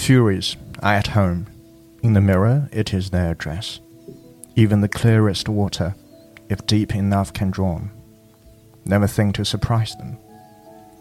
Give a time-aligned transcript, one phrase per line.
[0.00, 1.46] Furies are at home.
[2.02, 3.80] In the mirror, it is their address.
[4.56, 5.94] Even the clearest water,
[6.48, 7.92] if deep enough, can drown.
[8.86, 10.18] Never think to surprise them.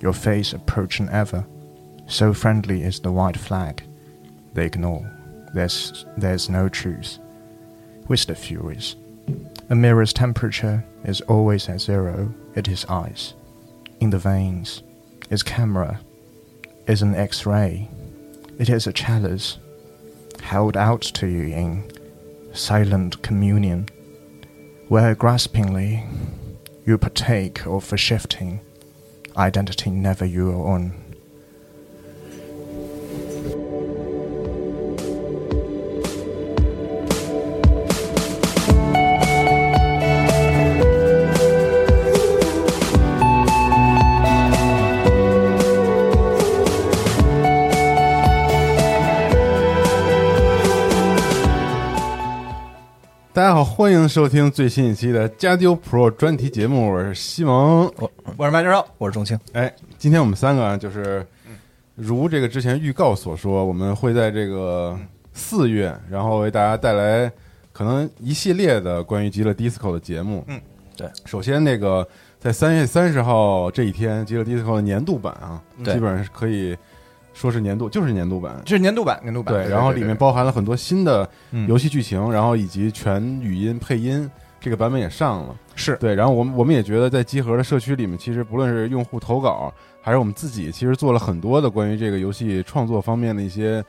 [0.02, 1.48] Your face approaching ever,
[2.08, 3.84] so friendly is the white flag.
[4.54, 5.10] They ignore.
[5.56, 7.18] There's, there's no truth.
[8.10, 8.96] With the Furies,
[9.70, 12.32] a mirror's temperature is always at zero.
[12.54, 13.34] It is ice.
[14.02, 14.84] In the veins,
[15.32, 16.02] is camera
[16.86, 17.90] is an X-ray
[18.60, 19.58] it is a chalice
[20.42, 21.90] held out to you in
[22.54, 23.88] silent communion,
[24.90, 26.06] where graspingly
[26.86, 28.60] you partake of a shifting
[29.38, 31.09] identity never your own.
[54.02, 59.38] 迎收听最新一期的《加丢 Pro》专题节目，我是西蒙，我我是麦教授，我是钟青。
[59.54, 61.26] 哎，今天我们三个啊就是
[61.96, 64.98] 如这个之前预告所说，我们会在这个
[65.34, 67.32] 四月，然后为大家带来
[67.74, 70.44] 可能一系列的关于极乐 Disco 的节目。
[70.48, 70.60] 嗯，
[70.96, 71.10] 对。
[71.26, 72.08] 首先，那个
[72.40, 76.78] 在三月三十号这一天，极乐 Disco 的年度版啊，基本上是可以。
[77.34, 79.54] 说是年度，就是年度版，这是年度版，年度版。
[79.54, 81.30] 对，然后里面包含了很多新的
[81.68, 84.30] 游戏剧情，然后以及全语音配音，
[84.60, 85.56] 这个版本也上了。
[85.76, 93.82] 是对，然后我们我们也觉得，在集合的社区里面，其实不论是用户投稿，还是我们自己，其实做了很多的关于这个游戏创作方面的一些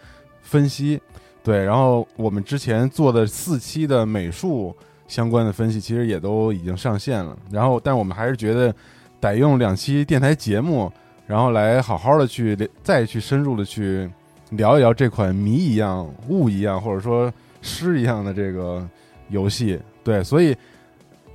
[0.42, 1.00] 分析。
[1.42, 4.76] 对，然后我们之前做的四期的美术
[5.08, 7.36] 相关的分析，其实也都已经上线了。
[7.50, 8.72] 然后，但我们还是觉得
[9.20, 10.92] 得用两期电台节目。
[11.30, 14.10] 然后来好好的去再去深入的去
[14.50, 17.32] 聊一聊这款谜一样、雾一样，或者说
[17.62, 18.84] 诗一样的这个
[19.28, 19.78] 游戏。
[20.02, 20.56] 对，所以，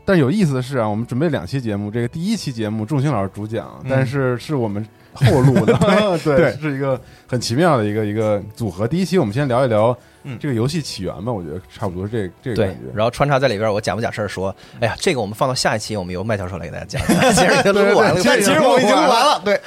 [0.03, 5.73] 但有意思的是啊，我们准备两期节目，这个第一期节目仲兴老师主讲，但是是我们后录的，
[6.25, 8.85] 对，是一个很奇妙的一个一个组合。
[8.85, 9.97] 第一期我们先聊一聊。
[10.25, 12.91] 嗯，这个游戏起源吧，我觉得差不多这这个感觉。
[12.94, 17.02] 然后穿插在里边，我假不假事儿说，哎呀，这个我们放到下一期，我们由麦教授来给大家讲。
[17.31, 19.42] 其实已经录完了，其实我已经录完了。
[19.45, 19.62] 对，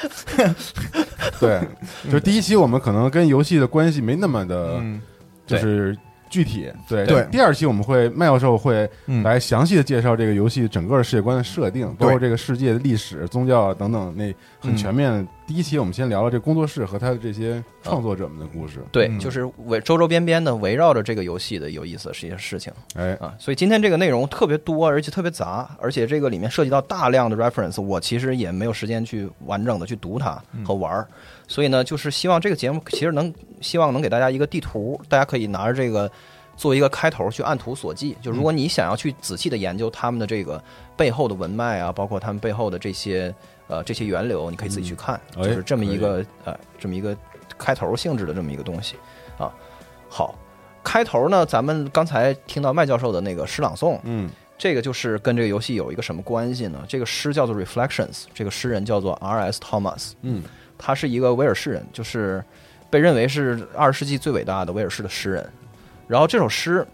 [1.41, 1.61] 对，
[2.11, 4.83] 就第一期我们可能跟游戏的关系没那么的，
[5.47, 5.97] 就是。
[6.29, 8.89] 具体对对，第二期我们会麦教授会
[9.25, 15.27] 来详细的介绍这个游戏整个世界观的设定，包括这个世界的历史、宗教等等，那很全面。
[15.47, 18.81] 第一期我们先聊聊这工作室和他的这些创作者们的故事。
[18.93, 22.71] 对，就是围周周边边的围绕着这个游戏的有意思的一些事情。
[22.95, 31.09] 哎啊，所以今天这个内容特别多，而且特别杂，而且这个里面涉及到大量的 reference，我其实也没有时间去完整的去读它和玩儿。
[31.49, 36.09] 所以呢，就是希望这个节目其实能希望能给大家一个地图，大家可以拿着这个
[36.57, 38.15] 做一个开头去按图索骥。
[38.21, 40.63] 就如果你想要去仔细的研究他们的这个
[40.95, 43.35] 背后的文脉啊，包括他们背后的这些
[43.67, 47.17] 呃这些源流，你可以自己去看，就是这么一个呃这么一个
[47.57, 48.97] 开头性质的这么一个东西
[49.39, 49.51] 啊。
[50.09, 50.39] 好，
[50.85, 54.29] 开头呢，咱们刚才听到麦教授的那个诗朗诵，嗯
[54.59, 56.85] 这个就是跟这个游戏有一个什么关系呢？
[56.89, 59.61] 这个诗叫做 Reflections，这个诗人叫做 R.S.
[59.61, 60.43] Thomas，嗯
[60.79, 62.43] 他是一个威尔士人，就是
[62.89, 65.47] 被认为是二十世纪最伟大的威尔士的诗人。
[66.07, 66.87] 然后这首诗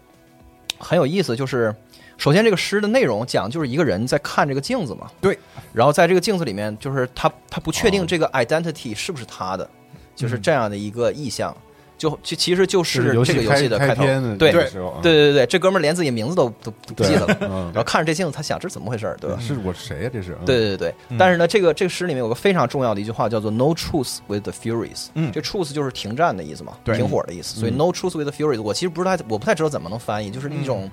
[0.77, 1.73] 很有意思，就是
[2.17, 5.37] 首先这个诗的内容讲就是一个人在看这个镜子嘛，对，
[5.71, 9.69] 然后在这个镜子里面，就是他他不确哦定这个 identity 是不是他的，
[10.15, 11.55] 就是这样的一个意象，
[11.97, 14.03] 就就其实就就是这个游戏的开头，
[14.37, 19.37] 对对对对对，这哥们儿连自己名字都都都不记得了，嗯然后看着这镜子，他想这是怎么回事儿，对吧？
[19.39, 20.09] 是我谁呀？
[20.11, 25.07] 这是对对对对，但是呢，这个这个诗里面有个非常重要的一句话，叫做 “No truce with the furies”。
[25.13, 27.59] 嗯这 truce 就是停战的意思嘛，停火的意思。
[27.59, 30.89] 所以 “No truce with the furies”，我其实不是太我不太知道怎么能翻译，就是一种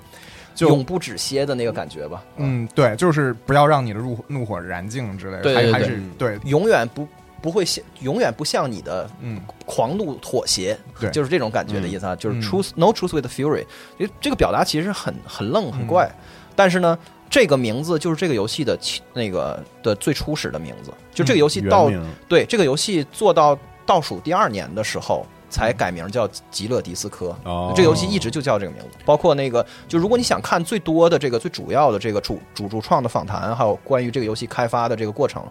[0.55, 2.23] 就永不止歇的那个感觉吧。
[2.37, 7.07] 嗯，对，就是不要让你的怒怒火燃尽之类的，对对对还还是对，永远不
[7.43, 11.11] 不会向永远不向你的嗯，狂怒妥协，对。
[11.11, 13.65] 就是这种感觉的意思啊，就是嗯 truth no truth with fury，
[13.99, 16.15] 这这个表达其实很很愣很怪，嗯
[16.55, 16.97] 但是呢，
[17.29, 21.91] 这个名字就是这个游戏的起那个的最初始的名字，就这个游戏到、
[22.29, 25.25] 对这个游戏做到倒数第二年的时候。
[25.53, 28.97] 才改名叫极乐迪斯科，哦这个游戏一直就叫这个名字。
[29.05, 35.45] 包括那个，就如果你想看最多的这个最主要的这个主主主创的访谈，还有关于这个游戏开发的这个过程，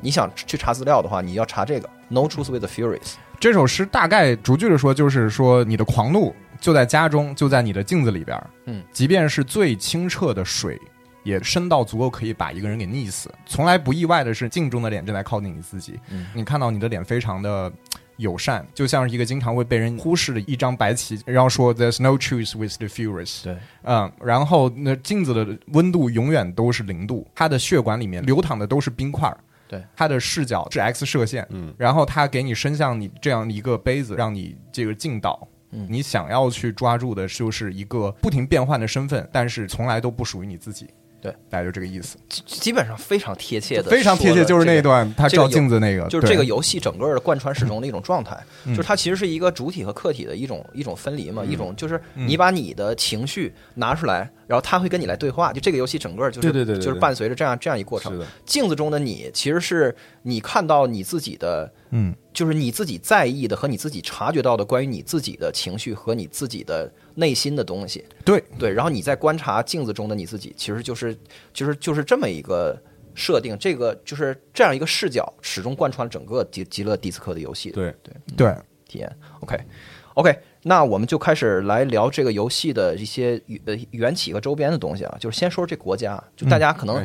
[0.00, 3.14] 你想去查资料的话，你要查这个 No Truth with the Furies。
[3.40, 10.80] 这首诗大概逐句的说，就是说你的狂怒就在家中，就在你的镜子里边嗯，即便是最清澈的水。
[11.24, 13.30] 也深到足够可以把一个人给溺死。
[13.44, 16.00] 从来不意外的是，镜中的脸正在靠近你自己。
[16.10, 17.70] 嗯你看到你的脸非常的
[18.18, 23.42] 友善，就像是一个经常会被人忽视的一张白旗，然后说 "There's no truce with the furious"。
[23.44, 29.38] 对，嗯，然后那镜子的温度永远都是零度，它的血管里面流淌的都是冰块儿。
[29.66, 35.46] 对，它的视角是 X 射线，嗯，然后它给你伸向你这样一个杯子，让你这个进倒。
[35.70, 40.88] 嗯你想要去抓住的就是一个不停变换的身份，但是从来都不属于你自己。
[41.20, 44.82] 对，大概就这个意思，基基本上非常贴切的，非常贴切，就是那一。
[44.82, 55.52] 段他照镜子那个，就是这个游戏整个的贯穿始终的一种状态，嗯就是它其实是一个主体和客体的一种一种分离嘛，一种就是嗯你把你的情绪拿出来，然后他会跟你来对话。
[55.52, 68.04] 就这个游戏整个就是对对对就是伴随着这样这样一过程镜子中的你其实是你看到你自己的，嗯，就是你自己在意的和你自己察觉到的关于你自己的情绪和你自己的内心的东西。
[68.24, 68.42] 对。
[68.58, 71.16] 对，然后你在观察镜子中的你自己，其实就是
[71.52, 72.80] 就是就是这么一个
[73.14, 77.94] 设定，这个就是这样一个视角，始终贯穿整个极极乐迪斯科的游戏的对。
[78.02, 78.14] 对。
[78.36, 78.54] 对，
[78.86, 79.16] 体验。
[79.40, 79.58] OK
[80.14, 86.96] OK，那我们就开始来聊这个游戏的一些呃缘起和周边的东西啊，就是先说这国家，就大家可能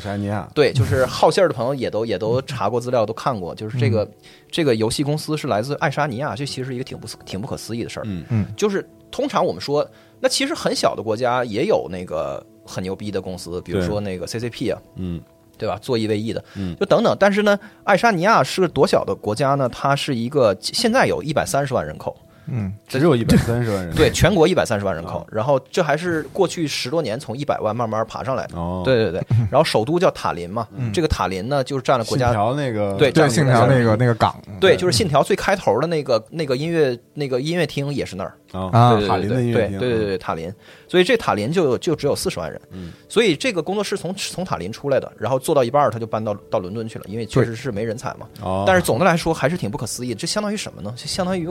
[0.55, 4.09] 对，就是好信儿的朋友也都也都查过资料，都看过，就是这个、
[4.49, 8.03] 这个游戏公司是来自爱沙尼亚，这其实是一个挺不挺不可思议的事儿。
[8.07, 9.87] 嗯嗯，就是通常我们说，
[10.23, 15.21] 那其实很小的国家也有那个很牛逼的公司，比如说那个 CCP 啊，嗯
[15.57, 15.77] 对吧？
[15.81, 17.13] 做一 v 一的，嗯就等等。
[17.19, 19.67] 但是呢，爱沙尼亚是个多小的国家呢？
[19.67, 22.15] 它是一个现在有一百三十万人口，
[22.47, 25.25] 嗯，只有一百三十万人，对，全国一百三十万人口啊。
[25.31, 28.57] 然后这还是过去十多年从一百万慢慢爬上来的。
[28.57, 40.53] 哦，对对对， 然后首都叫塔林嘛，嗯这个塔林呢就是占了国信家条那个对对，信条那个那个港，对，就是《信条》最开头的那个那个音乐那个音乐厅也是那儿，啊塔林的音乐厅，对对对塔林，
[40.87, 48.27] 所以这塔林就就只有四十万人，嗯，所以这个工作室从从塔林出来的，然后做到一半儿他就搬到到伦敦去了，因为确实是没人才嘛。
[48.41, 50.93] 哦，但是总的来说还是挺不可思议，这相当于什么呢？
[50.97, 51.43] 就相当于。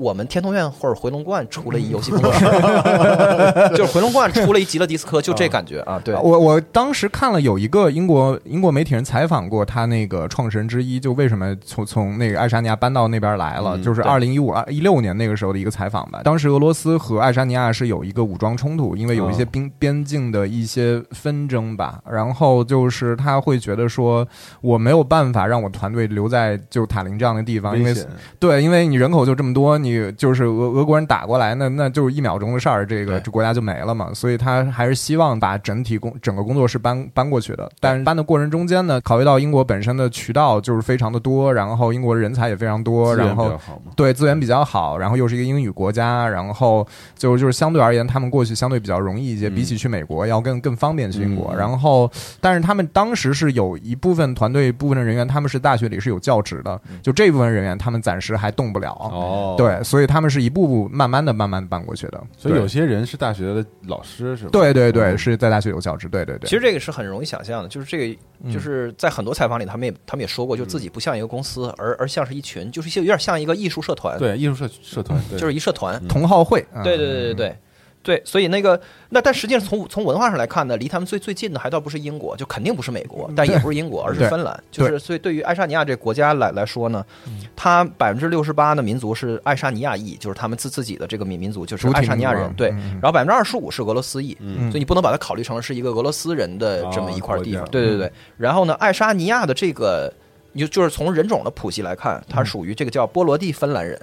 [0.00, 2.46] 我们天通苑或者回龙观出了一游戏工作室，
[3.76, 6.00] 就是回龙观出了一极乐迪斯科，就这感觉啊！
[6.02, 16.22] 对，我我当时看了有一个英国英国媒体人采访过他那个创始人之一，就为什么从从那个爱沙尼亚搬到那边来了，嗯就是对二零一五二一六年那个时候的一个采访吧。
[16.24, 22.00] 当时俄罗斯和爱沙尼亚是有一个武装冲突，因为有一些哦边边境的一些纷争吧。
[22.10, 24.26] 然后就是他会觉得说，
[24.62, 27.94] 我没有办法让我团队留在就塔林这样的地方，因为
[28.38, 34.12] 对，因为你人口就这么多，你就是俄俄国人打过来，那那就是一秒钟的事儿，这个这国家就没了嘛。
[34.14, 37.70] 所以他还是希望把整体工整个工作室搬搬过去的。
[37.80, 43.58] 但是搬的过程中间呢，考虑到英国本身的渠道就是非常的多，然后英国的人才也非常多，然后
[43.96, 51.52] 对资源比较好，然后又是一个英语国家，然后就就是相对而言，他们过去相对比较容易一些，嗯比起去美国要更更方便去英国。
[51.54, 58.92] 嗯然后，但是他们当时是有一部分团队部分的人员，他们是大学里是有教职的，就这部分人员他们暂时还动不了。
[58.92, 62.22] 哦，对，对，所以他们是一步步慢慢的、慢慢地搬过去的。
[62.36, 64.50] 所以有些人是大学的老师是吧？
[64.52, 66.48] 对对对，嗯是在大学有教职，对对对。
[66.48, 76.00] 其实这个是很容易想象的，就是这个，嗯就是在很多采访里，他们也他们也说过，就自己不像一个公司，而而像是一群，就是有点像一个艺术社团，，对艺术社社团，对就是一社团。
[76.08, 77.56] 同好会，嗯对对对对对
[78.02, 78.80] 对，所以那个
[79.10, 84.58] 那但实际上从从文化上来看呢，离他们最最近的还倒不是英国，就肯定不是美国，但也不是英国， 而是芬兰。
[84.70, 87.04] 就是所以对于爱沙尼亚这国家来来说呢，
[87.54, 92.70] 它百分之六十八的民族是爱沙尼亚裔，就是他们自自己的这个民民族就是爱沙尼亚人对。
[92.70, 97.64] 嗯然后百分之二十五是俄罗斯裔，嗯所以你不能把它考虑成是一个俄罗斯人的这么一块地方。
[97.64, 98.10] 哦对对对。
[98.38, 100.10] 然后呢，爱沙尼亚的这个，
[100.52, 104.00] 你就就是从人种的谱系来看，它嗯属于这个叫波罗的芬兰人。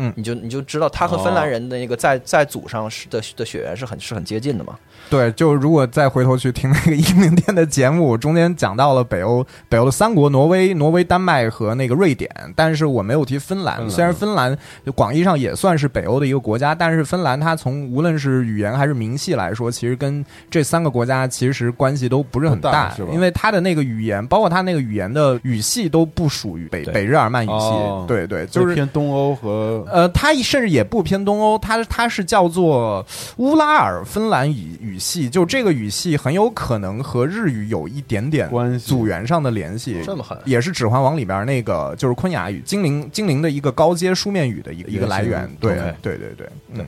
[0.00, 4.78] 嗯你就你就知道他和芬兰人的那个在在祖上是的的血缘是很是很接近的嘛。
[5.10, 13.88] 对，就如果再回头去听那个一零店的节目，中间讲到了北欧北欧的三国，挪威、挪威、丹麦和那个瑞典，但是我没有提芬兰。
[13.88, 14.56] 虽然芬兰
[14.94, 27.54] 广义上也算是北欧的一个国家，但是芬兰它从无论是语言还是民系来说，其实跟这三个国家其实关系都不是很不大因为它的那个语言，包括它那个语言的语系都不属于北北日耳曼语系。
[27.54, 33.04] 哦对对，就是偏东欧和呃，它甚至也不偏东欧，它它是叫做
[33.36, 40.02] 乌拉尔芬兰语语系，就这个语系很有可能和日语有一点点关系组员上的联系。
[40.02, 45.48] 这么狠也是《指环王》里边那个就是昆雅语精灵精灵的一个高阶书面语的一个一个来源。
[45.60, 46.86] 对对对对，嗯，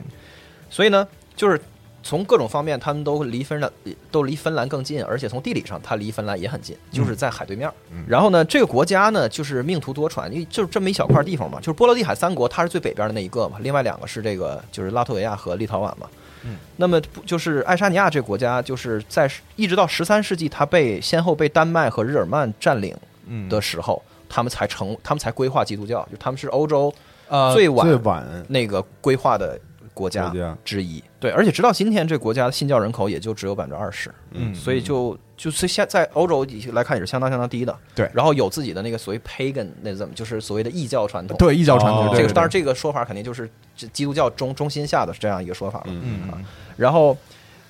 [0.69, 1.61] 所以呢，就是
[2.03, 3.71] 从各种方面，他们都离芬兰
[4.09, 7.71] 都离芬兰更近，而且从地理上，它离芬兰也很近，就是在海对面。
[8.07, 16.07] 然后呢，这个国家呢，就是命途多舛，因为就是这么一小块地方嘛，就是波罗的海三国，它是最北边的那一个嘛，另外两个是这个就是拉脱维亚和立陶宛嘛。
[16.43, 22.95] 嗯，那么就是爱沙尼亚这个国家，就是在一直到十三世纪，它被先后被丹麦和日耳曼占领
[23.27, 23.47] 嗯。
[23.47, 26.93] 的时候，他们才成，他们才规划基督教，就他们是欧洲
[27.27, 29.59] 呃最晚最晚那个规划的
[29.93, 30.57] 国家国家。
[30.65, 31.03] 之一。
[31.19, 34.53] 对，而且直到今天，这国家的信教人口也就只有百分之二十，嗯。
[34.55, 37.75] 所以就就是现在欧洲来看也是相当相当低的。
[37.95, 43.49] 对然后有自己的那个所谓 pagan 那怎么就是所谓的异教传统。，对异教传统这个当然这个说法肯定就是
[43.91, 45.85] 基督教中中心下的这样一个说法了。
[45.87, 46.45] 嗯嗯
[46.77, 47.17] 然后。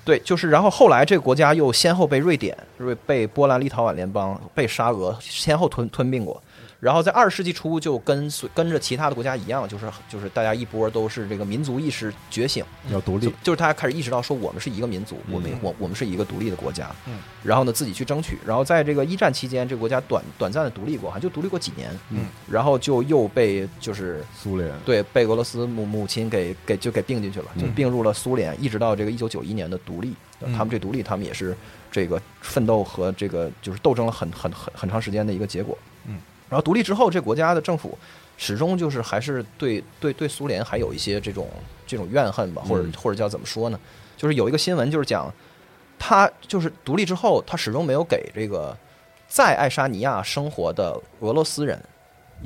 [0.03, 6.41] 对，就是，然后后来这个国家又先后被瑞典、瑞被波兰、立陶宛联邦、被沙俄先后吞吞并过，
[6.81, 24.71] 然后在二十世纪初就跟随跟着其他的国家一样，就是就是大家一波都是这个民族意识觉醒，要独立，就是大家开始意识到说我们是一个民族，我们嗯我我们是一个独立的国家，嗯，然后呢自己去争取，然后在这个一战期间，这个国家短短暂的独立过，好像就独立过几年，嗯，然后就又被就是苏联。
[24.83, 30.51] 对被俄罗斯母母亲给给就给并进去了，就嗯并入了苏联，一直到这个一九九一年的独立，嗯。
[30.53, 31.55] 他们这独立他们也是
[31.91, 35.90] 这个奋斗和这个就是斗争了很很很很长时间的一个结果，嗯，
[36.51, 37.97] 然后独立之后，这国家的政府
[38.37, 41.47] 始终就是还是对对对苏联还有一些这种
[41.87, 43.79] 这种怨恨吧，或者嗯或者叫怎么说呢？
[44.17, 45.33] 就是有一个新闻就是讲，
[45.97, 48.77] 他就是独立之后，他始终没有给这个
[49.29, 51.81] 在爱沙尼亚生活的俄罗斯人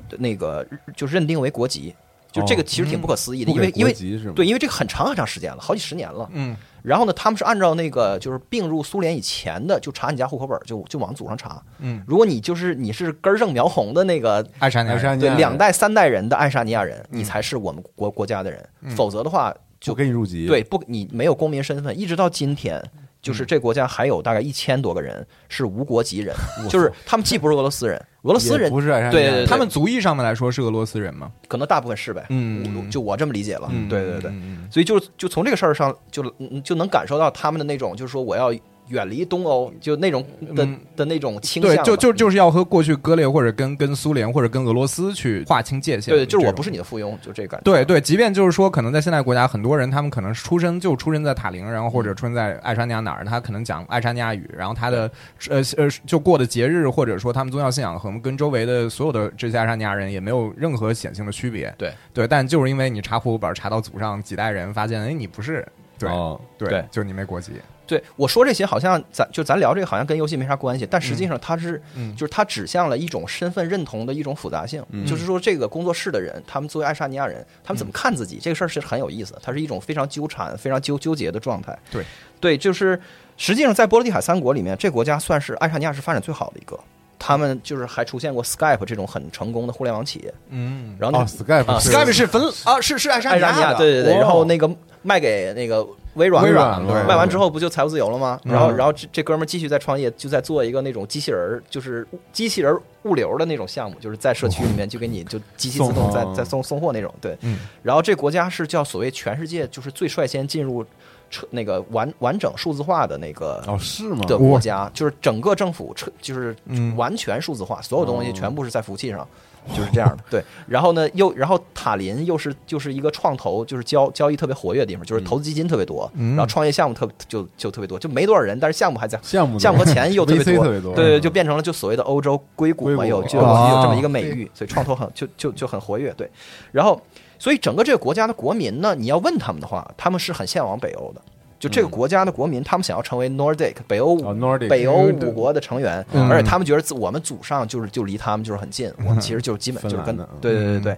[0.08, 0.64] 的那个
[0.96, 1.96] 就认定为国籍，
[2.36, 3.94] 就这个哦其实挺不可思议的，因为因为？
[4.34, 6.30] 对，因为这个很长很长时间了，好几十年了。
[6.34, 11.60] 嗯然后呢，他们是按照那个就是并入苏联以前的，就查你家户口本，就就往祖上查。
[11.80, 22.80] 嗯，如果你就是你是根正苗红的那个爱沙尼亚人对两代三代人的爱沙尼亚人，你才是我们国国家的人，嗯否则的话就给你入籍，对不你没有公民身份，一直到今天。
[23.26, 26.36] 就是这国家还有大概一千多个人是无国籍人，
[26.70, 31.32] 就是他们既不是俄罗斯人，俄罗斯人不是对对对他们族裔上面来说是俄罗斯人吗？
[31.48, 34.68] 可能大部分是呗，嗯就我这么理解了，嗯对对对，嗯。
[34.70, 38.54] 所以就就从这个事儿上就嗯就能感受到他们的那种，就是说我要
[38.90, 40.22] 远离东欧，就那种
[40.56, 46.14] 的、嗯的那种倾向对，，就就就是要和过去割裂，或者跟跟苏联或者跟俄罗斯去划清界限。
[46.14, 47.64] 对，就是我不是你的附庸，就这感觉。
[47.64, 55.10] 对对，即便就是说，可能在现代国家，很多人他们可能出生就出生在塔林，然后或者出生在爱沙尼亚哪儿，他可能讲爱沙尼亚语，然后他的
[55.50, 61.74] 呃呃就过的节日或者说他们宗教信仰和我们跟周围的所有的这些爱沙尼亚人也没有任何显性的区别。
[61.78, 67.54] 对对，但就是因为你查户口本查到祖上几代人，发现哎你不是，对、哦，对对就你没国籍。
[67.88, 81.78] 对，我说这些好像咱就咱聊这个好像跟游戏没啥关系，但实际上它是、嗯就是它指向了一种身份认同的一种复杂性，嗯就是说这个工作室的人，他们作为爱沙尼亚人，他们怎么看自己、这个事儿是很有意思的，它是一种非常纠缠、非常纠纠结的状态。
[81.92, 82.04] 对，
[82.40, 83.00] 对，就是
[83.38, 86.80] 实际上在波罗的海三国里面，这国家算是爱沙尼亚是发展最好的一个。
[87.18, 94.70] 他们就是还出现过 Skype 这种很成功的互联网企业，嗯哦然后那，Skype 啊 Skype 是芬啊是是爱沙尼亚爱沙尼亚，的对对对，哦然后那个
[95.06, 95.86] 卖给那个
[96.16, 98.40] 微软了微软对卖完之后不就财务自由了吗？
[98.44, 98.52] 嗯。
[98.52, 107.14] 然后然后这这哥们儿继续在创业，就在做一个那种机器人儿，就是机器人儿物流的那种项目，就是在社区里面就给你就机器自动在送在送送货那种。
[107.22, 107.60] 对，嗯。
[107.84, 110.84] 然后这国家是叫所谓全世界就是最率先进入
[111.30, 114.26] 车那个完完整数字化的那个哦，是吗？
[114.26, 116.96] 的国家，就是整个政府彻就是嗯。
[116.96, 118.34] 完全数字化，所有东西哦。
[118.34, 119.28] 全部是在服务器上，
[119.74, 120.24] 就是这样的。
[120.30, 129.20] 对，然后呢，又然后塔林又是就是一个创投，就是交交易特别活跃的地方，就是投资基金特别多，嗯然后创业项目特就就特别多，就没多少人，但是项目还在。
[129.22, 133.44] 项目项目和钱又特别多， 特别多对对，就变成了就所谓的欧洲硅谷嘛，有就有
[133.82, 136.30] 这么一个美誉，所以创投很就就就很活跃，对。
[136.72, 137.02] 然后，
[137.40, 141.22] 所以整个这个国家的国民呢，你要问他们的话，他们是很向往北欧的。
[141.60, 146.30] 就这个国家的国民，他们想要成为 Nordic 北欧哦，Nordic 北欧五国的成员，嗯。
[146.30, 150.98] 而且他们觉得自我们祖上就是就离他们就是很近，我们其实就是基本就是跟对对对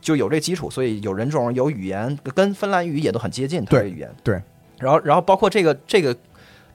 [0.00, 4.10] 就有这基础，所以有人种有语言，跟芬兰语也都很接近，它对的语言。
[4.22, 4.40] 对，
[4.78, 6.16] 然后然后包括这个这个。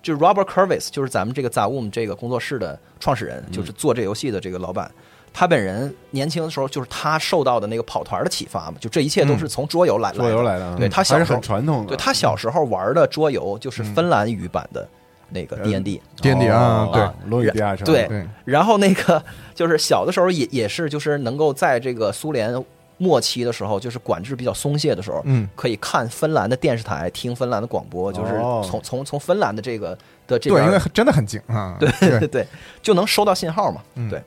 [0.03, 4.89] 就是 Robert Kurvis，就是咱们这个 Zaum 这个工作室的创始人，就是做这游戏的这个老板。
[5.33, 14.87] 他本人年轻的时候，就是他受到的那个跑团的启发嘛，就这一切都是从桌游来桌游来来的，对他小时候很传统的，对他小时候玩的桌游就是芬兰语版的
[15.29, 19.23] 那个 D N D D N D 啊哦对罗对对，然后那个
[19.55, 22.53] 就是小的时候也也是就是能够在这个苏联
[22.97, 25.49] 末期的时候，就是管制比较松懈的时候，嗯。
[25.55, 28.63] 可以看芬兰的电视台，听芬兰的广播，就是哦。
[28.63, 29.97] 从从从芬兰的这个
[30.27, 32.19] 的这对，因为真的很近啊，对对。
[32.19, 32.47] 对对，
[32.79, 33.81] 就能收到信号嘛。
[33.95, 34.07] 嗯。
[34.07, 34.21] 对，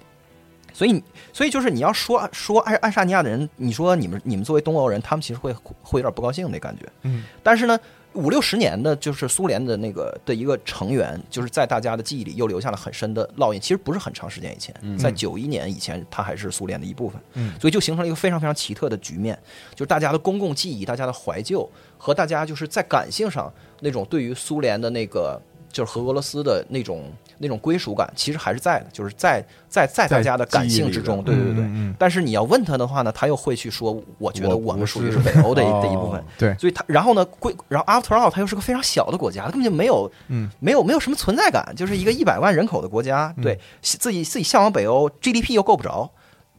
[0.75, 1.02] 所以
[1.33, 6.85] 所以就是你要说说爱爱沙尼亚的人，你说你们你们作为东欧人，他们其实会会有点不高兴那感觉。
[7.02, 7.78] 嗯，但是呢，
[8.14, 13.61] 五六十年的就是苏联的那个的一个成员，就是在大家的记忆里又留下了很深的烙印。
[13.61, 17.21] 其实不是很长时间以前，嗯在九一年以前，它还是苏联的一部分。
[17.35, 19.38] 嗯所以就形成了一个非常非常奇特的局面，
[19.75, 25.40] 就是大家的公共记忆、大家的怀旧和大家就是在感性上那种对于苏联的那个
[25.71, 31.64] 就是和俄罗斯的那种那种归属感，其实还是在的，就是在在在大家的感性之中，对对对。
[31.99, 35.19] 但是你要问他的话呢，他又会去说，我觉得我我们属于是。
[35.19, 36.21] 北欧的一 的一部分。
[36.21, 36.25] 哦。
[36.38, 36.55] 对。
[36.59, 46.11] 所以他，然后呢，归，然后 After all，它又是个非常小的国家，它根本就没有，嗯，没有没有什么存在感，就是一个一百万人口的国家，对，自己自己向往北欧，GDP 又够不着，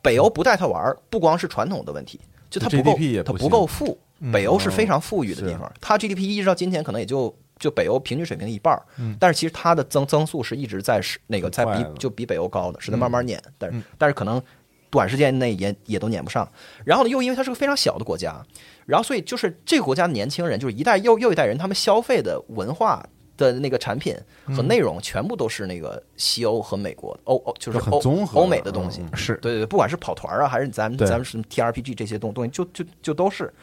[0.01, 3.88] 北欧不带他玩儿，不光是传统的问题，就它不够它不够富。
[3.88, 5.57] 嗯北欧是非常富裕的地是。
[5.57, 14.41] 方，它 GDP 一直到今天可能也就就北欧平均水平的一半儿嗯但是其实它的增增速是一直在是那个在比就比北欧高的，是在慢慢撵，但是嗯但是可能
[14.89, 16.48] 短时间内也也都撵不上。
[16.83, 18.46] 然后呢，又因为它是个非常小的国家，
[18.85, 23.05] 然后所以就是这个国家的年轻人，就是一代又又一代人，他们消费的文化
[23.37, 24.15] 的那个产品
[24.55, 29.01] 和内容，全部都是那个西欧和美国欧欧就是很欧欧美的东西。
[29.01, 33.53] 嗯是对对对，不管是跑团啊，还是咱们咱们什么 TRPG 这些东东西，就就就都是。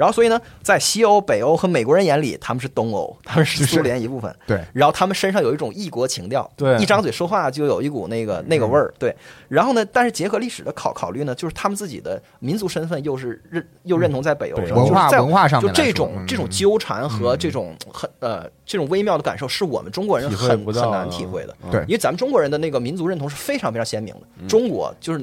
[0.00, 4.34] 然后所以呢，在西欧、北欧和美国人眼里，他们是东欧， 他们是苏联一部分。
[4.46, 6.78] 对，然后他们身上有一种异国情调，对。
[6.78, 9.14] 一张嘴说话就有一股那个那个味儿，对。
[9.50, 16.26] 然后呢，但是结合历史的考考虑呢，就是他们自己的民族身份又是认又认同在北欧文化就是在文化上就这种嗯。
[16.26, 21.54] 这种纠缠和这种很呃这种微妙的感受，是我们中国人很很难体会的。
[21.64, 21.82] 嗯对。
[21.82, 24.48] 因为咱们中国人的那个民族认同是非常非常鲜明的。
[24.48, 25.22] 中国就是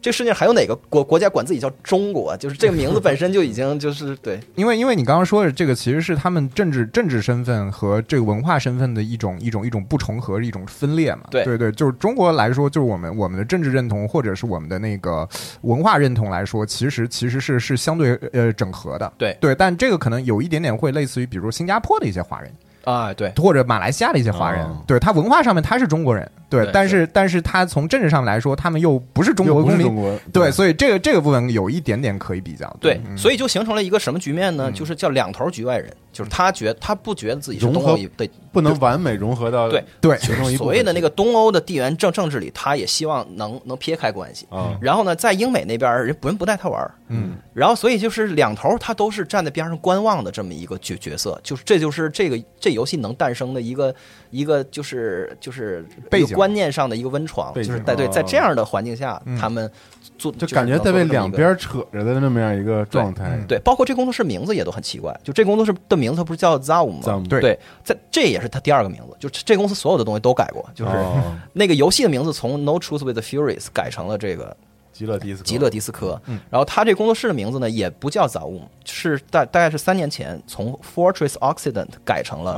[0.00, 2.36] 这世界上还有哪个国国家管自己叫中国？
[2.36, 11.22] 就是这个名字本身就已经 就是对因为因为你刚刚说的这个，其实是他们政治政治身份和这个文化身份的一种一种一种不重合，一种分裂嘛。
[11.30, 15.28] 对对对，就是中国来说，就是我们我们的政治认同或者是我们的那个
[15.62, 19.12] 文化认同来说，其实其实是是相对呃整合的。
[19.18, 22.52] 对对，但这个可能有一点点会类似于，比如说新加坡的一些华人。
[22.92, 23.32] 啊对。
[23.36, 24.82] 或者马来西亚的一些华人，哦。
[24.86, 33.16] 对他文化上面他是中国人，对，对但是但是他从政治上面来说，他们又不是中又国公民，对，所以这个这个部分有一点点可以比较，对，嗯。
[33.16, 34.70] 所以就形成了一个什么局面呢？
[34.72, 44.46] 就是叫两头局外人，就是他觉他不觉得自己是融合东欧一的不能完美融合到对对其中一部分所谓的那个东欧的地缘政政治里，他也希望能能撇开关系。
[44.50, 53.94] 啊，然后呢，在英美那边人不人不带他玩儿，嗯，然后所以就是两头他都是站在边上观望的这么一个角角色，就是这就是这个这游戏能诞生的一个
[54.30, 59.70] 一个就是就是背景观念上的一个温床，就是在对哦在这样的环境下，嗯他们
[60.16, 61.30] 做就感觉在被两。
[61.30, 67.22] 边扯着的那么样一个状态嗯，对，包括这工作室名字也都很奇怪，就这工作室的名字它不是叫 Zaum 吗？
[67.28, 74.56] 对对，在这也是他第二个名字，就这公司所有的东西都改过，就是哦 那个游戏的名字从 No Truth with the Furies 改成了这个
[74.92, 76.20] 极乐迪斯科极乐迪斯科。
[76.26, 78.62] 嗯然后他这工作室的名字呢也不叫 Zaum，
[78.98, 82.52] 是大大概是三年前从 Fortress Occident 改成了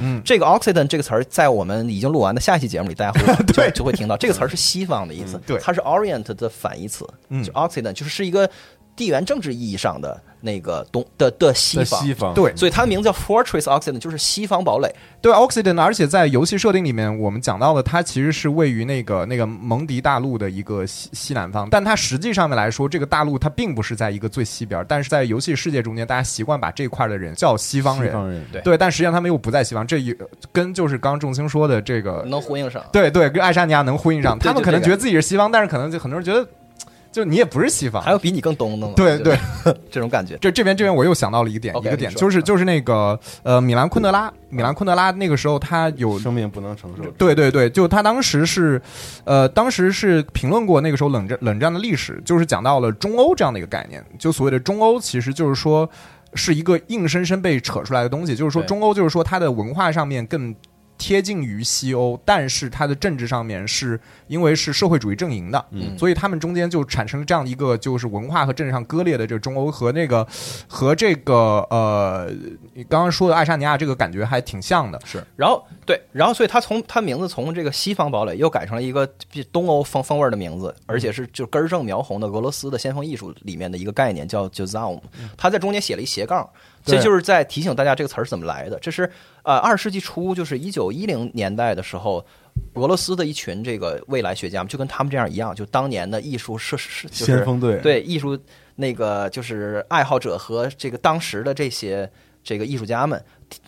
[0.00, 0.20] 嗯。
[0.22, 5.58] 这个 Occident 这个词儿，在我们已经录完的下一期节目里，大家会 就就会听到这个词儿是西方的意思嗯，对。
[5.58, 7.42] 它是 Orient 的反义词，嗯。
[7.42, 8.48] 就 Occident 就是是一个
[8.96, 12.00] 地缘政治意义上的那个东的的西方。
[12.00, 14.94] 西方，对所以它的名字叫 Fortress Occident，就是西方堡垒。
[15.20, 28.10] 对 Occident，而且在游戏设定里面，我们讲到的，它其实是位于那个那个蒙迪大陆的一个西西南方，但它实际上面来说，这个大陆它并不是在一个最西边，但是在游戏世界中间，大家习惯把这块的人叫西方人。
[28.10, 30.14] 西方人，对对，但实际上他们又不在西方，这也
[30.52, 32.84] 跟就是刚刚仲青说的这个，能呼应上。
[32.92, 34.38] 对对，跟爱沙尼亚能呼应上。
[34.38, 36.46] 他们可能觉得自己是西方，但是可能就很多人觉得，
[37.14, 38.10] 就你也不是西方还。
[38.10, 38.92] 有比你更东的吗？
[38.96, 39.38] 对对，
[39.88, 40.36] 这种感觉。
[40.40, 47.08] 这这边这边我又想到了一个点一个点，就是就是那个呃，米兰昆德拉，米兰昆德拉那个时候他有生命不能承受。
[47.12, 48.82] 对对对，就他当时是，
[49.22, 54.04] 呃，当时是评论过那个时候冷战冷战的历史，就是讲到了中欧这样的一个概念。
[54.18, 55.88] 就所谓的中欧，其实就是说
[56.34, 60.52] 是一个硬生生被扯出来的东西，就是说中欧就是说它的文化上面更
[60.96, 65.98] 贴近于西欧，但是它的政治上面是因为是社会主义阵营的，嗯。
[65.98, 70.26] 所以他们中间就产生了这样一个就是文化和政治上割裂的这个中欧和那个
[70.68, 72.30] 和这个呃
[72.74, 75.00] 你刚刚说的爱沙尼亚这个感觉还挺像的。
[75.04, 85.00] 是，然后对，然后所以他从他名字从这个西方堡垒又改成了一个比东欧风风味的名字，而且是就根正苗红的俄罗斯的先锋艺术里面的一个概念叫叫 Zaum，
[85.36, 86.48] 他在中间写了一斜杠，
[86.84, 88.78] 这就是在提醒大家这个词儿是怎么来的。
[88.78, 89.10] 这是
[89.42, 92.24] 呃二十世纪初，就是一九一零年代的时候。
[92.74, 98.38] 俄罗斯的一群这个未来学家们，就跟他们这样一样，就当年的艺术设是就是先锋队，对艺术
[98.76, 102.08] 那个就是爱好者和这个当时的这些
[102.44, 103.20] 这个艺术家们，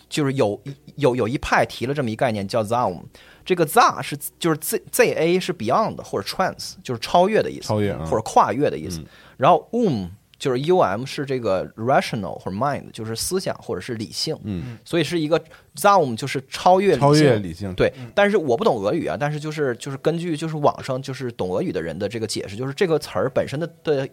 [0.07, 0.57] 就是有
[0.95, 3.01] 有有一派提了这么一概念叫 Zaum，
[3.43, 9.01] 这个 “za” 是就是 Z Z A 是 Beyond 或者 Trans 就是超越的意思，超越啊或者跨越的意思，
[9.35, 10.05] 然后 Um
[10.39, 15.43] 就是 U M 是这个 rational 或者 mind 就是思想或者是理性，嗯，所以是一个
[15.75, 17.01] Zaum 就是超越理性。
[17.01, 24.07] 超越理性，对，但是我不懂俄语啊，但是就是就是根据就是网上就是懂俄语的人的这个解释，就是这个词儿本身的的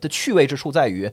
[0.00, 1.10] 的趣味之处在于，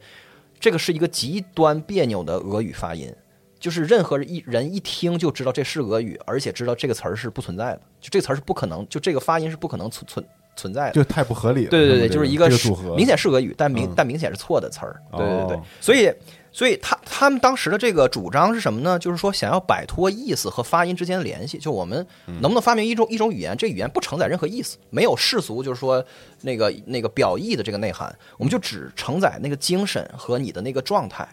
[0.60, 3.14] 这个是一个极端别扭的俄语发音，
[3.60, 10.26] 就是任何一人一听就知道这是俄语，而且知道这个词儿是不存在的，就这个词儿是不可能，就这个发音是不可能存存
[10.58, 10.92] 存在的。
[10.92, 11.70] 就太不合理了。
[11.70, 15.02] 对对对，就是一个组合，明显是俄语，但明嗯但明显是错的词儿。
[15.12, 16.12] 对对对哦，所以
[16.52, 18.98] 所以他他们当时的这个主张是什么呢？
[18.98, 26.04] 就是说想要摆脱意思和发音之间的联系，就我们嗯能不能发明一种一种语言，这语言不承载任何意思，没有世俗就是说
[26.42, 31.28] 那个那个表意的这个内涵，我们就只承载那个精神和你的那个状态。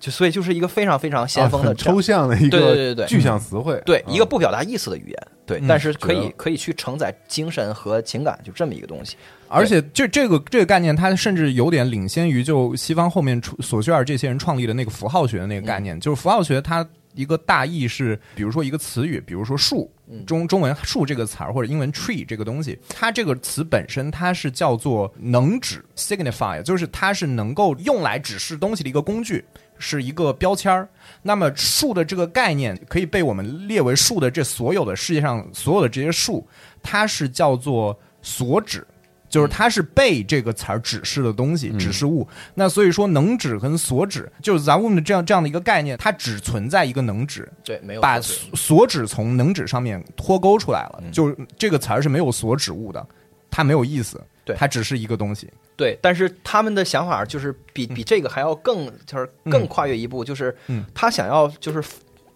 [0.00, 3.06] 就所以就是一个非常非常先锋的啊抽象的一对对对对。
[3.06, 4.08] 具象词汇，对啊。
[4.08, 9.16] 一个不表达意思的语言，对，嗯但是可以可以去承载精神和情感，就这么一个东西。
[9.46, 16.00] 而且这这个这个概念，它甚至有点领先于就西方后面出索绪尔这些人创立的那个符号学的那个概念。
[16.00, 19.90] 就是符号学它一个大意是，比如说一个词语，比如说树，
[20.26, 29.44] 中中文“树”这个词儿或者英文 “tree” 这个东西，它这个词本身它是叫做能指 （signify），就是它是能够用来指示东西的一个工具。
[29.82, 30.86] 是一个标签儿，
[31.22, 36.46] 那么树的这个概念可以被我们列为树的这所有的世界上所有的这些树，
[36.82, 38.86] 它是叫做所指，
[39.30, 42.28] 就是它是被这个词儿指示的东西，指示物。
[42.54, 49.06] 那所以说，能指跟所指，就是咱们的这样这样的一个概念，它只存在一个能指，对，没有把所指。
[49.06, 53.06] 从能指上面脱钩出来了，就是这个词儿是没有所指物的，
[53.50, 54.54] 它没有意思，对。
[54.56, 55.48] 它只是一个东西。
[55.76, 60.84] 对，但是他们的想法就是比比这个还要更，就是更跨越一步，就是嗯。
[60.94, 61.82] 他想要就是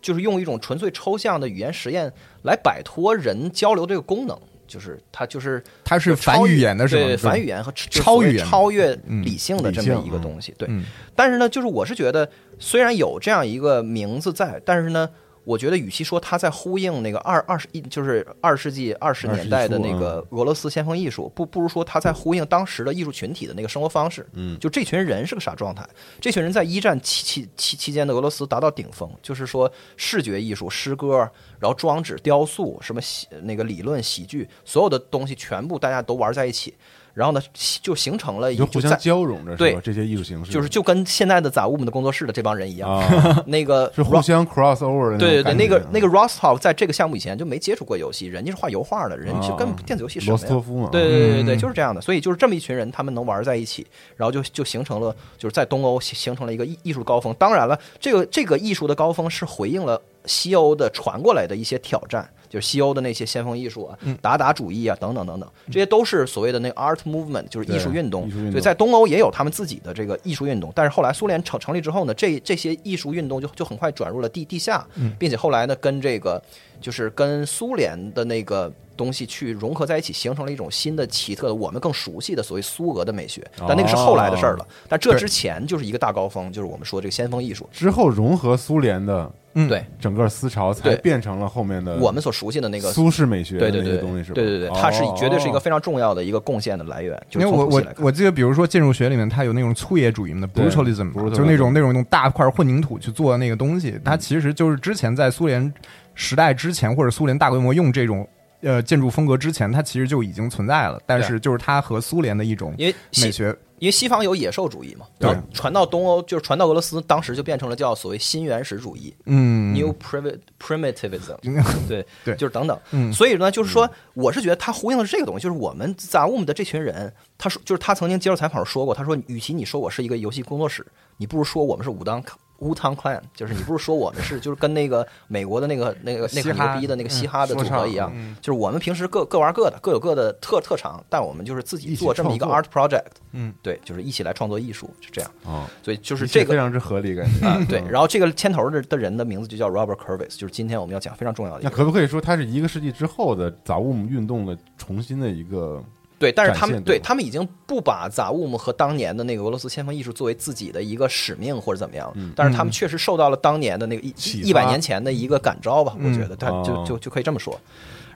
[0.00, 2.10] 就是用一种纯粹抽象的语言实验
[2.42, 7.02] 来摆脱人交流这个功能，就是它就是它是反语言的是吗？
[7.06, 10.54] 对，反语言和超语言超越嗯理性的这么一个东西。
[10.58, 15.08] 对，嗯但是呢，就是我是觉得，虽然有这样一个名字在，但是呢，
[15.44, 24.26] 我觉得与其说他在呼应那个二二十一，就是二世纪二十年代的那个俄罗斯先锋艺术，不不如说他在呼应当时的艺术群体的那个生活方式。
[24.32, 25.86] 嗯，就这群人是个啥状态？
[26.20, 31.18] 这群人在一战期期期期间的俄罗斯达到顶峰，就是说视觉艺术、诗歌，
[31.58, 36.74] 然后装置、雕塑，什么喜那个理论、喜剧，所有的东西全部大家都玩在一起，
[37.14, 37.40] 然后呢，
[37.80, 39.76] 就形成了一就互相交融着，对？
[39.82, 50.46] 这些艺术形式就是就跟现在的杂物们的工作室的这帮人一样，啊，那个是互相 cross over 的，对对对，那个那个个 Rostov 在这个项目以前就没接触过游戏，人家是画油画的，人就跟啊电子游戏什罗么呀？
[50.46, 52.00] 斯托夫嘛，对对对对就是这样的。
[52.00, 57.34] 所以就是这么一群人，他们能玩在一起，然后就就形成了，就是在东欧形形成了一个艺艺术高峰。
[57.38, 68.44] 当然了，这个这个艺术的高峰是回应了西欧的传过来的一些挑战，就是西欧的那些先锋艺术啊、达达主义啊等等等等，这些都是所谓的那个 art movement，就是艺术运动对艺术运。
[68.44, 74.86] 动对，在东欧也有他们自己的这个艺术运动，但是后来苏联成成立之后呢，这这些艺术运动就就很快转入了地地下，
[75.18, 76.42] 并且后来呢，跟这个
[76.80, 83.44] 就是跟苏联的那个东西去融合在一起，形成了一种新的奇特的我们更熟悉的所谓苏俄的美学。
[83.58, 87.68] 但那个是后来的事儿了，但这之前就是一个大高峰，就是我们说这个先锋艺术。
[87.72, 94.34] 之后融合苏联的嗯对整个思潮，才对变成了后面的我们所熟悉的那个苏式美学的对对对东西，是吧？
[94.34, 97.20] 对对对，它是绝对是一个哦非常重要的一个贡献的来源。
[97.30, 105.72] 就因为我我古希来看我记得，比如说建筑学里面，它有那种粗野主义的对 brutalism，brutalism 就那种那种用大块混凝土去做的那个东西，它其实就是之前在苏联
[106.14, 108.28] 时代之前，或者苏联大规模用这种
[108.62, 111.00] 呃建筑风格之前，它其实就已经存在了。
[111.06, 121.36] 但是就是它和苏联的一种因为西美学，因为西方有野兽主义嘛，然后传到东欧，就是传到俄罗斯，当时就变成了叫所谓新原始主义嗯，（New Primi- Primitivism）。
[121.86, 122.80] 对对就是等等。
[122.92, 130.86] 嗯所以呢，就是说，我是觉得他呼应的是这个东西，就是我们 Zoom 的这群人，他说，就是他曾经接受采访时说过，他说，与其你说我是一个游戏工作室，
[131.18, 132.24] 你不如说我们是武当。
[132.58, 145.30] 乌汤 clan 就是你不是说我们是就是跟那个美国的那个那个那个牛逼的那个嘻哈的组合一样，嗯就是我们平时各各玩各的，各有各的特特长，但我们就是自己做这么一个 art project，嗯，对，就是一起来创作艺术，是这样。
[145.44, 147.82] 哦，所以就是这个非常之合理感觉啊， 对。
[147.90, 151.60] 然后这个牵头的的人的名字就叫 Robert Curvis，就是今天我们要讲非常重要的。
[151.62, 155.82] 那可不可以说它是一个世纪之后的杂物运动的重新的一个？
[156.24, 167.60] 对，但是他们对他们已经不把杂物姆和当年的那个俄罗斯先锋艺术作为自己的一个使命或者怎么样，但是他们确实受到了当年的那个一一百年前的一个感召吧，我嗯觉得他就哦就就可以这么说。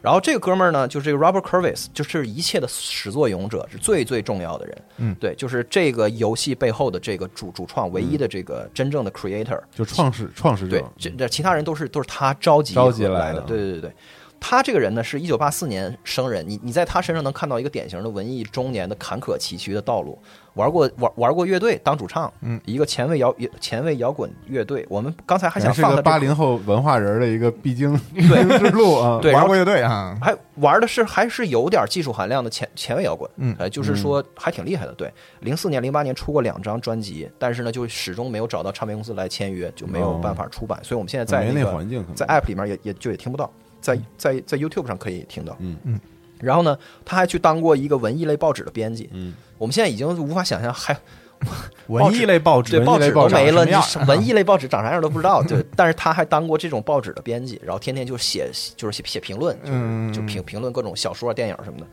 [0.01, 4.83] 然后这个哥们儿呢，就是这个 Robert Curvis，就是一切的始作俑者，是最最重要的人。
[4.99, 9.61] 嗯对，就是这个游戏背后的这个主主创，唯一的这个真正的 creator。
[9.75, 13.93] 就创始创始对者，，这这其他人都是都是他召集召集来来的对对对对，
[14.41, 20.19] 他这个人呢是一九八四年生人，你你在他身上能看到一个典型的文艺中年的坎坷崎岖的道路。
[20.55, 24.85] 玩过玩玩过乐队当主唱，嗯，一个前卫摇前卫摇滚乐队。
[24.89, 29.21] 我们刚才还想放个八零后文化人的一个必经之路啊。
[29.33, 34.93] 玩过乐队啊，还玩的是还是有点技术含量的前前卫摇滚，嗯呃，就是说还挺厉害的。
[34.95, 40.81] 对，零四年、零八年出过两张专辑，但是呢，就始终没有找到唱片公司来签约，就没有办法出版。
[40.83, 43.49] 所以我们现在在没那那个环境在 App 里面也也就也听不到，
[43.81, 45.57] 在在在 YouTube 上可以听到。
[45.61, 46.01] 嗯嗯。
[46.41, 49.09] 然后呢，他还去当过一个文艺类报纸的编辑。
[49.13, 50.97] 嗯，我们现在已经无法想象还
[51.89, 55.43] 文艺类报纸，对报纸文艺类报纸都没了，你文艺类报纸长啥样都不知道。
[55.43, 61.87] 对，但是他还当过这种报纸的编辑，然后天天就写就是写写评论，就就评评论各种小说、电影什么的。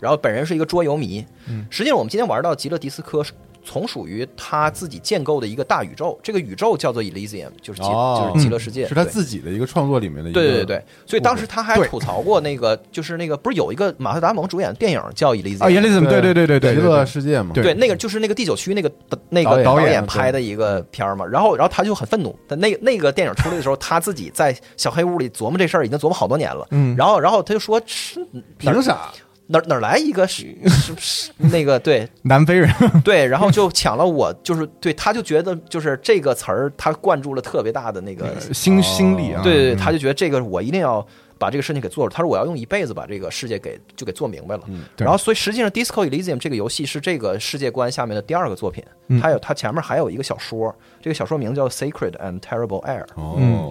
[0.00, 3.32] 然后本人是一个桌游迷，嗯实际上我们今天玩到极乐迪斯科是
[3.64, 10.40] 从属于他自己建构的一个大宇宙，这个宇宙叫做 Elysium，就是极、哦就是极乐世界，是他自己的一个创作里面的一个。
[10.40, 17.52] 对对对对，所以当时他还吐槽过那个，就是那个不是有一个马特达蒙主演的电影叫 Elysium 啊 e l i s m 对对对对对极乐世界嘛。
[17.54, 18.90] 对对，那个就是那个第九区那个
[19.28, 26.66] 那个导演拍的一个片儿嘛，然后然后他就很愤怒，但那那个电影出来的时候，他自己在小黑屋里琢磨这事儿，已经琢磨好多年了。
[26.70, 28.18] 嗯然后然后他就说是
[28.58, 29.10] 凭啥？
[29.52, 32.68] 哪哪来一个是 是是那个对 南非人，
[33.04, 41.06] 对，然后就抢了我，就是对，他就觉得就是这个词儿，他灌注了特别大的那个心心力啊，对对他就觉得这个我一定要
[41.38, 42.10] 把这个事情给做了。
[42.10, 44.62] 他说我要用一辈子把这个世界给就给做明白了。
[44.68, 53.04] 嗯然后所以实际上《Disco Elysium》这个游戏是这个世界观下面的第二个作品，嗯它有它前面还有一个小说，这个小说名字叫《Sacred and Terrible Air》。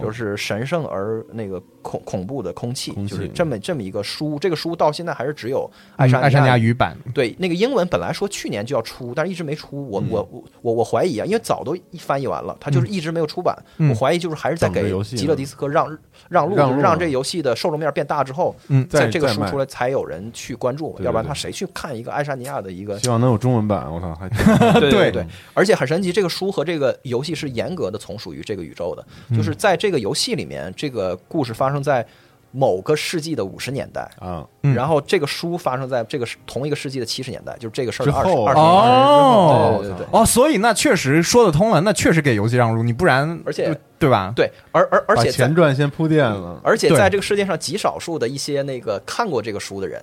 [0.02, 4.38] 就是神圣而那个恐恐怖的空气，就是这么这么一个书。
[4.38, 9.88] 这个书到现在还是只有爱沙嗯爱沙尼亚语语版，对，那个英文本来说去年就要出，但是一直没出。
[9.88, 13.56] 我、嗯我我我我怀疑啊，因为早都一翻译完了，它就是一直没有出版。
[13.78, 15.96] 嗯我怀疑就是还是在给极乐迪斯科让
[16.28, 22.98] 让路，让这游戏的受众面变大之后，嗯在这个书出来才有人去关注，要不然他谁去看一个爱沙尼亚的一个？
[22.98, 23.92] 希望能有中文版。
[23.92, 24.28] 我操，还
[24.80, 32.06] 对对对，而且很神奇，这个书和这个游戏是严格的从属于这个宇宙的，嗯就是在这个游戏里面，这个故事发生在
[32.54, 34.02] 某个世纪的五十年代。
[34.18, 38.60] 啊，嗯然后这个书发生在这个同一个世纪的七十年代，就是这个事儿二十二十年代。
[38.60, 44.32] 哦对对对哦，所以那确实说得通了，那确实给游戏让路，你不然而且对对吧？
[44.36, 46.60] 对，而而而且前传先铺垫了。
[46.62, 50.02] 而且在这个世界上极少数的一些那个看过这个书的人，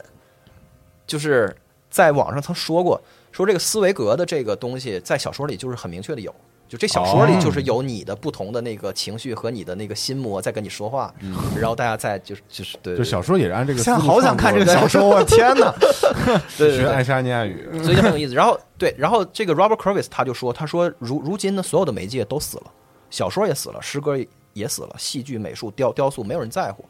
[1.05, 1.55] 就是
[1.91, 2.99] 在网上曾说过，
[3.31, 6.33] 说这个斯维格的这个东西在小说里就是很明确的有，
[6.67, 11.13] 就这小说里哦就是有你的不同的那个情绪和你的那个心魔在跟你说话，
[11.55, 15.73] 然后大家在就是就是对，就小说也是按这个现在好想看这个小说，我天哪！
[16.57, 17.67] 对爱沙尼亚语。
[17.83, 18.33] 所以就很有意思。
[18.33, 22.63] 然后对，然后这个 Robert Curvis 他就说，他说如如今呢，所有的媒介都死了，
[23.09, 26.83] 小说也死了，诗歌也也死了，戏剧、美术、雕雕塑没有人在乎。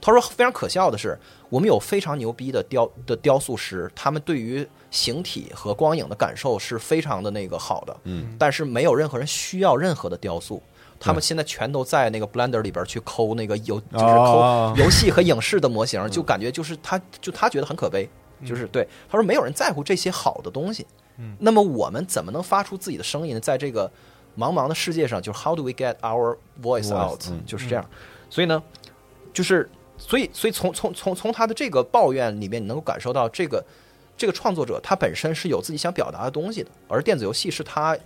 [0.00, 10.62] 他说非常可笑的是，我们有非常牛逼的雕的雕塑师，他们对于形体和光影的感受是非常的那个好的，嗯，但是没有任何人需要任何的雕塑。
[10.98, 18.08] 他们现在全都在那个 Blender 里边去抠那个游，就是哦抠游戏和影视的模型， 就感觉就是他，就他觉得很可悲，
[18.46, 20.86] 就是对他说没有人在乎这些好的东西。
[21.18, 23.40] 嗯那么我们怎么能发出自己的声音呢？
[23.40, 23.90] 在这个
[24.38, 26.90] 茫茫的世界上，就是 How do we get our voice？
[27.30, 27.84] 嗯就是这样。
[28.30, 28.62] 所以呢，
[29.34, 33.62] 就是所以所以从从从从他的这个抱怨里面，你能够感受到这个
[34.16, 37.96] 这个创作者他本身是有自己想表达的东西的，而电子游戏是他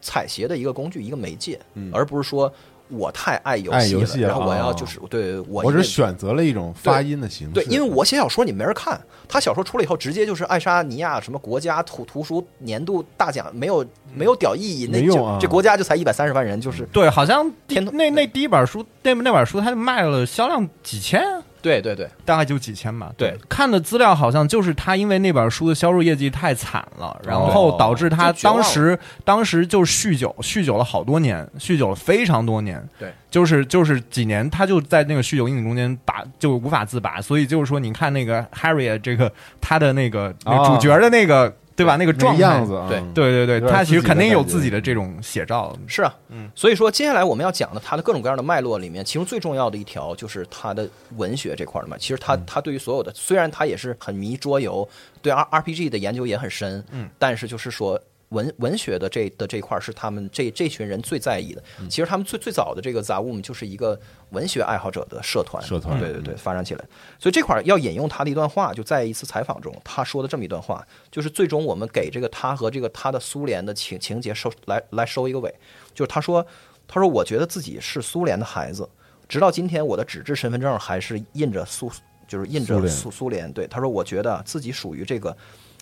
[0.00, 1.90] 采撷的一个工具、一个媒介，嗯。
[1.92, 2.52] 而不是说
[2.88, 15.38] 我太爱游戏爱游戏了然后我要哦就是对我我是选择了一种发音的形式，对，因为我写小说你没人看，他小说出来以后直接就是爱沙尼亚什么国家图图书年度大奖，没有没有屌意义，那就啊。
[15.40, 21.24] 这国家就才一百三十万人，就是对，好像天那那第一本书，那那本书它就卖了销量几千，
[21.64, 23.10] 对对对大概就几千吧。
[23.16, 32.86] 对，看的资料好像就是他因为那本书的销售业绩太惨了，然后导致他当时当时就酗酒，酗酒了好多年，酗酒了非常多年。
[32.98, 37.18] 对，就是就是几年，他就在那个酗酒阴影中间拔，就无法自拔。
[37.18, 41.96] 所以就是说，你看那个 Harriet 这个他的那个那个主角的那个对吧？
[41.96, 45.76] 那个那状态样子啊，对对对对，他其实肯定有自己的这种写照。
[45.86, 51.96] 是啊，嗯，所以说接下来我们要讲的他的各种各样的脉络里面，其中最重要的一条就是他的文学这块儿的嘛。
[51.98, 54.88] 其实他他对于所有的，虽然他也是很迷桌游，
[55.20, 58.00] 对 R R P G 的研究也很深，嗯，但是就是说。
[58.34, 61.62] 文文学的这的这一块儿是他们这这群人最在意的。
[61.88, 63.98] 其实他们最最早的这个 Zaum 就是一个
[64.30, 66.84] 文学爱好者的社团，社团对对对，发展起来。
[67.18, 75.54] 所以这块儿要引用他的一段话，就在一次采访中，他说的这么一段话，就是最终我们给这个他和这个他的苏联的情情节收来来收一个尾，
[75.94, 76.44] 就是他说
[76.86, 78.88] 他说我觉得自己是苏联的孩子，
[79.28, 81.90] 直到今天我的纸质身份证还是印着苏
[82.26, 83.52] 就是印着苏苏联。
[83.52, 85.36] 对，他说我觉得自己属于这个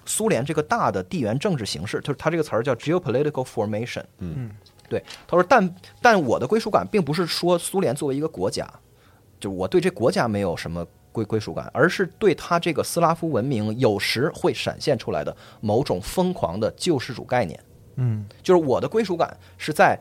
[0.05, 4.03] 苏联这个大的地缘政治形势，就是他这个词儿叫 geopolitical formation。
[4.19, 4.51] 嗯，
[4.88, 8.69] 对，他说但但我的归属感并不是说苏联作为一个国家，
[9.41, 17.59] 就我对这国家没有什么归归属感，而是对他这个斯拉夫文明有时会闪现出来的某种疯狂的救世主概念。
[17.97, 19.99] 嗯，就是我的归属感是在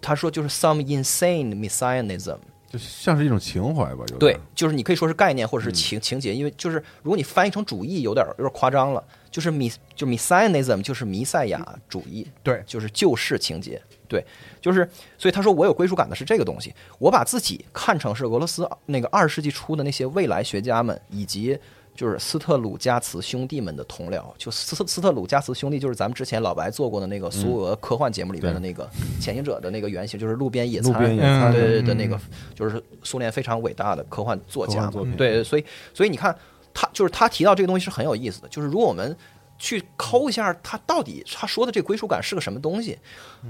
[0.00, 2.38] 他说就是 some insane messianism，
[2.76, 14.24] 就像是一种情怀吧，对，就是你可以说是概念或者是情、情节，因为就是如果你翻译成主义有点有点夸张了，就是米就 messianism 就是弥赛亚主义，对就是救世情节，对，
[14.60, 21.58] 就是所以他说我有归属感的是这个东西，我把自己看成是俄罗斯那个二十世纪初的那些未来学家们以及。
[21.96, 28.88] 就是斯特鲁加茨兄弟们的同僚，就斯斯特鲁加茨兄弟，就是咱们之前老白做过的那个苏俄科幻节目里边的那个
[29.20, 32.20] 潜行者的那个原型，就是路边野餐，路边野餐对对对那个，
[32.54, 36.36] 就是苏联非常伟大的科幻作家对，所以所以你看
[36.74, 39.16] 他就是他提到这个东西是很有意思的，就是如果我们
[39.58, 42.98] 去抠一下他到底他说的这个归属感是个什么东西，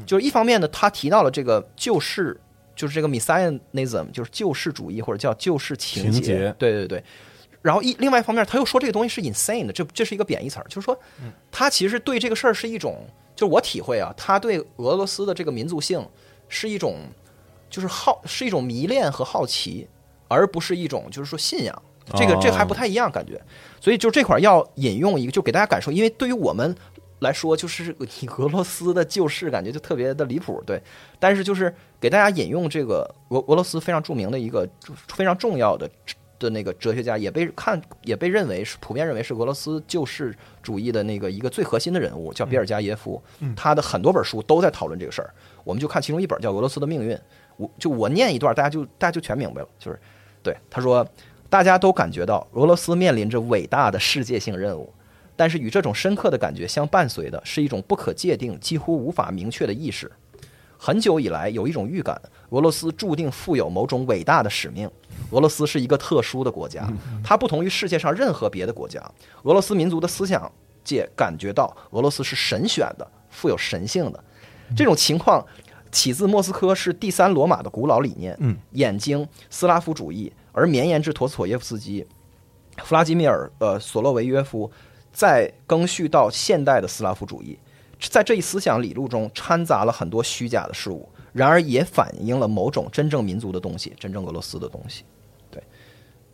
[0.07, 2.39] 就是一方面呢，他提到了这个救世，
[2.77, 6.55] 就是这个 messianism，就是救世主义或者叫救世情情节。
[6.59, 7.03] 对对对。
[7.67, 10.97] 然后一另外一方面，他又说这个东西是 insane 的，这这是一个贬义词儿，就是说，
[11.51, 16.07] 他其实对这个事儿是一种，就是我体会啊，他对俄罗斯的这个民族性
[16.49, 17.01] 是一种，
[17.69, 19.89] 就是好是一种迷恋和好奇，
[20.29, 21.83] 而不是一种就是说信仰。
[22.15, 23.41] 这个哦这个还不太一样感觉，
[23.81, 26.73] 所以就这块儿要引用一个，就给大家感受，因为对于我们
[27.19, 30.81] 来说，就是你俄罗斯的旧事感觉就特别的离谱，对。
[31.19, 34.69] 但是就是给大家引用这个俄俄罗斯非常著名的一个
[35.09, 35.91] 非常重要的
[36.38, 43.22] 的那个哲学家，也被看也被认为是普遍认为是俄罗斯救世主义的那个一个最核心的人物，叫比尔加耶夫。
[43.55, 45.31] 他的很多本书都在讨论这个事儿，
[45.64, 47.16] 我们就看其中一本叫《俄罗斯的命运》，
[47.57, 49.68] 我就我念一段，大家就大家就全明白了。
[49.79, 49.99] 就是
[50.42, 51.07] 对他说，
[51.49, 54.92] 大家都感觉到俄罗斯面临着伟大的世界性任务，
[55.37, 60.11] 但是与这种深刻的感觉相伴随的是一种不可界定、几乎无法明确的意识。
[60.79, 62.20] 很久以来，有一种预感，
[62.51, 64.90] 俄罗斯注定负有某种伟大的使命。
[65.31, 66.89] 俄罗斯是一个特殊的国家，
[67.25, 69.01] 它不同于世界上任何别的国家。
[69.43, 70.51] 俄罗斯民族的思想
[70.85, 74.25] 界感觉到俄罗斯是神选的，富有神性的。
[74.77, 75.45] 这种情况
[75.91, 82.07] 起自莫斯科是第三罗马的古老理念，嗯，眼睛斯拉夫主义，而绵延至陀思妥耶夫斯基、
[82.85, 84.71] 弗拉基米尔呃索洛维约夫，
[85.13, 87.59] 再更续到现代的斯拉夫主义。
[87.99, 95.05] 在这一思想理路中掺杂了很多虚假的事物，然而也反映了某种真正民族的东西，真正俄罗斯的东西。
[95.51, 95.62] 对，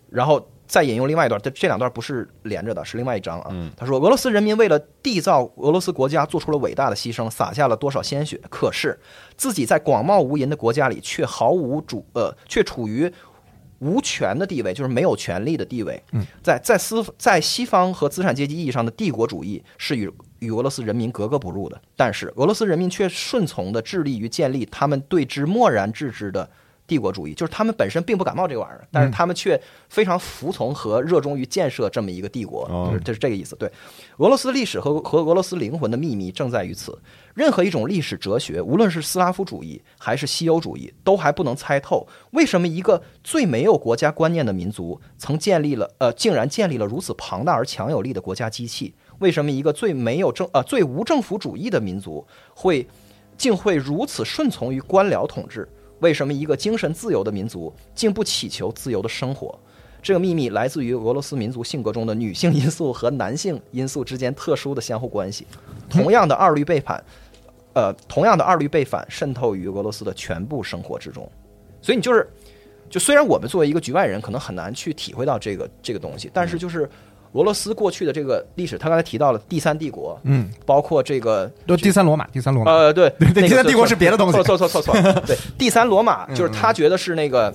[0.08, 3.48] 然后再引用另外一段，这这两段不是连着的，是另外一章啊。
[3.50, 8.96] 嗯他说，俄罗斯人民为了缔造俄罗斯国家做出了伟大的牺牲，洒下了多少鲜血，可是
[9.36, 13.12] 自己在广袤无垠的国家里却毫无主呃，却处于
[13.80, 16.00] 无权的地位，就是没有权利的地位。
[16.12, 20.08] 嗯，在在西在西方和资产阶级意义上的帝国主义是与
[20.42, 26.50] 与俄罗斯人民格格不入的，但是俄罗斯人民却顺从的致力于建立他们对之漠然置之的
[26.84, 33.54] 帝国主义，就是他们本身并不感冒这个玩意儿，但是他们却非常服从和热衷于建设这么一个帝国，哦就是这是这个意思。
[33.54, 33.70] 对，
[34.16, 36.98] 俄罗斯历史和和俄罗斯灵魂的秘密正在于此。
[37.34, 48.92] 任何一种历史哲学，无论是斯拉夫主义还是西欧主义，都还不能猜透为什么一个最没有国家观念的民族，曾建立了呃，竟然建立了如此庞大而强有力的国家机器？
[49.22, 52.22] 为什么一个最没有政呃最无政府主义的民族
[52.54, 52.86] 会
[53.38, 55.66] 竟会如此顺从于官僚统治？
[56.00, 59.56] 为什么一个精神自由的民族竟不祈求自由的生活？
[60.02, 65.46] 这个秘密来自于俄罗斯民族性格中的女性因素和男性因素之间特殊的相互关系。
[65.88, 67.04] 同样的二律背反，
[67.74, 71.30] 呃，同样的二律背反渗透于俄罗斯的全部生活之中。
[71.80, 72.28] 所以你就是，
[72.90, 76.90] 就虽然我们作为一个局外人，可能很难去体会到这个这个东西，但是就是
[77.32, 84.32] 俄罗斯过去的这个历史，他刚才提到了第三帝国，嗯，包括这个都第三罗马，第三罗马，呃，对， 对那个第三帝国是别的东西。
[84.42, 87.52] 错错错错错， 对，第三罗马就是他觉得是那个，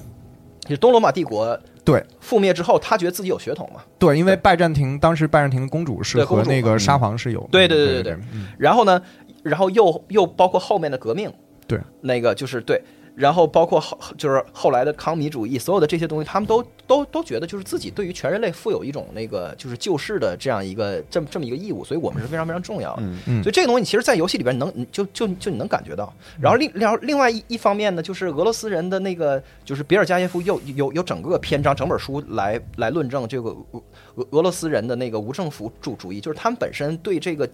[0.62, 2.04] 就是东罗马帝国对。
[2.22, 8.18] 覆灭之后，他觉得自己有血统嘛，对，因为拜占庭当时拜占庭公主是和那个沙皇是有，对对对对对。
[8.58, 9.02] 然后呢，
[9.44, 11.32] 然后又又包括后面的革命，
[11.68, 12.82] 对，那个就是对，
[13.18, 23.02] 然后包括后就是后来的康米主义，所有的这些东西，他们都都都觉得就是自己对于全人类负有一种那个就是救世的这样一个这么这么一个义务，所以我们是非常非常重要的。
[23.02, 26.14] 嗯嗯所以这个东西，其实，在游戏里边能就就就你能感觉到。
[26.40, 33.82] 然后另然后另外一一方面呢，就是俄罗斯人的那个，就是比尔加耶夫又有有整个篇章、整本书来来论证这个俄
[34.14, 37.50] 俄俄罗斯人的那个无政府主主义，就是他们本身对这个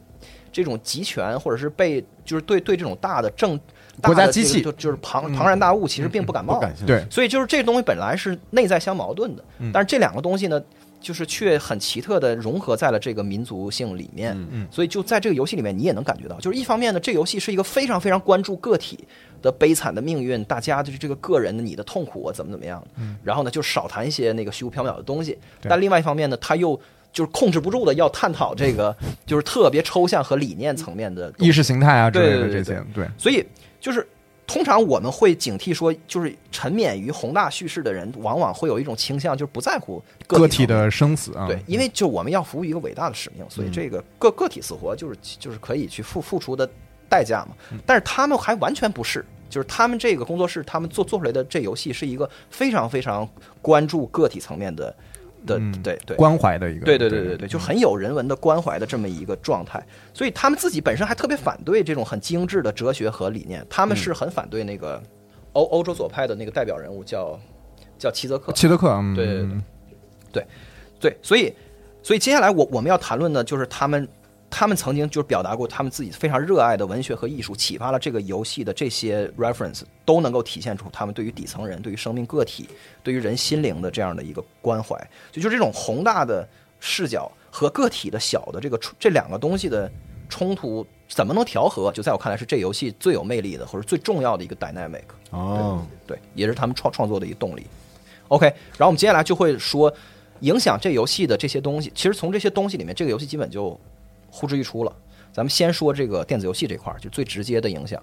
[0.51, 3.57] 这种集权或者是被就是对对这种大的政
[4.01, 4.61] 国家机器。
[4.61, 6.63] 就就是庞庞然大物，其实并不感冒。
[6.85, 10.61] 对，所以就是这东西本来是内在相矛盾的，但是这两个东西呢，
[11.01, 14.33] 就是却很奇特的融合在了这个民族性里面。
[14.35, 14.67] 嗯嗯。
[14.71, 18.99] 所以就在这个游戏里面，你也能感觉到，就是一方面呢，这个游戏是一个非常非常关注个体
[19.41, 22.81] 的悲惨的命运，大家就是这个个人的你的痛苦啊怎么怎么样，
[23.23, 25.37] 然后呢就少谈一些那个虚无缥缈的东西。
[25.61, 26.79] 但另外一方面呢，他又
[27.11, 33.45] 就是控制不住的要探讨这个就是特别抽象和理念层面的意识形态啊之类的这些，对，所以
[33.84, 34.07] 就是
[34.47, 46.65] 通常我们会警惕说，就是沉湎于宏大叙事的人，往往会有一种倾向，就是不在乎个体的生死啊，对，因为就我们要服务于一个伟大的使命，所以这个个个体死活就是就是可以去付付出的
[47.09, 47.77] 代价嘛。
[47.86, 53.27] 但是他们还完全不是，就是他们这个工作室，他们做做出来的这游戏是一个非常非常
[53.61, 54.95] 关注个体层面的
[55.45, 56.15] 的，嗯对对。
[56.17, 59.83] 关怀的一个，对对对对对，就很有人文的关怀的这么一个状态，
[60.13, 65.01] 所以他们自己本身还特别反对这种很精致的哲学和理念，他们是很反对那个
[65.53, 67.39] 欧欧洲左派的那个代表人物叫
[67.97, 69.15] 叫齐泽克，齐泽克，嗯。
[69.15, 69.47] 对对
[70.31, 70.47] 对
[70.99, 71.53] 对，所以
[72.01, 74.07] 所以接下来我我们要谈论的就是他们。
[74.53, 82.69] 他们曾经就是表达过他们自己非常热爱的文学和艺术，启发了这个游戏的这些 reference 都能够体现出他们对于底层人、对于生命个体、
[83.01, 84.95] 对于人心灵的这样的一个关怀。
[85.31, 86.47] 就就这种宏大的
[86.79, 89.91] 视角和个体的小的这个这两个东西的
[90.29, 91.91] 冲突怎么能调和？
[91.91, 95.01] 就在我看来是这游戏最有魅力的或者最重要的一个 dynamic。
[95.31, 97.65] 哦，对，也是他们创创作的一个动力。
[98.27, 98.45] OK，
[98.77, 99.91] 然后我们接下来就会说
[100.41, 101.91] 影响这游戏的这些东西。
[101.95, 103.79] 其实从这些东西里面，这个游戏基本就
[104.34, 104.91] 呼之欲出了。
[105.31, 108.01] 咱们先说这个电子游戏这块儿，就最直接的影响。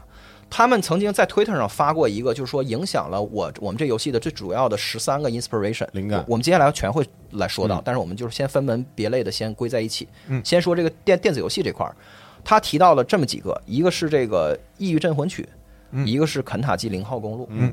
[0.49, 10.09] 他们曾经在推特上发过一个，就是说影响了我我们这游戏的最主要的十三个 inspiration 灵感我我们接下来全会来说到，嗯但是我们就是先分门别类的先归在一起。
[10.27, 11.95] 嗯先说这个电电子游戏这块儿，
[12.45, 15.43] 他提到了这么几个，一个是这个《异域镇魂曲》，
[15.93, 17.73] 嗯一个是肯塔基零号公路，嗯，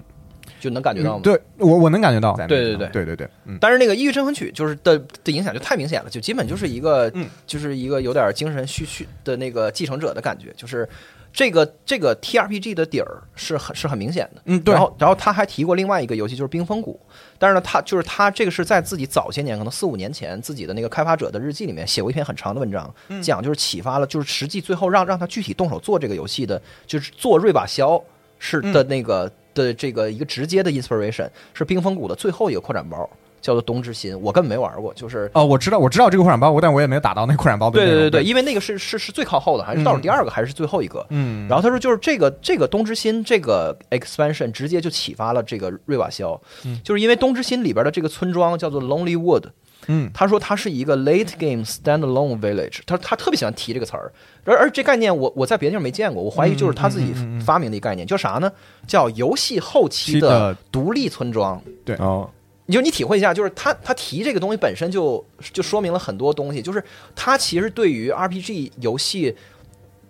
[0.60, 1.22] 就能感觉到吗？
[1.22, 2.88] 嗯对我我能感觉到，对对对。
[2.88, 7.28] 对对对，嗯，但是那个《异域镇魂曲》就是的的影响就太明显了，就基本就是一个，嗯。
[7.46, 10.88] 就是一个有点精神续续的那个继承者的感觉，就是
[11.32, 14.42] 这个这个 T R P G 的底儿是很是很明显的。
[14.46, 14.74] 嗯对。
[14.74, 17.00] 然后然后他还提过另外一个游戏就是《冰封谷》，
[17.40, 23.22] 但是呢，他就是他这个是在自己早些年，可能四五年前自己的那个开发者的日记里面写过一篇很长的文章，嗯。
[23.22, 28.02] 讲就是启发了，就是实际最后让让他具体动手做这个游戏的，就是做瑞瓦肖
[28.40, 29.32] 是的那个。
[29.64, 33.10] 的这个一个直接的 inspiration 是冰封谷的最后一个扩展包，
[33.42, 35.30] 叫做东之心，我根本没玩过，就是。
[35.34, 37.80] 哦，我知道我知道这个扩展包，但我也没有打到那扩展包的。
[37.80, 41.06] 对对对对，因为那个是是是最靠后的，还是倒数第二个，还是最后一个？
[41.10, 49.44] 嗯，然后他说，就是这个这个东之心这个 expansion 直接就启发了这个瑞瓦肖，嗯就是因为东之心里边的这个村庄叫做 Lonely Wood，
[49.86, 50.10] 嗯。
[50.14, 54.12] 他说他是一个 late game standalone village，他他特别喜欢提这个词儿，
[54.44, 58.52] 而而这概念我我在别的地方没见过，我怀疑就是他自己发明的一个概念，叫啥呢？
[58.86, 61.62] 叫游戏后期的独立村庄。
[61.86, 61.96] 对。
[61.98, 62.30] 哦，
[62.66, 66.84] 你就你体会一下，就是他他提这个东西本身就就说明了很多东西，就是
[67.16, 69.34] 他其实对于 RPG 游戏，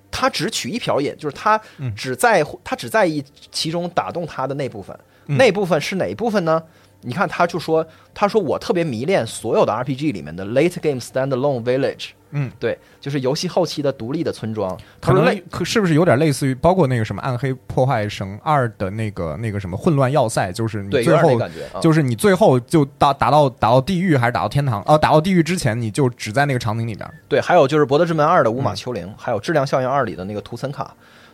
[0.10, 1.62] 他只取一瓢饮，就是他
[1.96, 4.98] 只在乎他只在意其中打动他的那部分，
[5.28, 5.38] 嗯。
[5.38, 6.64] 那部分是哪一部分呢？
[7.02, 21.40] 你看，他就说，他说我特别迷恋所有的 RPG 里面的 late game standalone village，嗯，对，就是游戏后期的独立的村庄，可能是不是有点类似于，包括那个什么《暗黑破坏神二》的那个那个什么混乱要塞，就是你最后
[21.80, 24.84] 就是你最后就打打到打到地狱还是打到天堂？
[24.88, 27.10] 哦，打到地狱之前你就只在那个场景里边。
[27.30, 28.64] 对，还有就是《博德之门二》的乌嗯。
[28.64, 30.94] 马丘陵，还有《质量效应二》里的那个图森卡，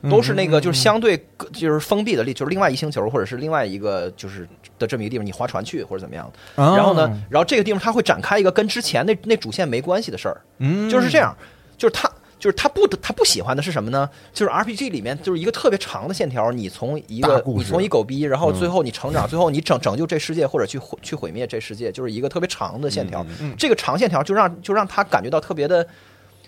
[0.10, 1.18] 都是那个就是相对
[1.52, 4.48] 就是封闭的，就是另外一星球或者是另外一个就是
[4.84, 6.32] 的这么一个地方，你划船去或者怎么样。
[6.56, 11.36] 的然后呢，然后这个地方它会展开一个跟之前那那主线没关系的事儿，嗯就是这样，
[11.78, 12.12] 就是他。
[12.40, 14.10] 就是他不他不喜欢的是什么呢？
[14.34, 23.26] 就是 RPG 里面就是一个特别长的线条，你从一个你从一狗逼，然后最后你成长，最后你拯拯救这世界或者去毁去毁灭这世界，就是一个特别长的线条。
[23.58, 25.88] 这个长线条就让就让他感觉到特别的。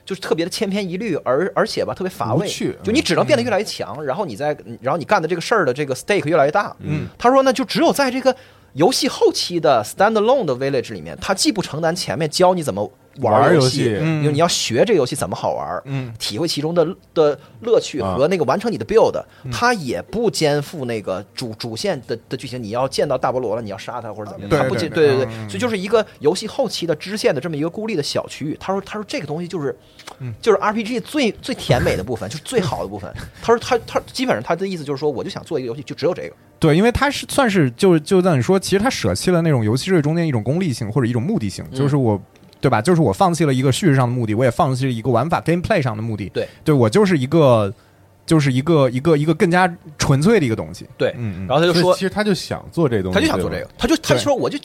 [0.06, 2.47] 就是特别的千篇一律，而而且吧特别乏味，
[2.84, 6.76] 就你只能变得越来越强，然后你在然后你干的这个事儿的这个 stake 越来越大。
[6.80, 8.34] 嗯，他说呢，就只有在这个
[8.74, 28.57] 游戏后期的 standalone 的 village 里面，他既不承担前面教你怎么游玩游戏嗯因为你要学这个游戏怎么好玩，嗯，体会其中的的乐趣啊和那个完成你的 build，嗯它也不肩负那个主主线的的剧情，你要见到大菠萝了，你要杀他或者怎么样，对它不接对对对所以就是一个游戏后期的支线的这么一个孤立的小区域。
[28.59, 29.76] 他说他说这个东西就是
[30.20, 33.11] 嗯就是 RPG 最最甜美的部分，就是最好的部分。
[33.41, 36.36] 他说他他基本上他的意思就是说，我就想做一个游戏，就只有这个。
[36.59, 42.22] 对，因为他是算是就就像你说，其实他舍弃了那种游戏设计中间一种功利性或者一种目的性，嗯就是我。
[42.62, 42.82] 对吧？
[42.82, 46.30] 就是我放弃了一个叙事上的目的，我也放弃了一个玩法 gameplay 上的目的。
[46.30, 47.72] 对，对我就是一个，
[48.26, 50.88] 就是一个一个一个更加纯粹的一个东西。
[50.97, 54.58] 对，嗯嗯然后他就说其，实他就想做这东西，他就想做这个，他就他就说我就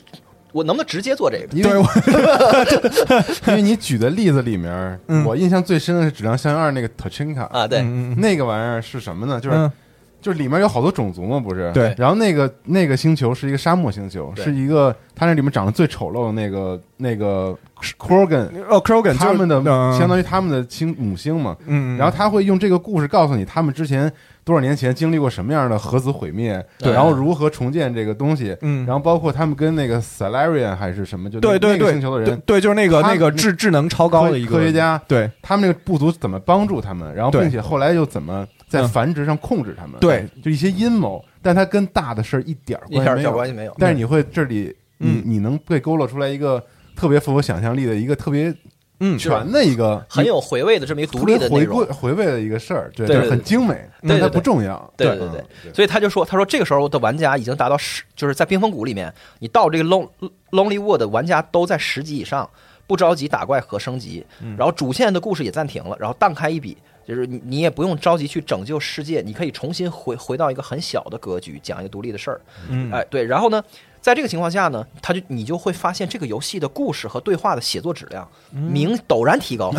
[0.52, 1.46] 我能不能直接做这个？
[1.52, 1.70] 因为
[3.48, 7.82] 因为你举的例子里面，嗯我印象最深的是《质量效应二》那个 Tachinka 啊，对，
[8.16, 9.40] 那个玩意儿是什么呢？
[9.40, 9.72] 就是、嗯
[10.20, 11.70] 就是里面有好多种族嘛，不是？
[11.72, 11.94] 对。
[11.98, 17.56] 然后那个那个星球是一个沙漠星球，是一个它那里面长得最丑陋的那个那个
[17.98, 19.62] Krogan，哦，Krogan 他们的
[19.98, 21.56] 相当于于他们的星母星嘛。
[21.66, 24.10] 嗯，然后他会用这个故事告诉你，他们之前
[24.44, 26.92] 多少年前经历过什么样的核子毁灭，对。
[26.92, 28.86] 然后如何重建这个东西，嗯。
[28.86, 31.76] 然后包括他们跟那个 Salarian 还是什么，就那那个对。
[31.76, 35.30] 对对，星球的人，对对，就是那个那个智智能超高的一个科学，家，对。
[35.40, 38.88] 他们那个部族怎么帮助他们，然后并且后来又怎么在嗯。
[38.88, 43.76] 繁殖上控制他们，对，就一些阴谋，但它跟大的事儿一点儿一点儿一点关系没有。
[43.78, 45.22] 但是你会这里，你嗯。
[45.26, 46.64] 你能被勾勒出来一个
[46.94, 48.54] 特别富有想象力的一个特别
[49.02, 51.84] 嗯，全的一个很有回味的这么一个独立的回归。
[51.86, 55.26] 回味的一个事儿，对，很精美，但它不重要，对对。
[55.28, 60.06] 对所以他就说，他说这个时候的玩家已经达到十，就是在冰封谷里面，你到这个 Lon
[60.50, 62.46] Lonely Wood 的玩家都在十级以上，
[62.86, 64.54] 不着急打怪和升级，嗯。
[64.58, 66.76] 然后主线的故事也暂停了，然后荡开一笔，
[67.10, 73.62] 就是你你也不用着急去拯救世界，你可以重新回回到一个很小的格局，讲一个独立的事儿，嗯哎对，然后呢？
[74.00, 79.70] 在这个情况下呢，他就你就会发现这个游戏的故事和对话的写作质量明陡然提高，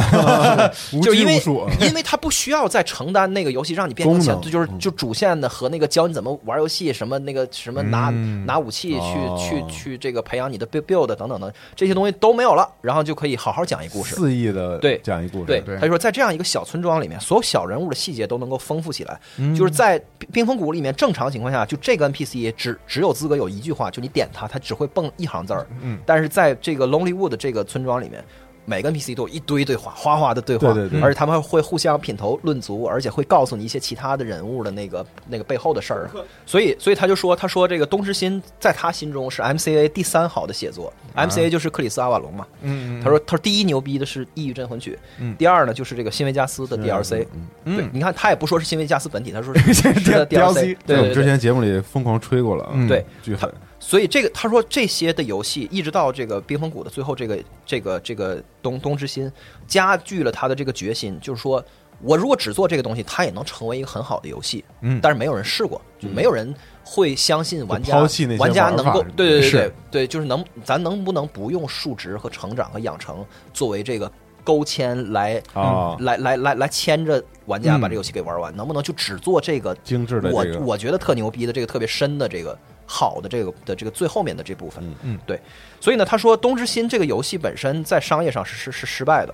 [0.94, 1.42] 无就因为
[1.80, 4.52] 因为他不需要再承担那个游戏让你变成强，功能。
[4.52, 8.46] 就是就主线的和那个教你怎么玩游戏，什么那个什么拿、嗯。
[8.46, 9.38] 拿武器去、哦。
[9.40, 14.16] 去去这个培养你的 build build 等等的这些东西都没有了，然后就可以好好讲一故事。
[14.16, 15.00] 肆意的对。
[15.04, 19.20] 讲一故事，对，他就说在这样一个小村庄里面，所有小人物的细节都能够丰富起来。
[19.38, 25.66] 嗯就是在冰冰封谷里面，正常情况下，就这个 NPC 只只有资格有一句话，就你点它，它只会蹦一行字儿。
[25.82, 28.24] 嗯，但是在这个 Lonely Wood 这个村庄里面。
[28.64, 31.02] 每个 NPC 都有一堆对话，哗哗的对话，对对对。
[31.02, 36.10] 而且他们会互相品头论足，而且会告诉你一些其他的人物的那个那个背后的事儿。
[36.46, 45.36] 所以，所以他就说，他说这个东之心在他心中是 MCA 第三好的写作、m c a 就是克里斯阿瓦隆嘛，嗯，他说：“他说第一牛逼的是《异域镇魂曲》，嗯。
[45.38, 47.26] 第二呢就是这个新维加斯的 DLC。
[47.66, 47.90] 嗯对，嗯。
[47.92, 51.26] 你看他也不说是新维加斯本体，他说是 是的 DLC 对我们之对对。
[51.26, 52.88] 前节目里疯狂吹过了啊，嗯。
[52.88, 53.04] 对。
[53.24, 53.52] 巨狠，
[53.84, 59.30] 所以这个他说这些的游戏，一直到这个冰封谷的最后，这个这个这个东东之心，
[59.68, 61.62] 加剧了他的这个决心，就是说
[62.00, 64.64] 我如果只做这个东西，它也能成为一个很好的游戏。
[64.82, 65.00] 嗯。
[65.02, 66.54] 但是没有人试过，就没有人
[66.84, 67.98] 会相信玩家
[68.38, 74.12] 玩家能够对对对对对，就是能咱能不能不用数值和成长和养成作为这个
[74.44, 75.98] 勾牵来啊。
[76.02, 82.58] 来来来来牵着玩家把嗯这游戏给玩完，能不能就只做这个精致的这个我我觉得特牛逼的这个特别深的这个
[82.92, 84.84] 好的这个的这个最后面的这部分。
[84.84, 85.40] 嗯嗯对，
[85.80, 89.34] 所以呢，他说《东之心》这个游戏本身在商业上是是是失败的。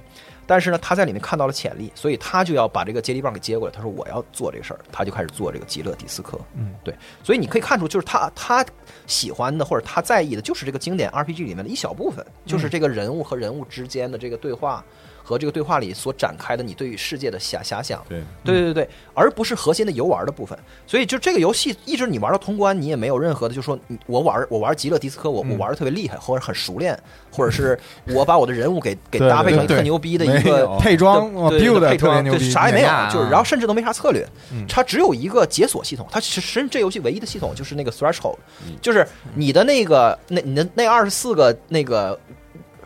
[0.50, 3.74] 但是呢，他在里面看到了潜力，所以他就要把这个接力棒给接过来。
[3.76, 6.40] 他说：“我要做这个事儿。”他就开始做这个极乐迪斯科。
[6.56, 8.66] 嗯，对，所以你可以看出，就是他他
[9.08, 14.82] 喜欢的或者他在意的，就是这个经典 RPG 里面的一小部分，就是这个人物和人物之间的这个对话
[15.28, 18.02] 和这个对话里所展开的你对于世界的遐遐想。
[18.08, 20.58] 对，对对对，而不是核心的游玩的部分。
[20.86, 26.98] 所以就这个游戏，一直你玩到通关，你也没有任何的，就说我玩我玩极乐迪斯科，我我玩的特别厉害，或者很熟练，
[27.30, 34.26] 或者是我把我的人物给给搭配成一个特牛逼的一个配装对对对配装特别牛逼，对啥也没有，就是然后甚至都没啥策略。
[34.54, 36.08] 嗯，它只有一个解锁系统。
[36.10, 38.38] 它其实这游戏唯一的系统就是那个 threshold，
[38.82, 39.06] 就是
[39.36, 42.18] 你的那个那你的那二十四个那个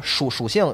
[0.01, 0.73] 属属性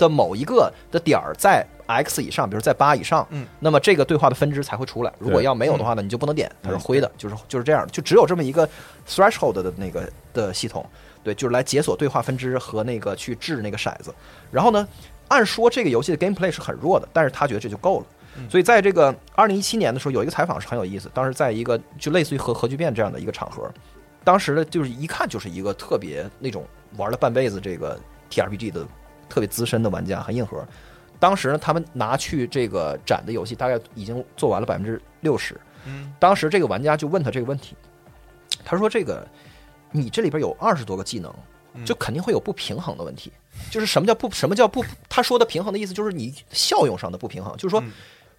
[0.00, 5.12] 的某一个的点儿在 X 以上，比如在八以上，嗯，那么这个对话的分支才会出来。
[5.18, 8.68] 如果要没有的话呢，你就不能点，它是灰的，就是就是这样，就只有这么一个
[9.06, 10.84] threshold 的那个的系统，
[11.22, 14.14] 对，就是来解锁对话分支和那个去掷那个骰子。
[14.50, 14.88] 然后呢，
[15.28, 18.06] 按说这个游戏的 gameplay 是很弱的，但是他觉得这就够了。
[18.48, 21.10] 所以在这个二零一七年的时候，有一个采访是很有意思。
[21.12, 23.68] 当时在一个就类似于核核聚变这样的一个场合，
[24.22, 26.64] 当时呢就是一看就是一个特别那种
[26.96, 27.98] 玩了半辈子这个
[28.30, 28.86] TRPG 的
[29.30, 30.62] 特别资深的玩家，很硬核。
[31.18, 35.58] 当时呢，他们拿去这个展的游戏大概已经做完了百分之六十。
[35.86, 37.76] 嗯，当时这个玩家就问他这个问题，
[38.64, 39.26] 他说：“这个
[39.92, 41.34] 你这里边有二十多个技能，
[41.86, 43.32] 就肯定会有不平衡的问题。
[43.70, 44.84] 就是什么叫不什么叫不？
[45.08, 47.82] 他说的平衡的意思就是你效用上的不平衡，就是说。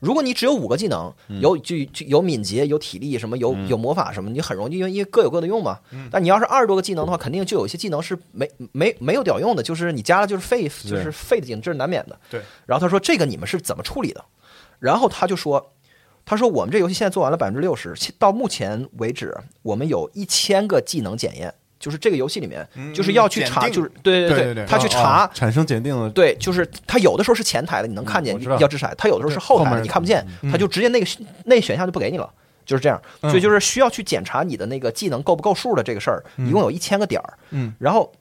[0.01, 5.79] 如果你只有五个技能，有就就有敏捷、有体力什么，有有魔法什么，你很容易因为因为各有各的用嘛。
[6.11, 12.19] 但你要是二十多个技能的话，肯定就有一些技能是没没没有屌用的，就是你加了就是废，就是废的技能，这是难免的。
[12.29, 12.41] 对。
[12.65, 14.25] 然后他说这个你们是怎么处理的？
[14.79, 15.73] 然后他就说，
[16.25, 31.05] 他说我们这游戏现在做完了百分之六十，到目前为止，我们有一千个技能检验，就是这个游戏里面就是要去查，就是对对对对对他去查哦产生检定的，对，就是他有的时候是前台的，你能看见要掷骰；他有的时候是后台的，你看不见，他就直接那个
[31.45, 32.31] 那选项就不给你了，
[32.65, 33.01] 就是这样。
[33.21, 37.33] 所以就是需要去检查你的那个技能够不够数的这个事儿，一共有一千个点儿。
[37.49, 38.13] 嗯，然后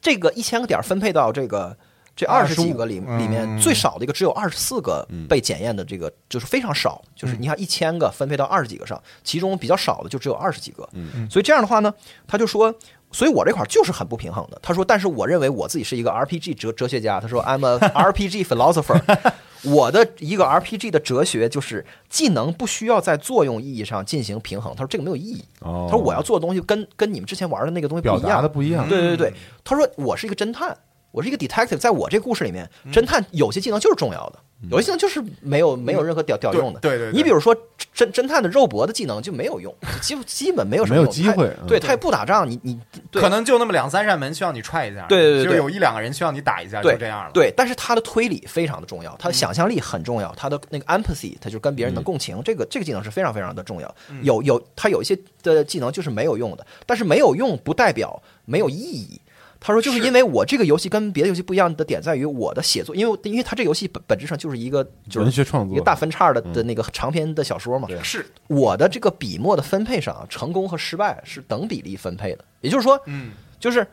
[0.00, 1.76] 这个一千个点儿分配到这个。
[2.16, 7.00] 这二十几个里嗯里面最少的一个只有二十四个被检验的，这个就是非常少。
[7.14, 10.88] 就是你看一千个分配到二十几个上，其中比较少的就只有二十几个。
[10.94, 11.92] 嗯所以这样的话呢，
[12.26, 12.74] 他就说，
[13.12, 14.58] 所以我这块儿就是很不平衡的。
[14.62, 17.20] 他说，但是我认为我自己是一个 RPG 哲哲学家。
[17.20, 17.78] 他说，I'm a
[18.10, 18.98] RPG philosopher。
[19.64, 24.72] 我的一个 RPG 的哲学就是技能不需要在作用意义上进行平衡。
[24.76, 25.44] 他说这个没有意义。
[25.60, 28.48] 哦他说我要做的东西跟跟你们之前玩的那个东西不一样达的。
[28.48, 29.32] 不一样，对对对，
[29.64, 30.76] 他说我是一个侦探，
[31.16, 34.38] 我是一个 detective，在我这个故事里面，侦探有些技能就是重要的，
[34.70, 36.80] 有些技能就是没有没有任何屌屌用的。
[36.80, 37.56] 对对对你比如说
[37.96, 42.78] 侦侦探的肉搏的技能就没有用，基本基本没有什么没有用他机会嗯对他也不打仗，你你
[43.10, 47.30] 对可能就那么两三扇门需要你踹一下，对对对对就有一两个人需要你打一下，就这样了。
[47.32, 53.94] 对，但是他的推理非常的重要，他的想象力很重要，他的那个 empathy，他就跟别人能共情，这个这个技能是非常非常的重要。
[54.20, 59.18] 有有他有一些的技能就是没有用的，但是没有用不代表没有意义。
[59.66, 65.74] 他说，就是因为我这个游戏跟别的游戏不一样的点在于我的写作，因为因为它这游戏本本质上就是一个就是文学创作。
[65.74, 67.88] 一个大分叉的的那个长篇的小说嘛。
[68.00, 72.44] 是，我的这个笔墨的分配上啊，成功和失败是等比例分配的。
[72.60, 73.84] 也就是说，嗯，就是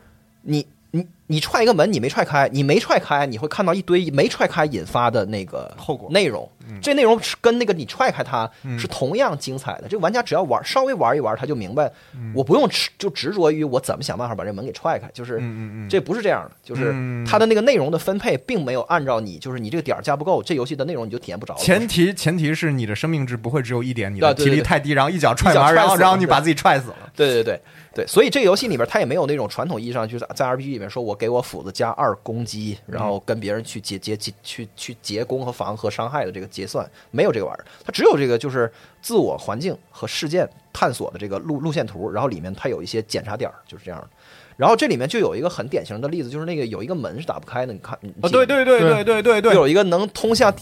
[0.42, 6.48] 你你你踹一个门，你没踹开，你没踹开，你会看到一堆没踹开引发的那个后果内容。
[6.80, 9.88] 这内容是跟那个你踹开它是同样精彩的。
[9.88, 11.90] 这个玩家只要玩稍微玩一玩，他就明白，
[12.34, 15.42] 我不用执就执着于我怎么想办法把这门给踹开，就是
[15.90, 21.54] 这不是这样的，就是嗯它的那个内容的分配并没有按照你，就是你这个点儿加不够，这游戏的内容你就体验不着。
[21.56, 26.96] 前提前提是你的生命值不会只有一点，你的体力太低，然后一脚踹完，然后然后你把自己踹死了。
[27.14, 27.60] 对对对
[27.94, 44.08] 对，所以这个游戏里边它也没有那种传统意义上就是在 RPG 里面说我给我斧子加二攻击，然后跟别人去结结结去去结攻和防和伤害的这个结算，没有这个玩意儿，它只有这个就是自我环境和事件探索的这个路路线图，然后里面它有一些检查点儿，就是这样的。
[44.56, 50.54] 然后这里面就有一个很典型的例子，就是那个有一个门是打不开的，你看，你啊，对对对对对对对，有一个能通向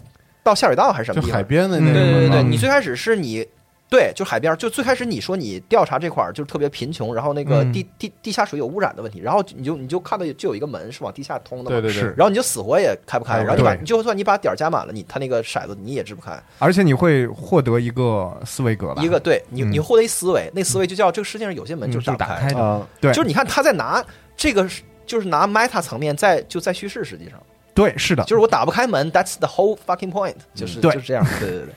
[0.42, 1.28] 到下水道还是什么地方？
[1.28, 3.46] 就海边的那嗯个对对对你最开始是你。
[3.92, 7.70] 对，就海边儿，就最开始你说你调查这块儿就是特别贫穷，然后那个嗯。
[7.74, 16.42] 地地地下水有污染的问题，然后你就你就看到就有一个门是往地下通的嘛，对对对，然后你就死活也开不开，然后你把你就算你把点儿加满了，你他那个骰子你也掷不开。
[16.58, 19.02] 而且你会获得一个思维格吧？
[19.02, 19.72] 一个对你嗯。
[19.72, 24.02] 你获得一思维，那思维就叫这个世界上有些门嗯就是打不开的，对，就是你看他在拿
[24.34, 24.66] 这个
[25.04, 27.38] 就是拿 meta 层面在就在叙事，实际上。
[27.74, 30.92] 对，是的，就是我打不开门，that's the whole fucking point，就是对。
[30.92, 31.68] 就是这样，对对对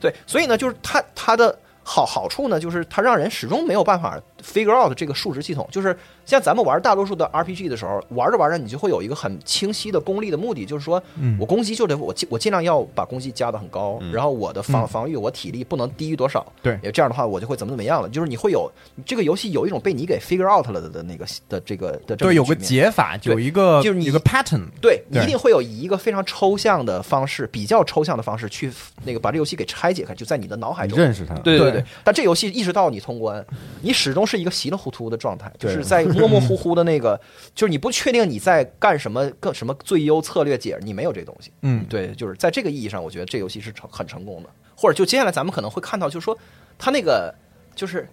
[0.00, 18.70] 对，所以呢，就是它它的好好处呢，就是它让人始终没有办法 figure out 这个数值系统，就是像咱们玩大多数的 RPG 的时候，玩着玩着你就会有一个很清晰的功利的目的，就是说嗯我攻击就得我尽我尽量要把攻击加的很高，然后我的防嗯防御我体力不能低于多少，对也这样的话我就会怎么怎么样了，就是你会有
[19.04, 28.70] 这个游戏有一种被你给 figure out 了的的那个的这个的这么对，有个解法，有一个就是你有个 pattern，对你一定会有以一个非常抽象的方式，比较抽象的方式去
[29.04, 30.98] 那个把这游戏给拆解开，就在你的脑海中。
[30.98, 33.44] 你认识它，对对对对，但这游戏一直到你通关，
[33.82, 37.20] 你始终是一个稀里糊涂的状态，就是在 模模糊糊的那个，
[37.54, 41.50] 就是你不确定你在干什么，更什么最优策略解，你没有这东西。
[41.62, 44.48] 嗯，对，就是在这个意义上，我觉得这游戏是成很成功的。
[44.76, 46.36] 或者就接下来咱们可能会看到，就是说
[46.78, 47.34] 它那个
[47.74, 48.06] 就是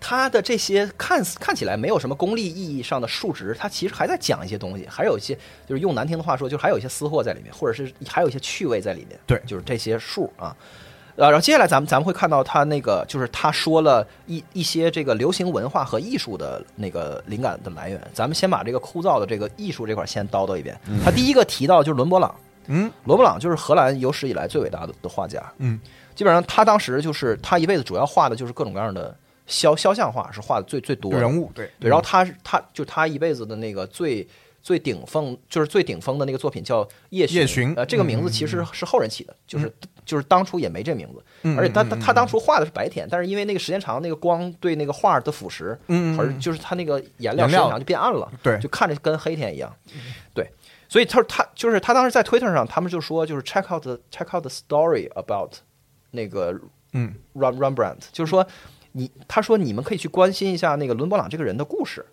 [0.00, 9.18] 它的这些看似看起来没有什么功利意义上的数值，它其实还在讲一些东西，还有一些就是用难听的话说，就是还有一些私货在里面，或者是还有一些趣味在里面。
[9.26, 10.56] 对就是这些数啊。
[11.18, 18.00] 呃，然后接下来咱们咱们会看到他那个，就是他说了一一些这个流行文化和艺术的那个灵感的来源。
[18.14, 20.78] 咱们先把这个枯燥的这个艺术这块先叨叨一遍。
[21.04, 22.32] 他第一个提到就是伦勃朗，
[22.68, 25.80] 嗯，伦勃朗就是荷兰有史以来最伟大的的画家，嗯，
[26.14, 29.12] 基本上他当时就是他一辈子主要画的就是各种各样的
[29.48, 34.24] 肖肖像画，是画的最最多的人物，对对，然后他是他就他一辈子的那个最
[34.68, 37.38] 最顶峰，就是最顶峰的那个作品叫《夜巡》。
[37.40, 39.72] 夜巡呃，这个名字其实是后人起的，就是
[40.04, 49.74] 就是当初也没这名字，嗯而且他他他当初画的是白天，但是因为那个时间长，那个光对那个画的腐蚀，嗯嗯而就是他那个颜料时间长就变暗了，对就看着跟黑天一样，
[50.34, 50.46] 对。
[50.86, 55.54] 所以他他就是他当时在 Twitter 上，他们就说就是 check out the check out the story about
[56.10, 56.60] 那个
[56.92, 58.46] 嗯 Rem Rembrandt，就是说
[58.92, 62.04] 你他说你们可以去关心一下那个伦勃朗这个人的故事。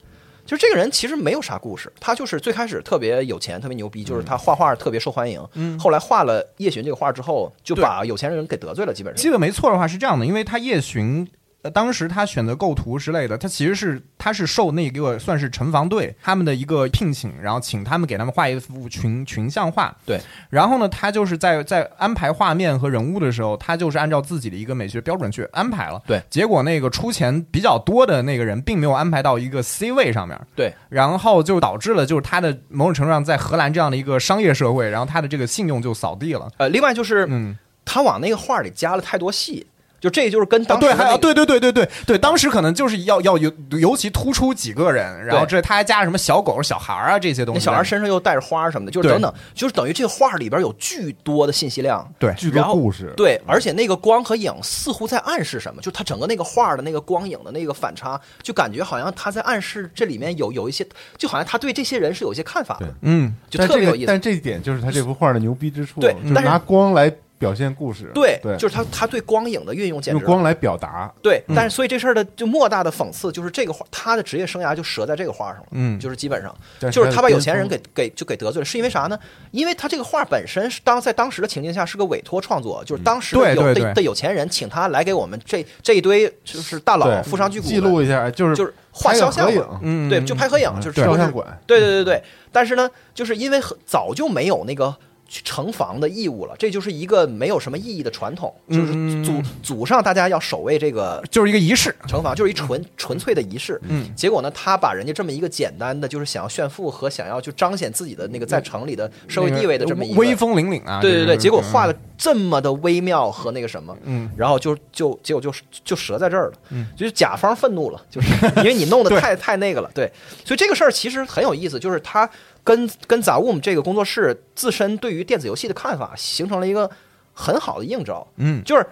[0.46, 5.44] 就是这个人其实没有啥故事，他就是最开始特别有钱，特别牛逼，就是他画画特别受欢迎。
[5.56, 9.22] 嗯后来画了《夜巡》这个画之后，就把有钱人给得罪了，基本上。
[9.22, 11.28] 记得没错的话是这样的，因为他夜巡，
[11.66, 19.92] 呃，当时他选择构图之类的，他其实是他是受那个算是城防队他们的一个聘请，然后请他们给他们画一幅群群像画。
[20.06, 26.00] 对，然后呢，他就是在在安排画面和人物的时候，他就是按照自己的一个美学标准去安排了。
[26.06, 30.40] 对，结果那个出钱比较多的那个人，并没有安排到一个 C 位上面。
[30.56, 36.48] 对，然后就导致了，就是他的某种程度上在荷兰这样的一个商业社会，然后他的这个信用就扫地了。
[36.58, 39.66] 呃，另外就是嗯，他往那个画里加了太多戏，
[40.06, 47.58] 就这就是跟当时那个还有对对对对对对，当时可能就是要要尤尤其突出几个人，然后这他还加什么小狗、小孩儿啊这些东西。
[47.58, 52.08] 那小孩身上又带着花什么的，就是等等，就是等于这个画里边有巨多的信息量。
[52.20, 60.86] 对巨多故事，对，而且那个光和影似乎在暗示什么，就他整个那个画的那个光影的那个反差，就感觉好像他在暗示这里面有有一些，
[61.18, 64.06] 就好像他对这些人是有一些看法的，嗯，就特别有意思。
[64.06, 76.00] 但这一点就是他这幅画的牛逼之处，对就是拿光来表现故事，对，对，就是他他对光影的运用简直用光来表达，对，但是所以这事儿的就莫大的讽刺就是这个画，他的职业生涯就折在这个画上了，嗯。
[76.00, 76.56] 就是基本上。
[76.92, 79.18] 就是他把有钱人给给就给得罪了，是因为啥呢？
[79.52, 89.50] 因为他这个画本身是当在当时的情境下是个委托创作，就是当时的有的的有钱人请他来给我们这这一堆就是大佬富商巨贾记录一下，就是就是画肖像
[89.82, 94.96] 嗯对，就拍合影，就是说是照相馆，对对对对，但是呢，就是因为很早就没有那个去
[95.28, 101.94] 城防的义务了，这就是一个没有什么意义的传统，就是嗯祖祖上大家要守卫这个就是一个仪式。
[102.08, 103.80] 城防，就是一纯纯粹的仪式。
[103.88, 111.02] 嗯，结果呢，他把人家这么一个简单的，就是想要炫富和想要就彰显自己的那个在城里的社会地位的这么一个威风凛凛啊！
[111.02, 115.52] 对对对，结果画的这么的微妙和那个什么，嗯，然后就就结果就
[115.84, 120.12] 就折在这儿了，嗯，就是甲方愤怒了，就是因为你弄得 太太那个了，对，
[120.46, 122.30] 所以这个事儿其实很有意思，就是他
[122.66, 126.92] 跟跟 Zaum 这个工作室自身对于电子游戏的看法形成了一个
[127.32, 128.86] 很好的映照，嗯就是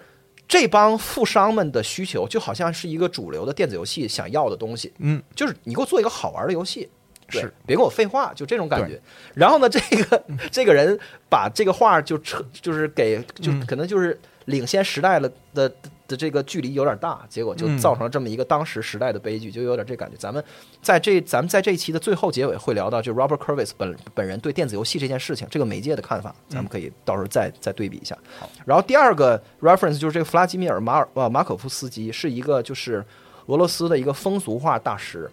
[0.48, 6.90] 这帮富商们的需求就好像是一个主流的电子游戏想要的东西，嗯，就是你给我做一个好玩的游戏。
[7.30, 9.02] 是，别跟我废话，就这种感觉。
[9.34, 11.00] 然后呢，这个这个人
[11.30, 15.74] 把这个画就扯，就是给，就嗯可能就是领先时代了的
[16.08, 20.16] 的的这个距离有点大，结果就嗯造成了这么一个当时时代的悲剧，就有点这感觉。
[20.18, 20.44] 咱们
[20.82, 28.18] 在这咱们在这一期的最后结尾会聊到，就 Robert Kurvis 本本人对电子游戏这件事情这个媒介的看法，咱们可以到时候再再对比一下。
[28.66, 33.04] 然后第二个 reference 就是这个弗拉基米尔马尔呃马可夫斯基是一个就是
[33.48, 35.30] 俄罗斯的一个风俗画大师。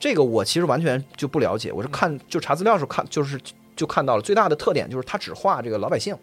[0.00, 3.40] 这个我其实完全就不了解，我是看就查资料的时候看，就是
[3.76, 6.16] 就看到了最大的特点就是他只画这个老百姓，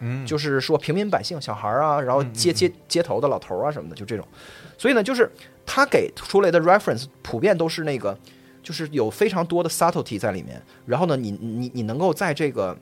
[0.00, 4.26] 嗯，就是说平民百姓、小孩儿啊，然后街街街头的老头儿啊什么的，就这种。
[4.76, 5.30] 所以呢，就是
[5.66, 8.16] 他给出来的 reference 普遍都是那个，
[8.62, 10.62] 就是有非常多的 subtlety 在里面。
[10.86, 12.76] 然后呢，你你你能够在这个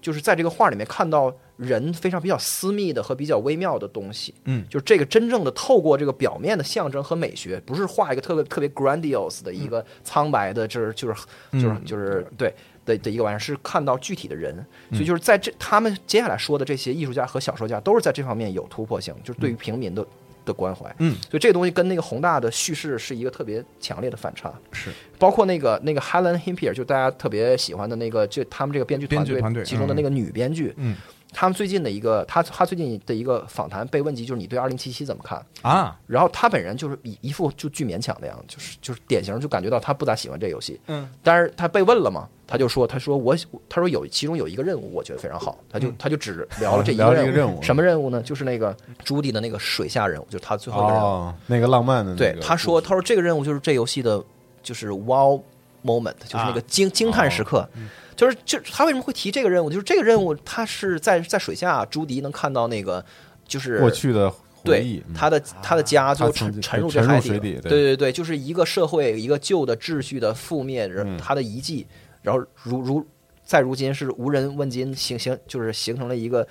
[0.00, 4.32] 就是在这个画里面看到人非常比较私密的和比较微妙的东西。
[4.44, 11.14] 嗯，就是这个真正的透过这个表面的象征和美学，不是画一个特别特别 grandiose 的一个苍白的，就是就是
[11.54, 12.54] 就是嗯就是对。
[12.90, 14.54] 的的一个玩意儿是看到具体的人，
[14.92, 20.04] 所以就是在这他们接下来说的这些艺术家和小说家都是在这方面有突破性，就是对于平民的
[20.44, 20.92] 的关怀。
[20.98, 24.52] 嗯，所以这个东西跟那个宏大的叙事是一个特别强烈的反差。
[24.72, 30.96] 是，包括那个那个 Helen Himpier，就大家特别喜欢的那个，就他们这个编剧团队其中的那个女编剧，嗯，
[31.32, 35.44] 他们最近的一个，他他最近的一个访谈被问及就是你对二零七七怎么看？
[35.62, 40.80] 啊，然后他本人就是一一副就巨勉强的样子，就是就是典型就感觉到他不咋喜欢这游戏。
[40.86, 43.36] 嗯，但是他被问了嘛，他就说他说我
[43.68, 47.62] 他说有其中有一个任务我觉得非常好，他就、他就只聊了这一个任务。
[47.62, 48.20] 什么任务呢？
[48.22, 51.04] 就是那个朱迪的那个水下任务，就是他最后一个任务。
[51.06, 54.20] 哦，那个浪漫的那对，他说他说这个任务就是这游戏的，
[54.62, 55.40] 就是 wow
[55.84, 57.68] moment，就是那个惊惊叹时刻。
[58.16, 59.70] 就是就他为什么会提这个任务？
[59.70, 63.02] 就是这个任务，他是在在水下，朱迪能看到那个
[63.48, 70.86] 就是过去的回对忆，嗯他的他的家就沉沉入这海底对对对对，就是一个社会一个旧的秩序的覆灭，
[71.18, 71.86] 他的遗迹，
[72.22, 73.06] 然后如如
[73.44, 76.46] 在如今是无人问津，形形就是形成了一个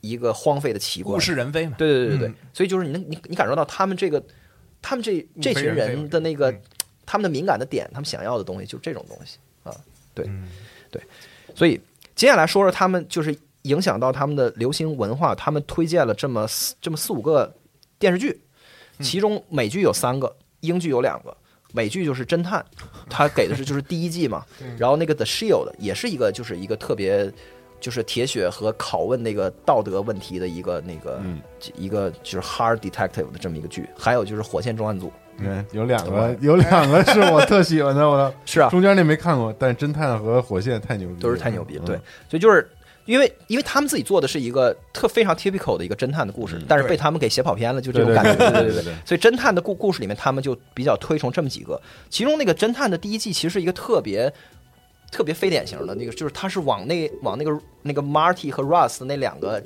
[0.00, 1.20] 一个荒废的奇观物。
[1.20, 1.74] 是人非嘛。
[1.78, 4.22] 对对对对对，嗯所以就是你能你你感受到他们这个
[4.80, 6.60] 他们这这群人的那个、嗯
[7.04, 9.74] 他们的敏感的点，他们想要的东西就是这种东西啊，
[10.14, 10.48] 对、嗯
[10.88, 11.02] 对，
[11.52, 11.78] 所以
[12.14, 17.52] 接下来说说他们就是影响到他们的流行文化，他们推荐了这么四这么四五个
[17.98, 18.40] 电视剧，
[18.98, 21.36] 嗯其中美剧有三个，英剧有两个。
[21.72, 22.64] 美剧就是侦探，
[23.10, 27.32] 他给的是就是第一季嘛，嗯然后那个 The Shield 也是一个就是一个特别
[27.80, 31.40] 就是铁血和拷问那个道德问题的一个那个、嗯。
[31.76, 41.86] 一个就是 hard detective 的这么一个剧，还有就是火线重案组，嗯，有两个，有两个是我特喜欢的，我的 是啊，中间那没看过，但侦探和火线太牛逼了，都是太牛逼了，嗯。
[41.86, 41.96] 对，
[42.28, 42.68] 所以就是
[43.04, 48.94] 因为因为他们自己做的是一个特非常 typical 的一个侦探的故事，但是被他们给写跑偏了，就这种对对感觉，对对对对对。
[49.04, 51.80] 所以侦探的故故事里面，他们就比较推崇这么几个，
[52.10, 54.32] 其中那个侦探的第一季其实是一个特别。
[55.14, 59.62] 特别非典型的那个，就是他是往那往那个那个 Marty 和 Russ 那两个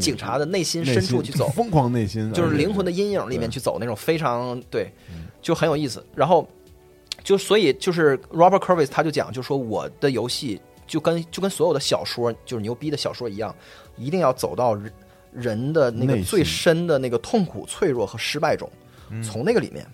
[0.00, 6.02] 警察的内心深处去走， 疯狂内心，就是灵魂的的阴影里面去走那种非常对嗯，就很有意思。
[6.14, 6.48] 然后
[7.22, 13.54] 就所以就是 Robert c u r v i s 他就讲，就说我的游戏就跟就跟所有的小说，就是牛逼的小说一样，
[13.96, 14.92] 一定要走到人
[15.32, 18.70] 人的那个最深的那个痛苦、脆弱和失败中，
[19.22, 19.86] 从那个里面。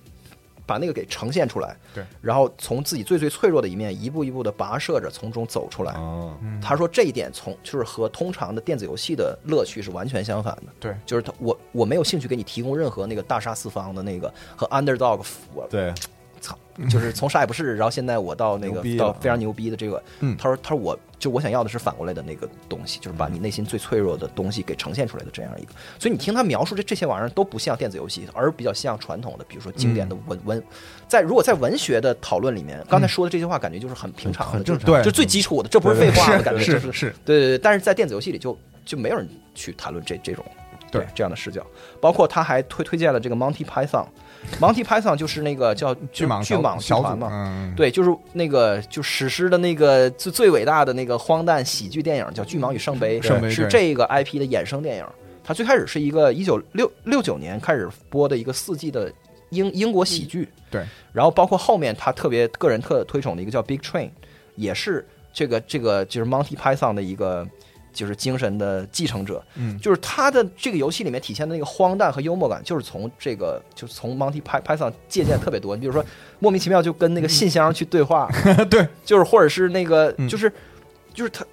[0.65, 5.93] 把那个给呈现出来，对，然后从自己最最脆弱的一面一步一步的跋涉着从中走出来。
[5.95, 10.73] 哦，他说这一点从就是和通常的电子游戏的乐趣是完全相反的。
[10.79, 15.21] 对，就是他我我没有兴趣给你提供任何那个大杀四方的那个和 underdog，
[15.53, 15.93] 我对，
[16.43, 16.59] 操，
[16.91, 25.73] 就是从啥也不是，然后现在我到那个到非常牛逼的这个，嗯他说他说我就我想要的是反过来的那个东西，就是把你内心最脆弱的东西给呈现出来的这样一个。
[25.99, 30.63] 所以你听他描述这这些玩意儿都不像电子游戏，而比较像传统的，比如说经典的文文，
[31.07, 40.45] 在如果在文学的讨论里面，刚才说的这些话感觉就是很平常的，很正常对就最基础的，这不是废话的感觉，是就是是，对对对，但是在电子游戏里就就没有人去谈论这这种
[40.91, 41.65] 对这样的视角，
[42.01, 43.65] 包括他还推推荐了这个 Monty
[44.61, 53.69] Python，Monty Python 就是那个叫巨蟒巨蟒小团嘛，嗯，对，就是那个就史诗的那个最最伟大的那个荒诞喜剧电影叫《巨蟒与圣杯》，是圣杯对。
[53.69, 55.07] 这个 IP 的衍生电影。
[55.45, 59.13] 它最开始是一个一九六六九年开始播的一个四季的
[59.51, 64.07] 英英国喜剧，对，然后包括后面他特别个人特推崇的一个叫《Big Train》，
[64.55, 67.45] 也是这个这个就是 Monty Python 的一个
[67.93, 69.79] 就是精神的继承者，嗯。
[69.79, 75.75] 就是他的这个游戏里面体现的那个荒诞和幽默感，就是从这个就是从 Monty Py- Python 借鉴特别多。
[75.77, 76.05] 你比如说
[76.39, 78.29] 莫名其妙就跟那个信箱去对话，
[78.71, 80.29] 对，就是或者是那个嗯。
[80.29, 80.53] 就是
[81.15, 81.45] 就是他。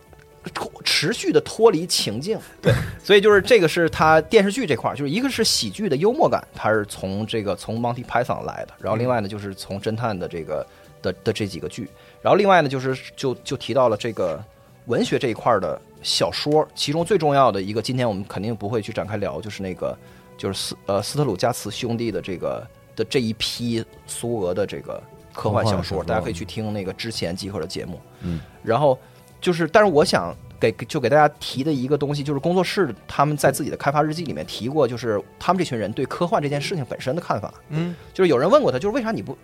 [0.53, 2.73] 脱持续的脱离情境，对，
[3.03, 10.65] 所以就是这个是他电视剧这块儿，就是一个是喜剧的幽默感，它是从这个从 Monty Python 来的，然后另外呢就是从侦探的这个
[11.01, 11.89] 的的这几个剧，
[12.21, 14.41] 然后另外呢就是就就提到了这个
[14.85, 19.97] 文学这一块儿的小说，其中最重要的一个，今天我们肯定不会去展开聊，就是那个
[20.37, 25.01] 就是斯呃斯特鲁加茨兄弟的这个的这一批苏俄的这个
[25.33, 28.97] 科幻小说，大家可以去听那个之前集合的节目，嗯，然后
[29.41, 37.53] 就是，但是我想给就给大家提的一个东西，就是工作室他们在自己的开发日记里面提过，就是他们这群人对科幻这件事情本身的看法。
[37.69, 39.37] 嗯，就是有人问过他，就是为啥你不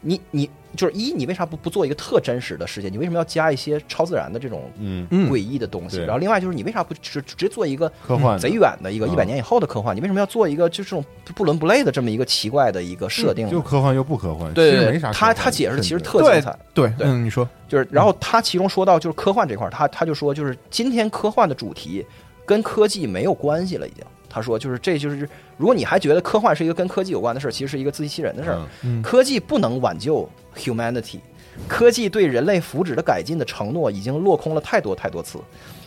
[0.00, 2.88] 你你就是一，你为啥不不做一个特真实的世界？
[2.88, 5.98] 你为什么要加一些超自然的这种嗯，嗯诡异的东西？
[6.00, 9.96] 然后另外就是你为啥不直直接做一个科幻贼远的一个嗯一百年以后的科幻？
[9.96, 13.50] 你为什么要做一个就这种不伦不类的这么一个奇怪的一个设定呢？
[13.50, 16.56] 就科幻又不科幻，对他他解释其实特精彩。
[16.74, 22.04] 对，对嗯，你说，就是，然后他其中说到就是科幻这块儿，他他就说就是今天科幻的主题
[22.44, 24.04] 跟科技没有关系了，已经。
[24.36, 25.26] 他说就是这就是
[25.56, 28.56] 如果你还觉得科幻是一个跟科技有关的事儿，其实是一个自欺欺人的事儿。
[28.84, 31.20] 嗯嗯科技不能挽救 humanity，
[31.66, 35.38] 科技对人类福祉的改进的承诺已经落空了太多太多次，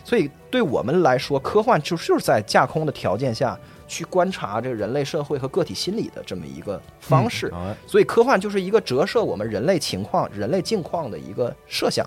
[0.03, 3.55] 所以对我们来说，科幻就就是在架空的条件下
[3.87, 7.51] 去观察这个人类社会和个体心理的这么一个方式。
[7.53, 12.03] 哎所以科幻就是一个折射我们人类情况、人类境况的一个设想。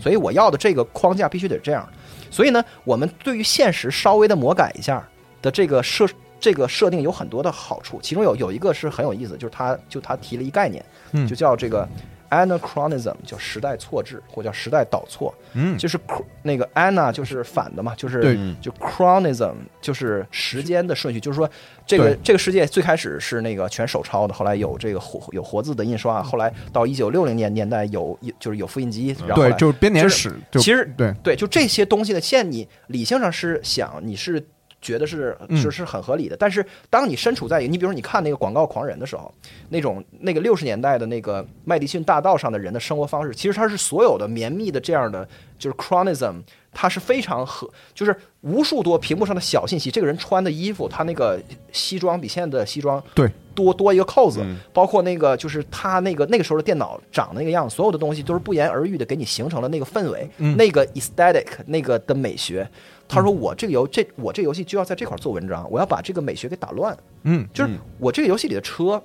[0.00, 1.88] 所以我要的这个框架必须得这样。
[2.30, 5.06] 所以呢，我们对于现实稍微的魔改一下
[5.42, 6.08] 的这个设
[6.40, 11.86] 这个设定有很多的好处，其中有有一个是很有意思，就是他就他提了一概念，嗯就叫这个
[12.30, 15.32] anachronism，叫时代错置或叫时代倒错。
[15.52, 15.98] 嗯就是
[16.42, 21.48] 那个 ana 就是反的嘛，就是就 chronism 就是时间的顺序，就是说
[21.86, 34.44] 这个这个世界最开始是那个全手抄的，后来有这个活有活字的印刷，后来到一九六零年年代有有就是有复印机，然后后对，就是编年史，就其实对，对，就这些东西的线，你理性上是想你是
[34.82, 35.56] 觉得是嗯。
[35.56, 39.32] 是是很合理的，但是当你身处在你比如说你看那个广告狂人的时候，
[39.68, 45.26] 那种那个六十年代的那个麦迪逊大道上的人的生活方式，其实它是所有的绵密的这样的
[45.56, 53.30] 就是 chronism，它是非常合，就是无数多屏幕上的小信息，这个人穿的衣服，他那个西装比现在的西装对。
[53.54, 54.56] 多多一个扣子，嗯。
[54.72, 60.56] 包括那个就是他那个那个时候的电脑长那个样子，所有的东西都是不言而喻的给你形成了那个氛围，嗯。
[60.56, 62.68] 那个 aesthetic 那个的美学。
[63.14, 66.96] 他说我这个游这我这个游戏就要在这块儿做文章，我要把这个美学给打乱。
[67.24, 67.78] 嗯，就是嗯。
[67.98, 69.02] 我这个游戏里的车，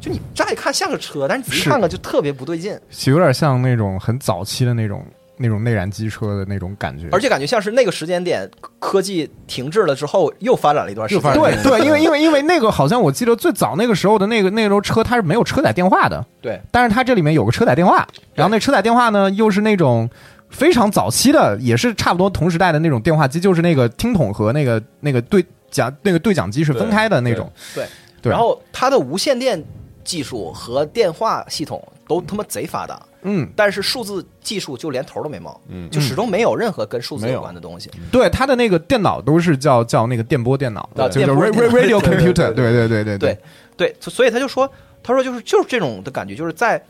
[0.00, 5.04] 就你乍一看像个车，但是你仔细看看就特别不对劲，有点像那种很早期的那种
[5.38, 11.32] 那种内燃机车的那种感觉，而且感觉像是那个时间点科技停滞了之后又发展了一段时间。
[11.34, 16.60] 对对，因为因为因为那个好像我记得最早那个时候的那个那个时候车它是没有车载电话的，对。
[16.70, 20.08] 但是它这里面有个车载电话，然后那车载电话呢又是那种
[20.56, 27.86] 非常早期的，也是差不多同时代的那种电话机，就是那个听筒和那个那个对讲那个对讲机是分开的那种，对，
[28.22, 28.30] 对。
[28.30, 29.62] 然后它的无线电
[30.02, 35.90] 技术和电话系统都他妈贼发达，嗯，但是数字技术就连头都没冒，嗯。
[35.90, 37.90] 就始终没有任何跟数字有有关的东西。
[38.10, 43.18] 对，它的那个电脑都是叫叫那个电波电脑，啊就叫 radio computer，对对对对。
[43.18, 43.38] 对
[43.76, 44.66] 对，所以他就说，
[45.02, 46.82] 他说就是就是这种的感觉，就是在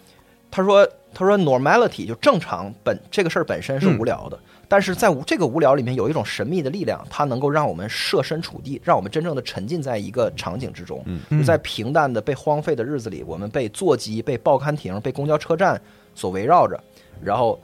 [0.53, 0.89] 他说
[1.19, 4.39] 他说 normality 就正常本这个事儿本身是嗯无聊的，
[4.69, 11.03] 但是在无这个无聊里面有一种神秘的力量，它能够让我们设身处地，让我们真正的沉浸在一个场景之中。
[11.07, 15.81] 嗯就在平淡的被荒废的日子里，我们被座机、被报刊亭、被公交车站
[16.15, 16.79] 所围绕着，
[17.23, 17.59] 然后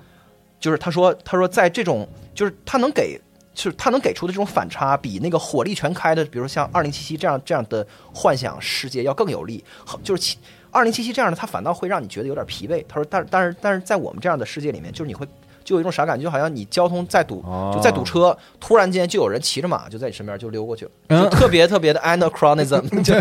[0.59, 3.21] 就是他说他说在这种就是他能给。
[3.55, 9.63] 就是他能给出的这种反差，比那个火力全开的，比如说像二零七七这样这样的幻想世界要更有力。
[9.85, 10.39] 好就是
[10.73, 12.85] 二零七七这样的，它反倒会让你觉得有点疲惫。
[12.89, 15.25] 他说，但但是但是在我们这样的世界里面，就是你会
[15.63, 23.15] 就有一种啥感觉，就好像你交通在堵，哦就在堵车，突然间就有人骑着马就在你身边就溜过去了，嗯就特别特别的 anachronism， 就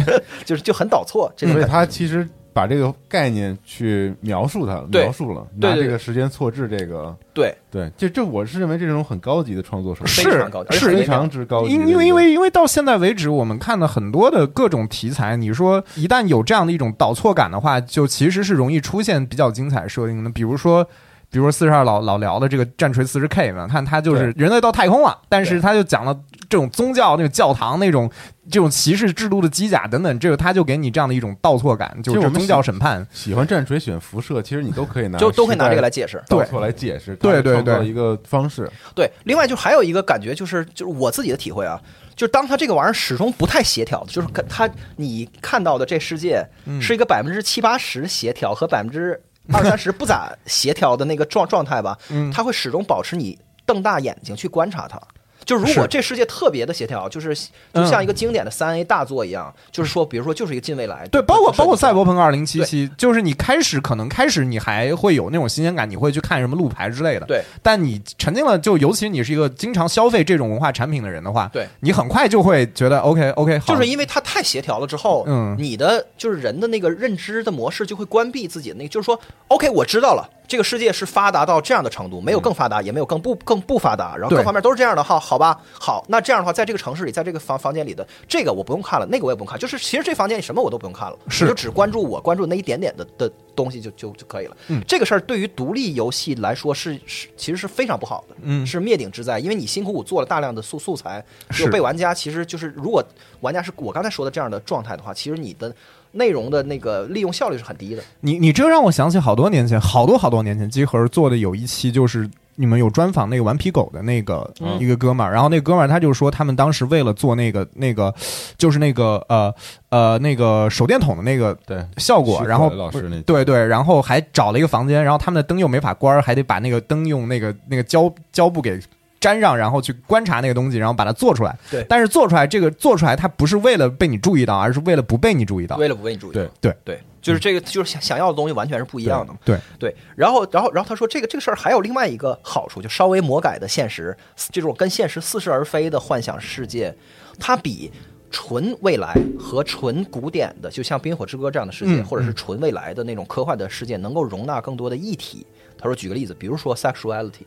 [0.45, 1.78] 就是就很倒错这种所以感觉。
[1.78, 20.30] 他其实把这个概念去描述它，描述了，拿这个时间错置这个，对，对，这这我是认为这是种很高级的创作手法，是常高级，是非常之高因因为因为因为到现在为止，我们看的很多的各种题材，你说一旦有这样的一种导错感的话，就其实是容易出现比较精彩设定的。
[20.30, 20.86] 比如说，
[21.32, 26.14] 比如说四十二老老聊的这个战锤四十 K 嘛，看他就是人类到太空了，但是他就讲了
[26.50, 28.12] 这种宗教那个教堂那种
[28.50, 33.08] 这种骑士制度的机甲等等，这个他就给你这样的一种倒错感，就是宗教审判。
[33.12, 36.24] 喜欢战锤选辐射，其实你都可以拿就都可以拿这个来解解释。
[36.28, 41.80] 倒错来解释，对对对一个方式，对，另外就还有一个感觉，就是就是我自己的体会啊，
[42.16, 46.46] 就是当他这个玩意儿始终不太协调，就是跟他你看到的这世界
[46.82, 49.22] 是一个百分之七八十协调和百分之
[49.52, 55.02] 二三十不咋协调的那个状状态吧，嗯他会始终保持你瞪大眼睛去观察它。
[55.46, 57.36] 就如果这世界特别的协调，就是
[57.74, 67.26] 就像一个经典的三 A 大作一样，就是说，比如说就是一个近未来，对，包括包括赛博朋克二零七七，就是你开始可能开始你还会有那种新鲜感，你会去看什么路牌之类的。
[67.26, 75.52] 对，但你沉浸了，就尤其你是一个经常消费这种文化产品的人的话，对你很快就会觉得 OK OK，好，就是因为它太协调了之后，嗯。
[75.62, 89.80] 你的就是人的那个认知的模式就会关闭自己的那个，就是说，OK，我知道了，这个世界是发达到这样的程度，没有更发达，也没有更不更不发达，然后各方面都是这样的哈，好吧，好，那这样的话，在这个城市里，在这个房房间里的这个我不用看了，那个我也不用看，就是。
[89.80, 94.58] 其实这房间里什么我都不用看了，就只关注我关注那一点点的的东西就就就可以了。
[94.68, 98.68] 嗯这个事儿对于独立游戏来说是是其实是非常不好的，嗯。
[98.68, 101.64] 是灭顶之灾，因为你辛苦苦做了大量的素素材，是。
[101.64, 103.02] 就被玩家其实就是如果
[103.39, 105.74] 玩家是我刚才说的这样的状态的话，其实你的
[106.12, 108.03] 内容的那个利用效率是很低的。
[108.20, 112.30] 你你这让我想起好多年前，好多好多年前，集合做的有一期就是。
[112.55, 118.14] 你们有专访那个顽皮狗的那个、嗯一个哥们儿，然后那哥们儿他就说，他们当时为了做那个那个，
[118.57, 119.51] 就是那个呃
[119.89, 128.80] 呃那个手电筒的那个对，效果，然后老师那对对，然后还找了一个房间，然后他们的灯又没法关儿，还得把那个灯用那个那个胶胶布给
[129.22, 131.58] 粘上，然后去观察那个东西，然后把它做出来。
[131.70, 135.78] 对但是做出来这个做出来，它不是为了被你注意到，而是为了不被你注意到。
[135.78, 139.34] 为了不被你注意，对对对，就是这个，就是想想要的东西完全是不一样的。
[139.46, 144.16] 对对，然后然后然后他说这个这个事儿还有另外一个好处，就稍微魔改的现实，
[144.52, 146.94] 这种跟现实似是而非的幻想世界，
[147.40, 147.92] 它比。
[148.34, 155.46] 纯未来和纯古典的，就像《冰火之歌》这样的世界，嗯或者是纯未来的那种科幻的世界，能够容纳更多的议题。
[155.78, 157.44] 他说，举个例子，比如说 sexuality，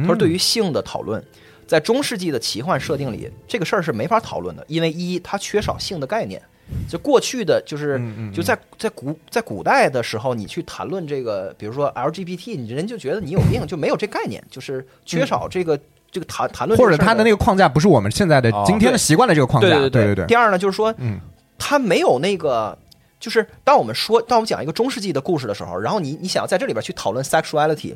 [0.00, 1.22] 他说对于性的讨论，
[1.66, 6.40] 在中世纪的奇幻设定里，这个事儿是没法讨论的，因为一它缺少性的概念。
[6.88, 8.00] 就过去的就是
[8.32, 15.78] 就在在古在古代的时候，你去谈论这个，比如说 LGBT，你人就觉得你有病，就没有这概念，就是缺少这个
[16.10, 19.68] 这个谈谈论或者他的，那个框架不是我们现在的哦今天的习惯的这个框架。
[19.68, 21.20] 对对对第二呢，就是说，嗯，
[21.58, 22.78] 他没有那个，
[23.20, 27.94] 就是当我们说，当我们讲一个中世纪的故事的时候，然后你你想要在这里边去讨论 sexuality，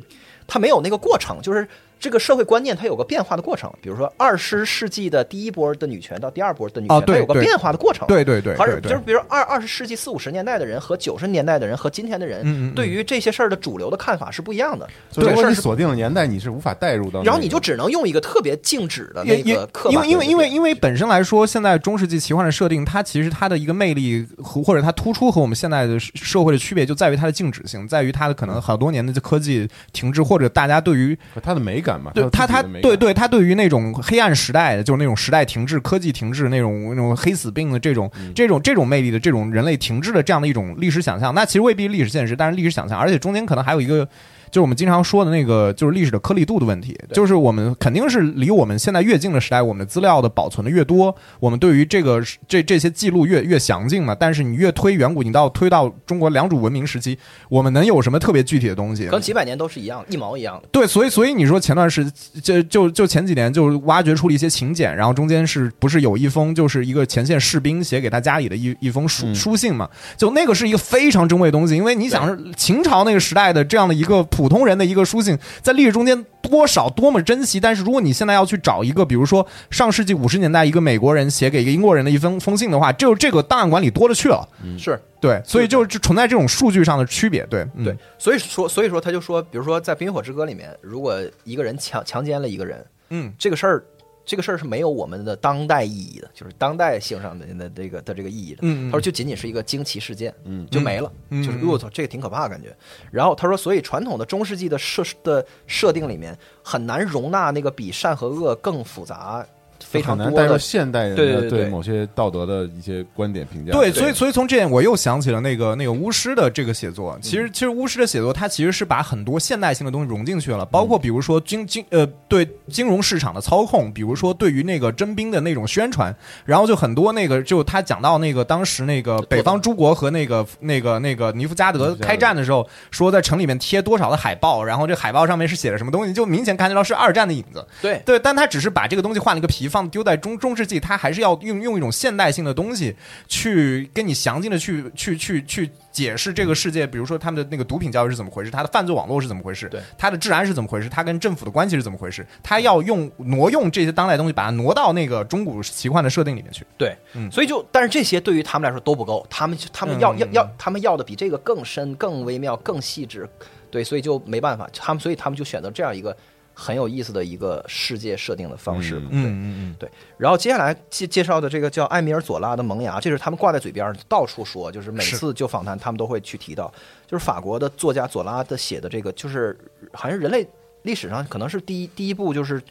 [0.49, 1.67] 它没有那个过程，就是
[1.99, 3.71] 这个社会观念它有个变化的过程。
[3.81, 8.07] 比如说二十世纪的第一波的女权到第二波的女权，它有个变化的过程。
[8.07, 14.87] 对对对还是就是比如二二十世纪四五十年代的人和九十年代的人和今天的人，嗯嗯嗯对于这些事儿的主流的看法是不一样的。
[15.11, 44.07] 所以这个事儿是，如果你锁定了年代，你是无法代入到那个，然后你就只能用一个特别静止的那个刻板因为因为因为因为本身来说，现在中世纪奇幻的设定，它其实它的一个魅力和或者它突出和我们现在的社社会的区别，就在于它的静止性，在于它的可能好多年的科技停滞，或者大家对于和它的美感嘛，对有他他自己的美感对对他对于那种黑暗时代的，就是那种时代停滞、科技停滞那种那种黑死病的这种、嗯这种这种魅力的这种人类停滞的这样的一种历史想象，那其实未必历史现实，但是历史想象，而且中间可能还有一个。
[44.51, 46.97] 就是我们经常说的那个，就是历史的颗粒度的问题。
[47.11, 54.15] 就是我们肯定是离我们现在越近的时代，我们的资料的保存的越多，我们对于这个这这些记录越越详尽嘛。
[54.15, 57.17] 但是你越推远古，你到推到中国良渚文明时期，
[57.49, 59.07] 我们能有什么特别具体的东西？
[59.07, 60.67] 跟几百年都是一样，一毛一样的。
[60.71, 62.09] 对，所以所以你说前段时
[62.43, 69.89] 就就就前几年就挖掘出了一些请柬，然后中间是不是有一封就是一个前线士兵写给他家里的一一封书、嗯书信嘛？
[70.17, 77.59] 就那个是一个非常珍贵的东西，因为你想是秦朝那个时代的这样的一个普通人的一个书信，在历史中间多少多么珍惜。
[77.59, 84.47] 但是如果你现在要去找一个，比如说上世纪五十年代一个美国人写给一个英国人的一封封信的话，就这个档案馆里多了去了。
[84.77, 87.45] 是对，所以就是存在这种数据上的区别。
[87.47, 93.83] 对，嗯对，所以说，所以说他就说，比如说在《冰与火之歌》里面，如果一个人强强奸了一个人，嗯，这个事儿，
[94.29, 98.61] 这个事儿是没有我们的当代意义的，就是当代性上的的这个的这个意义的。
[98.61, 102.71] 他说就仅仅是一个惊奇事件，嗯就没了，就是我操，这个挺可怕感觉。
[103.09, 109.43] 然后他说，所以传统的中世纪的设的设定里面很难容纳那个比善和恶更复杂、
[109.85, 110.57] 非常难带入。
[110.57, 113.71] 现代人的对某些道德的一些观点评价。
[113.71, 117.17] 对，所以所以从这点我又想起了那个那个巫师的这个写作。
[117.21, 126.13] 其实其实巫师的写作，它其实是把很多现代性的东西融进去了，包括比如说金金呃对金融市场的操控，比如说对于那个征兵的那种宣传，
[126.45, 137.65] 然后就很多那个就他讲到那个当时那个北方诸国和那个那个那个尼夫加德尼夫加德开战的时候，说在城里面贴多少的海报，然后这海报上面是写了什么东西，就明显看得到是二战的影子。
[137.81, 142.95] 对对，但他只是把这个东西换了个皮，放丢在中中世纪，他还是要用用一种现代性的东西
[143.27, 156.65] 去跟你详尽的去去去去解释这个世界，比如说他们的那个毒品交易是怎么回事，他的犯罪网络是怎么回事，对，他的治安是怎么回事，他跟政府的关系是怎么回事，他要用挪用这些当代东西，把它挪到那个中古奇幻的设定里面去。
[156.77, 157.29] 对，嗯。
[157.31, 160.19] 所以就，但是这些对于他们来说都不够，他们他们要、嗯。
[160.19, 163.27] 要要，他们要的比这个更深、更微妙、更细致，
[163.71, 166.15] 对，所以就没办法，他们所以他们就选择这样一个
[166.59, 168.95] 很有意思的一个世界设定的方式。
[168.95, 169.19] 嘛，对。
[169.19, 176.69] 嗯嗯对，然后接下来介介绍的这个叫埃米尔佐拉的《萌芽》，这是他们挂在嘴边儿，到处说，就是每次就访谈他们都会去提到，
[177.07, 179.57] 就是法国的作家佐拉的写的这个，就是
[179.93, 180.45] 好像人类
[180.81, 182.61] 历史上可能是第一第一部就是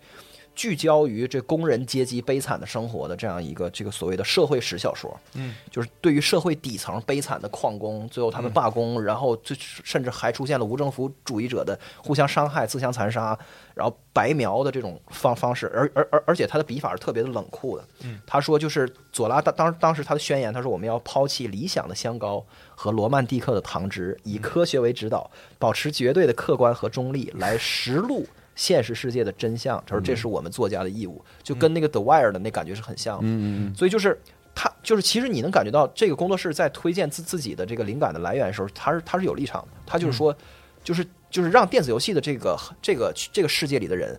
[0.59, 13.39] 聚焦于这工人阶级悲惨的生活的这样一个这个所谓的社会史小说，嗯，就是对于社会底层悲惨的矿工，最后他们罢工，然后最甚至还出现了无政府主义者的互相伤害、自相残杀，
[13.73, 17.85] 然后白描的这种方方式，而而而而且他的笔法是特别的冷酷的。
[18.03, 28.27] 嗯，他说就是左拉当当当时他的宣言，他说我们要抛弃理想的香膏和罗曼蒂克的糖汁，以科学为指导，保持绝对的客观和中立，来实录
[28.59, 29.82] 现实世界的真相。
[29.86, 33.22] 他说这是我们作家的义务，就跟那个 The Wire 的那感觉是很像的。
[33.22, 34.20] 嗯嗯所以就是
[34.55, 40.36] 他就是其实你能感觉到这个工作室在推荐自自己的这个灵感的来源的时候，他是他是有立场的，他就是说，
[40.82, 44.18] 就是就是让电子游戏的这个这个这个世界里的人。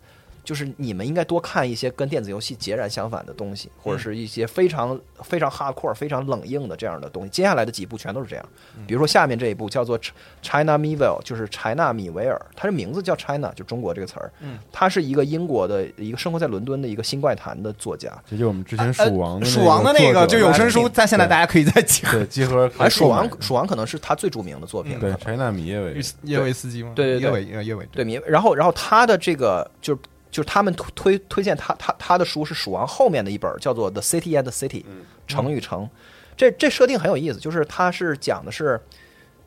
[0.49, 7.29] 就是你们应该多看一些跟电子游戏截然相反的东西，或者是一些非常非常 hardcore、非常冷硬的这样的东西。
[7.29, 8.43] 接下来的几部全都是这样，
[8.87, 9.95] 比如说下面这一部叫做
[10.41, 14.31] China Mieville，就是柴纳米维尔，它的名字叫 China，就中国这个词儿。
[14.39, 18.11] 嗯，他是一个英国的一个生活在伦敦的一个新怪谈的作家。
[18.27, 24.99] 这就是我们之前鼠王的呃蜀王的那个就有声书，在在现在大家可以在集合对集合哎，蜀购买王，鼠王可能是他最著名的作品了。
[24.99, 26.93] 对柴纳米耶尾叶维斯基吗？
[26.95, 29.99] 对对对叶伟呃叶伟对，米，然后然后他的这个就是
[30.31, 34.83] 就是他们推推推荐他他他的书是蜀王后面的一本叫做《The City and the City》，
[35.27, 35.89] 城与城，
[36.35, 38.79] 这这设定很有意思，就是它是讲的是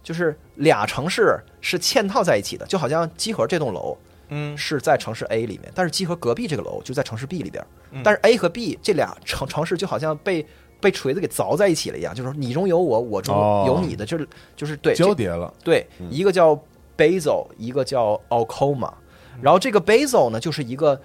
[0.03, 3.97] 就是俩城市是嵌套在一起的，就好像集合这栋楼
[4.29, 10.47] 嗯是在城市 A 里面，但是集合隔壁这个楼就在城市 B 里边，嗯但是 A 和 B 这俩城城市就好像被。
[10.83, 16.61] 被锤子给凿在一起了一样，就是你中有我，我中哦有你的，就是就是对交叠了，对，嗯一个叫
[16.97, 18.93] Basil，一个叫 Alcoma，
[19.43, 20.99] 然后这个 Basil 呢，就是一个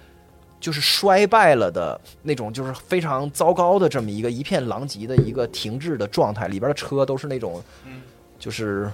[0.60, 7.62] 就是衰败了的那种，就是非常糟糕的这么一个一片狼藉的一个停滞的状态，里边的车都是那种，
[8.38, 8.90] 就是。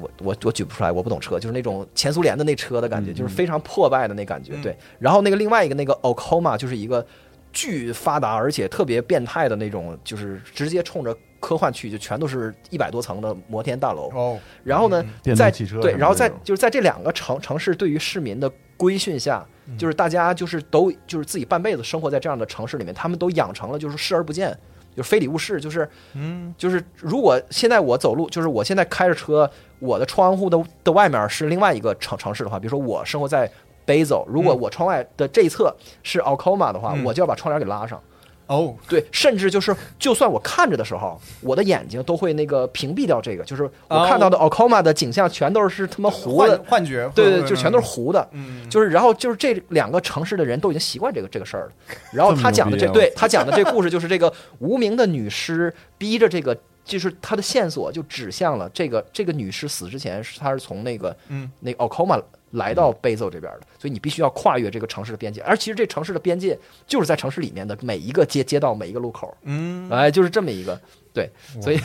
[0.00, 4.54] 我我我举不出来，我不懂车，就是那种前苏联的那车的感觉，嗯就是非常破败的那感觉。
[4.56, 7.06] 嗯对，然后那个另外一个那个 Okoma 就是一个
[7.52, 14.10] 巨发达而且特别变态的那种，就是直接冲着科幻区，就全都是一百多层的摩天大楼。
[14.14, 14.38] 哦。
[14.62, 19.76] 然后呢嗯，在电动汽车对，然后在就是在这两个城城市对于市民的规训下，嗯。
[19.76, 24.56] 就是大家就是都就是自己半辈子生活在这样的城市里面，他们都养成了就是视而不见，
[24.96, 26.54] 就是非礼勿视，就是嗯。
[26.56, 29.50] 就是如果现在我走路，就是我现在开着车，
[29.80, 33.50] 我的窗户的的外面是另外一个城城市的话，比如说我生活在
[33.86, 34.60] Basel，如果嗯。
[34.60, 37.04] 我窗外的这一侧是 Alcoma 的话，嗯。
[37.04, 38.00] 我就要把窗帘给拉上。
[38.46, 48.28] 哦对，甚至就是，就算我看着的时候，我的眼睛都会那个屏蔽掉这个，就是我哦看到的 Alcoma 的景象全都是他妈糊的，幻觉对对，就全都是糊的。
[48.32, 51.72] 嗯就是，然后就是这两个城市的人都已经习惯这个这个事儿了。
[52.12, 61.50] 然后他讲的这，对他讲的这故事就是这个无名的女尸逼着这个，就是他的线索就指向了这个这个女士死之前是她是从那个嗯。
[61.60, 65.40] 那个 Okoma 来到贝奏这边的，所以你必须要跨越这个城市的边界。
[65.40, 66.56] 而其实这城市的边界
[66.86, 70.80] 就是在城市里面的每一个街街道每一个路口，嗯，哎，就是这么一个
[71.12, 71.28] 对，
[71.60, 71.80] 所以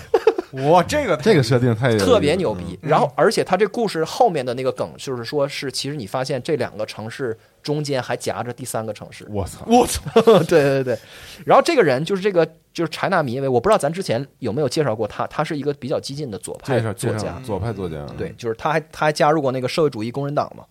[0.53, 2.63] 哇，这个这个设定太有特别牛逼。
[2.81, 10.01] 嗯然后，而且他这故事后面的那个梗，就是说是其实你发现这两个城市中间还夹着第三个城市，我操，我操，
[10.47, 10.97] 对对对。
[11.45, 17.39] 然后这个人就是这个就是柴纳米因为，我不知道咱之前有没有介绍过他，他是一个比较激进的左派作家。
[17.45, 20.63] 左派作家，对，就是他还他还加入过那个社会主义工人党嘛，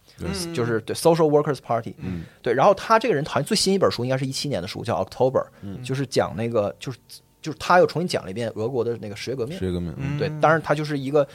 [0.52, 2.52] 就是对 Social Workers Party，嗯对。
[2.52, 6.98] 然后他这个人好像最新一本书应该是一七年的书，叫 October，嗯就是讲那个就是
[7.40, 10.18] 就是他又重新讲了一遍俄国的那个十月革命，十月革命，嗯。
[10.18, 11.26] 对，当然他就是一个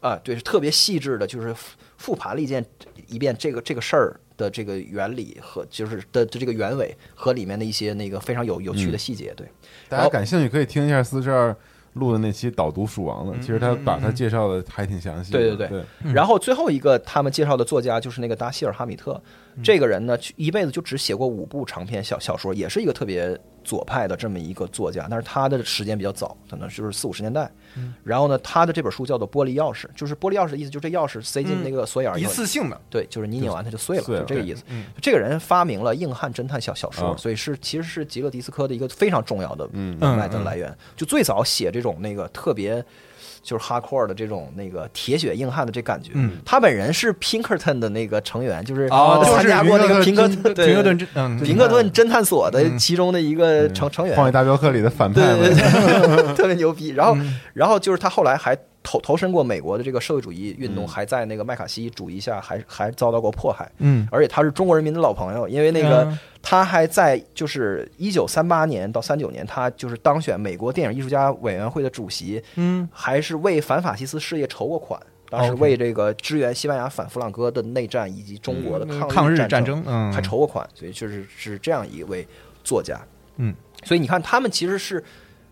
[0.00, 2.64] 啊，对，是特别细致的，就是复复盘了一件
[3.06, 9.48] 一遍这个这个事儿的这个原理和就是的的这个原委和里面的一些那个非常有有趣的细节，对，
[9.88, 11.56] 大家感兴趣可以听一下四十二
[11.94, 13.40] 录的那期导读鼠王的，嗯。
[13.40, 15.84] 其实他把他介绍的还挺详细的，对对对。
[16.02, 16.12] 对。
[16.12, 19.20] 然后最后一个他们介绍的作家就是那个达希尔哈米特，
[19.62, 27.50] 这个人呢一辈子就只写过五部长篇小小说，也是一个特别左派的这么一个作家，但是他的时间比较早，可能就是四五十年代。
[28.02, 34.62] 然后呢，他的这本书叫做《玻璃钥匙》，就是玻璃钥匙的意思，就这钥匙塞进那个锁眼儿以一，次性的，对，就是你拧完它就碎了，就这个意思。
[34.68, 34.86] 嗯。
[35.02, 39.98] 这个人发明了硬汉侦探小小说，啊所以是其实是吉勒迪斯科的一个非常重要的嗯。
[40.00, 40.74] 人脉的来源。
[40.96, 42.84] 就最早写这种那个特别
[43.48, 46.10] 就是 hardcore 的这种那个铁血硬汉的这感觉。
[46.14, 46.32] 嗯。
[46.44, 50.66] 他本人是 Pinkerton 的那个成员，就是哦参加过那个平克顿对。
[50.68, 54.14] 平克顿，嗯，平克顿侦探所的其中的一个成成员。
[54.14, 56.90] 荒野大镖客里的反派对对，对， 特别牛逼。
[56.90, 57.40] 然后，嗯。
[57.54, 58.54] 然后就是他后来还
[58.88, 63.70] 投投身过美国的这个社会主义运动，嗯还在那个麦卡锡主义下还还遭到过迫害。
[63.80, 74.98] 嗯而且他是中国人民的老朋友，因为那个嗯他还在就是一九三八年到三九年，他就是当选美国电影艺术家委员会的主席，嗯还是为反法西斯事业筹过款。
[75.30, 82.26] 当时为这个支援西班牙反弗朗哥的内战以及中国的抗日战战争，嗯，还筹过款，所以就是是这样一位
[82.64, 82.98] 作家。
[83.36, 83.54] 嗯，
[83.84, 85.04] 所以你看，他们其实是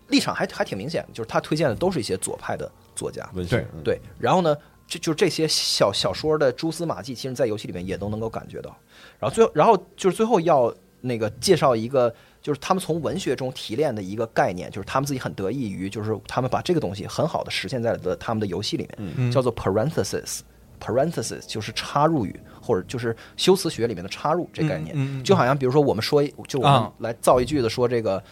[0.07, 2.67] 立场还还挺明显的，就是他推荐的都是一些左派的
[2.97, 3.29] 作家。
[3.33, 4.53] 文学，嗯，对，然后呢，
[4.85, 8.75] 这就这些小小说的蛛丝马迹，其实在游戏里面也都能够感觉到。
[9.19, 20.39] 然后最后，然后就是最后要那个介绍一个，就是他们从文学中提炼的一个概念，就是他们自己很得益于，就是他们把这个东西很好的实现在了他们的游戏里面，嗯叫做 parenthesis。
[20.79, 28.23] parenthesis 就是插入语，或者就是修辞学里面的插入这概念，嗯嗯嗯就好像比如说我们说，就我们啊来造一句的说这个，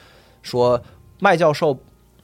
[0.43, 0.79] 说
[1.19, 1.75] 麦教授，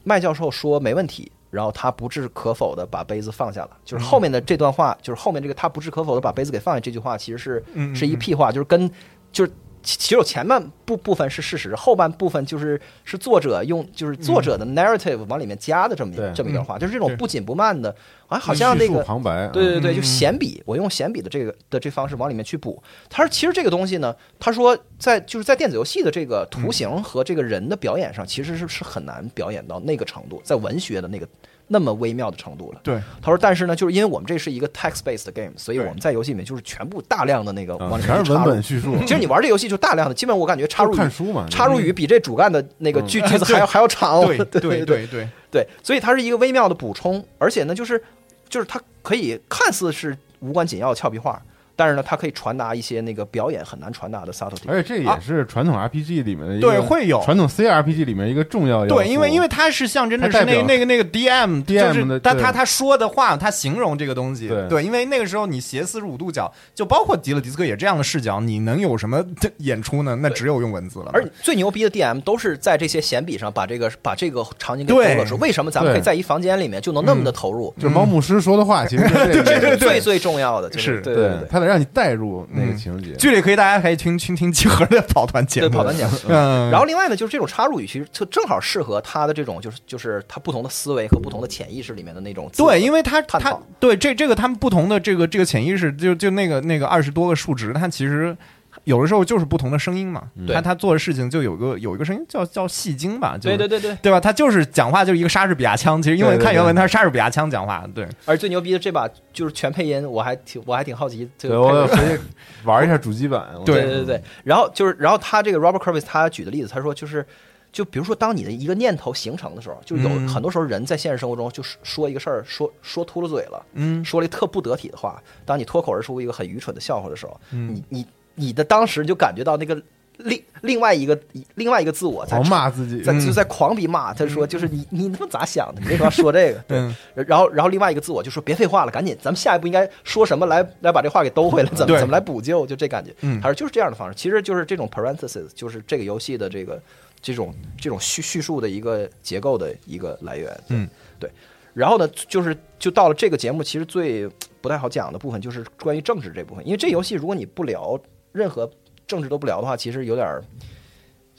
[0.04, 7.64] 麦教授说没问题，然后他不置可否的把杯子放下了，就是后面的这段话，就是后面这个他不置可否的把杯子给放下这句话，其实是
[7.94, 8.90] 是一屁话，就是跟
[9.30, 9.52] 就是。
[9.82, 17.94] 其其实有前半部部分是事实，后半部分就是是作者用就是作者的 narrative 往里面加的这么一这么一段话，就是这种不紧不慢的，
[18.28, 19.96] 啊，好像那叙述个旁白，对对对，嗯。
[19.96, 22.82] 就闲笔，我用闲笔的这个的这方式往里面去补。
[23.10, 31.28] 他说，其实这个东西呢，他说在就是在电子游戏的这个图形和这个人的表演上，其实是是很难表演到那个程度，在文学的那个
[31.72, 32.80] 那么微妙的程度了。
[32.84, 44.20] 对，他说，但是呢，就是因为我们这是一个 text-based game，所以我们在游戏里面就是全部大量的那个啊往里面全是文本叙述，其实你玩这游戏就大量的，基本我感觉插入看书嘛，插入语比这主干的那个句句子 还要还要长。
[44.26, 48.00] 对 对对对对，对，所以它是一个微妙的补充，而且呢，就是
[48.48, 51.40] 就是它可以看似是无关紧要的俏皮话，
[51.82, 54.68] 但是呢，它可以传达一些那个表演很难传达的 subtlety。
[54.68, 58.94] 而且这也是传统 RPG 里面的一个对会有传统 CRPG 里面一个重要要。
[58.94, 69.20] 对，因为因为它是象征的是那那个那个 DM DM 就是的对他他他说的话，他形容这个东西，对因为那个时候你斜四十五度角，就包括迪勒迪斯科也这样的视角，你能有什么
[69.56, 70.16] 演出呢？
[70.20, 71.10] 那只有用文字了。
[71.12, 75.36] 而最牛逼的 DM 都是在这些闲笔上把这个把这个场景给对勾勒出。
[75.38, 77.74] 为什么咱们可以在一房间里面就能那么的投入？
[77.78, 83.12] 就是猫牧师说的话，其实最最重要的，就是对对对他得让你带入那个情节。
[83.14, 86.12] 剧里可以，大家可以听听听集合的跑团节对目，跑团节目。
[86.28, 98.36] 嗯，然后另外呢，就是这种插入语，其实就正好适合他的这种，就是就是他不同的思维和不同的潜意识里面的那种对，因为他他对这这个他们不同的这个这个潜意识，就就那个那个二十多个数值，它其实
[98.84, 100.24] 有的时候就是不同的声音嘛。
[100.46, 103.96] 对他他做的事情就有个有一个声音叫叫戏精吧，就对对对对。
[104.02, 104.18] 对吧？
[104.20, 111.62] 他就是讲话就是一个莎士比亚腔，其实英文对对看原文他是莎士比亚腔讲话，对，而最牛逼的这把就是全配音，我还挺我还挺好奇这对，个。
[111.62, 112.20] 我回去
[112.64, 113.48] 玩一下主机版。
[113.64, 117.24] 对对对对，然后就是，然后他这个 Robert Kurvis 他举的例子，他说就是，
[117.72, 129.80] 就比如说当你的一个念头形成的时候，就有嗯很多时候人在现实生活中就是说一个事儿，说说秃噜嘴了，嗯说了一特不得体的话，当你脱口而出一个很愚蠢的笑话的时候，嗯你你你的当时就感觉到那个
[130.18, 131.18] 另另外一个
[131.54, 135.80] 另外一个自我在狂骂自己，在就在狂逼骂，他说就是你你他妈咋想的？
[135.80, 136.58] 你为什么要说这个？
[136.68, 136.94] 对嗯，
[137.26, 141.68] 然后然后另外一个自我就说别废话了，赶紧，咱们下一步应该说什么来来把这话给兜回来？
[141.70, 142.66] 怎么怎么来补救？
[142.66, 146.80] 就这感觉，嗯他说就是这样的方式，其实就是这种 parenthesis，就是这个游戏的这个
[147.20, 150.48] 这种这种叙叙述的一个结构的一个来源。
[150.68, 150.88] 对嗯，
[151.18, 151.30] 对。
[151.74, 154.28] 然后呢，就是就到了这个节目，其实最
[154.60, 157.98] 不太好讲的部分就是关于政治这部分，因为这游戏如果你不聊
[158.32, 158.70] 任何
[159.06, 160.42] 政治都不聊的话，其实有点儿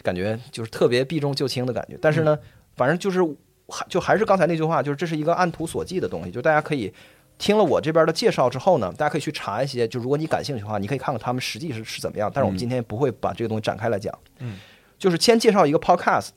[0.02, 1.98] 感觉就是特别避重就轻的感觉。
[2.02, 2.38] 但是呢，
[2.76, 3.20] 反正就是
[3.68, 6.94] 还就还是刚才那句话，就是这是一个按图索骥的东西，就大家可以
[7.38, 12.30] 听了我这边的介绍之后呢，大家可以去查一些，就如果你感兴趣的话，你可以看看他们实际是是怎么样。
[12.34, 14.60] 但是我们今天不会把这个东西展开来讲，嗯，
[15.00, 16.30] 就是先介绍一个 podcast，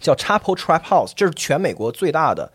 [0.00, 2.52] 叫 Chapel Trap House，这是全美国最大的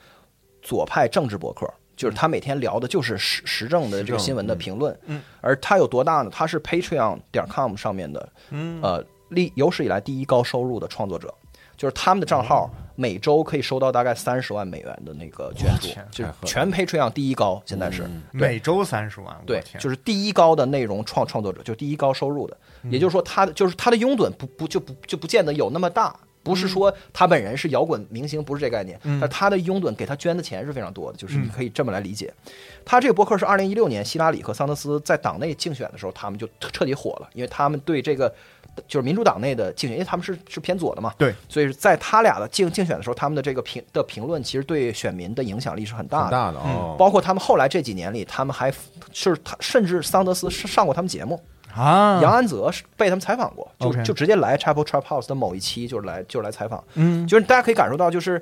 [0.62, 1.74] 左派政治博客。
[1.96, 6.30] 就是他每天聊的就是时时政的这个新闻的嗯评论，嗯，而他有多大呢？
[6.32, 11.34] 他是 Patreon 点 com 上面的，嗯呃，历有史以来第一高收入的创作者，
[11.78, 18.04] 就是他们的账号每周可以收到大概三十万美元的那个捐助，就全 Patreon 第一高，现在是。
[18.04, 22.92] 嗯每周三十万，对，就是第一高的内容创创作者，就是第一高收入的，嗯。
[22.92, 26.14] 也就是说他的就是他的拥趸不不就不就不见得有那么大，
[26.46, 32.32] 不是说他本人是摇滚明星，不是这概念，嗯但他的拥趸给他捐的钱是非常多的，就是你可以这么来理解。
[32.86, 38.32] 他这个博客是二零一六年希拉里和桑德斯在党内竞选的时候，他们就彻底火了，因为他们对这个
[38.88, 46.32] 就是民主党内的竞选，因为他们是是偏左的嘛，对，所以在他俩的竞竞选的时候，他们的这个评的评论其实对选民的影响力是很大的。
[46.32, 48.72] 大的哦，包括他们后来这几年里，他们还
[49.12, 51.42] 是他甚至桑德斯上过他们节目，
[51.76, 57.28] 啊，杨安泽是被他们采访过，就就直接来 Chapel Trap House 的某一期，就是来就是来采访，嗯。
[57.28, 58.42] 就是大家可以感受到，就是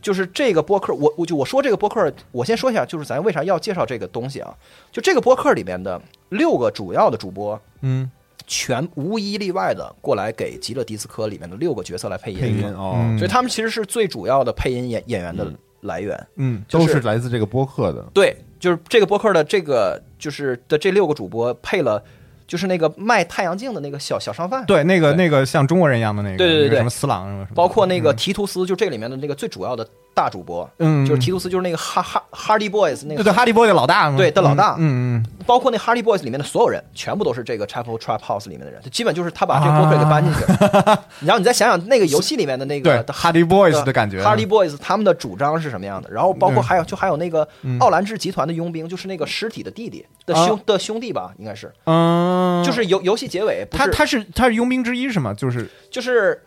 [0.00, 4.52] 就是这个播客，我我就我说这个播客，我先说一下，就是咱为啥要介绍这个东西啊？
[4.90, 6.00] 就这个播客里面的
[6.30, 8.10] 六个主要的主播，嗯。
[8.44, 13.16] 全无一例外的过来给《极乐迪斯科》里面的六个角色来配音，配音哦，嗯。
[13.16, 15.50] 所以他们其实是最主要的配音演演员的
[15.82, 16.26] 来源。
[16.34, 22.02] 嗯就是都是来自这个播客的，对，就是这个播客的这个就是的这六个主播配了，
[22.46, 34.76] 就是那个卖太阳镜的那个小小商贩，对，那个那个像中国人一样的那个，对对对什么斯朗什么什么，包括那个提图斯，就这里面的那个最主要的大主播，嗯，就是提图斯，就是那个哈哈 Hardy Boys 那个对对哈利波特老大嘛，对的老大。
[34.78, 41.04] 嗯嗯包括那 Hardy Boys 里面的所有人，全部都是这个 Chapel Trap House 里面的人，基本就是他把这个播客给搬进去了。
[41.20, 44.22] 然后你再想想那个游戏里面的那个哈利 boys 的感觉。
[44.22, 46.08] Hardy Boys 他们的主张是什么样的？
[46.10, 47.78] 然后包括还有就还有那个嗯。
[47.80, 55.34] 奥兰治集团的佣兵，就是那个尸体的弟弟的兄的兄弟吧，应该是，嗯，就是游游戏结尾他他是他是佣兵之一是吗？
[55.34, 55.68] 就是。
[55.90, 56.40] 就是。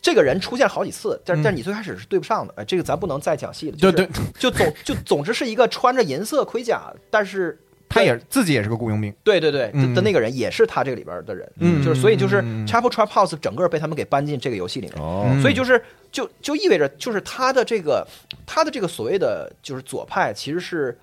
[0.00, 1.42] 这个人出现好几次，但嗯。
[1.42, 3.76] 但是你最开始是对不上的，哎，这个咱不能再讲细了。
[3.76, 4.08] 对就是对，
[4.38, 7.58] 就总就总之是一个穿着银色盔甲，但是
[7.88, 9.94] 他也自己也是个雇佣兵，对对对，嗯。
[9.94, 11.84] 的那个人也是他这个里边的人，嗯。
[11.84, 15.26] 就是所以就是嗯 Chapel Trap House 整个被他们给搬进这个游戏里面，哦。
[15.30, 18.06] 嗯所以就是就就意味着就是他的这个
[18.46, 20.98] 他的这个所谓的就是左派其实是。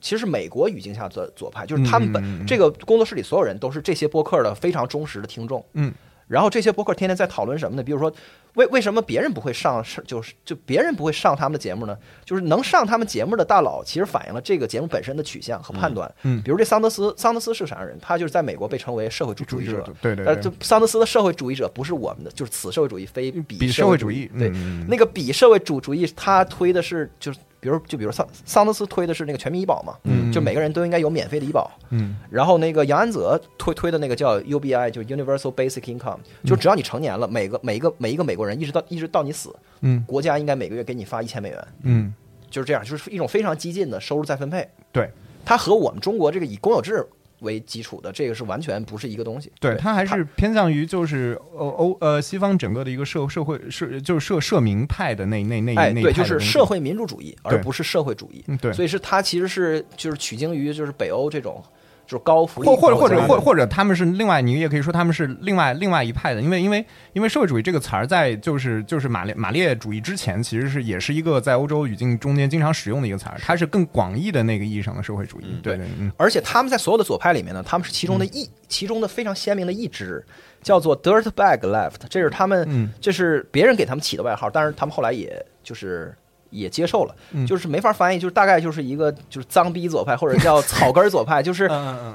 [0.00, 5.92] 其实是美国语境下的左派，就是他们本、这个工作室里所有人都是这些播客的非常忠实的听众，嗯，
[6.28, 7.82] 然后这些博客天天在讨论什么呢？
[7.82, 8.12] 比如说，
[8.54, 11.96] 为为什么别人不会上，是就是就别人不会上他们的节目呢？
[12.24, 16.08] 就是能上他们节目的大佬，其实反映了这个节目本身的取向和判断。
[16.22, 17.98] 嗯嗯比如这桑德斯，桑德斯是啥人？
[18.00, 19.82] 他就是在美国被称为社会主主义者。
[20.02, 27.38] 对对对但是，桑德斯的社会主义者不是我们的，就是此社会主义，非彼比社会主义对，嗯那个彼社会主主义，他推的是就是。
[27.60, 31.70] 比如，就比如桑桑德斯推的是那个全民医保嘛，嗯就每个人都应该有免费的医保。
[31.90, 42.14] 嗯然后那个杨安泽推推的那个叫 UBI，就 Universal Basic Income，就只要你成年了，每个每一个每一个美国人一直到一直到你死，嗯国家应该每个月给你发一千美元，嗯，
[42.50, 44.68] 就是这样，就是一种非常激进的收入再分配。
[44.92, 45.10] 对
[45.44, 47.06] 它和我们中国这个以公有制
[47.40, 49.50] 为基础的，这个是完全不是一个东西。
[49.60, 58.44] 对，它还是偏向于就是欧欧呃西方整个的一个社社会社就是社社民派的那那那哎，对，就是社会民主主义，而不是社会主义。
[58.46, 61.62] 嗯对所以是它其实是就是取经于就是北欧这种
[62.08, 66.82] 就是高福利或或者或者或或者他们是另外，你也可以说他们是另外另外一派的，因为因为
[67.12, 75.60] 因为社会主义这个词儿在就是就是马列马列主义之前，其实是也是一个在欧洲语境中间经常使用的一个词儿，它是更广义的那个意义上的社会主义。
[75.62, 76.10] 对对，嗯。
[76.16, 80.24] 而且他们在所有的左派里面呢，他们是其中的一、其中的非常鲜明的一支，
[80.62, 82.90] 叫做 Dirtbag Left，这是他们，嗯。
[83.02, 86.16] 这是别人给他们起的外号，但是他们后来也就是
[86.50, 91.70] 也接受了，嗯就是没法翻译，就是大概就是一个就是脏逼左派或者叫 草根左派，就是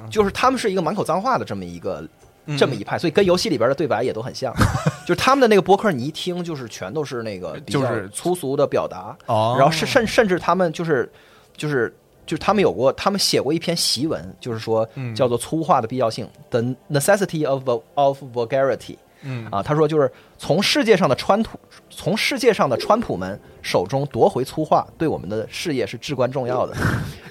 [0.09, 2.01] 就是他们是一个满口脏话的这么一个。
[2.45, 4.53] 嗯这么一派，所以跟游戏里边的对白也都很像，
[5.07, 11.09] 就是他们的那个博客，你一听就是全都是那个比较就是粗俗的表达，哦然后甚甚甚至他们就是
[11.55, 11.95] 就是
[12.25, 16.61] 就是他们有过，他们写过一篇檄文，就是说嗯叫做粗话的必要性，the
[16.91, 18.97] necessity of of vulgarity。
[19.23, 21.59] 嗯啊，他说就是从世界上的川普，
[21.89, 26.75] 从世界上的川普们手中夺回粗话，对我们的事业是至关重要的。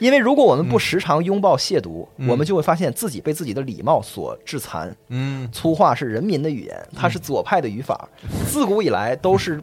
[0.01, 4.95] 因为如果我们不时常拥抱亵渎，我们就会发现自己被自己的礼貌所致残。
[5.09, 8.09] 嗯粗话是人民的语言，它是左派的语法，
[8.49, 9.63] 自古以来都是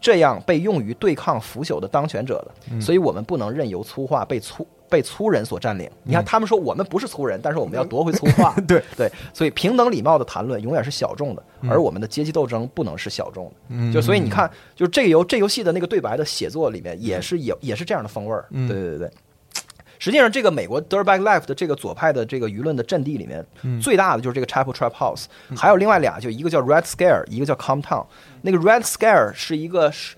[0.00, 5.90] 这样被用于对抗腐朽的当权者的，所以我们不能任由粗话被粗被粗人所占领。
[6.02, 8.54] 你看，他们说我们不是粗人，但是我们要夺回粗话。
[8.66, 13.52] 对对，所以平等礼貌的谈论永远是小众的，而我们的阶级斗争不能是小众的。
[13.68, 18.46] 嗯就所以你看，就是这个游这游戏的那个对白的写作里面也是有也是这样的风味儿。
[18.50, 19.10] 对对对。
[19.98, 23.80] 实际上，这个美国 Dirtbag Life 的这个左派的这个舆论的阵地里面，嗯。
[23.80, 25.24] 最大的就是这个 Chapel Trap House，、
[25.56, 28.04] 还有另外俩，就一个叫 Red Scare，一个叫 Town。
[28.42, 30.16] 那个 Red Scare 是一个是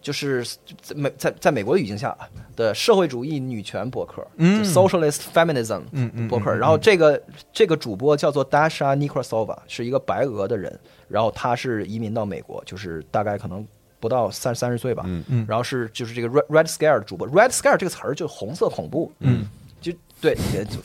[0.00, 0.44] 就是
[0.80, 2.16] 在美在在美国的语境下
[2.56, 4.62] 的社会主义女权博客，嗯。
[4.62, 5.82] 就 Socialist Feminism
[6.28, 6.54] 博客。
[6.54, 7.22] 然后这个
[7.52, 10.78] 这个主播叫做 Dasha Nikrasova，是一个白俄的人，
[11.08, 13.66] 然后他是移民到美国，就是大概可能
[14.02, 15.04] 不到三三十岁吧。
[15.06, 19.46] 嗯嗯然后是就是这个 Red Red Scare 的主播，Red Scare 这个词儿就红色恐怖，嗯，
[19.80, 20.36] 就对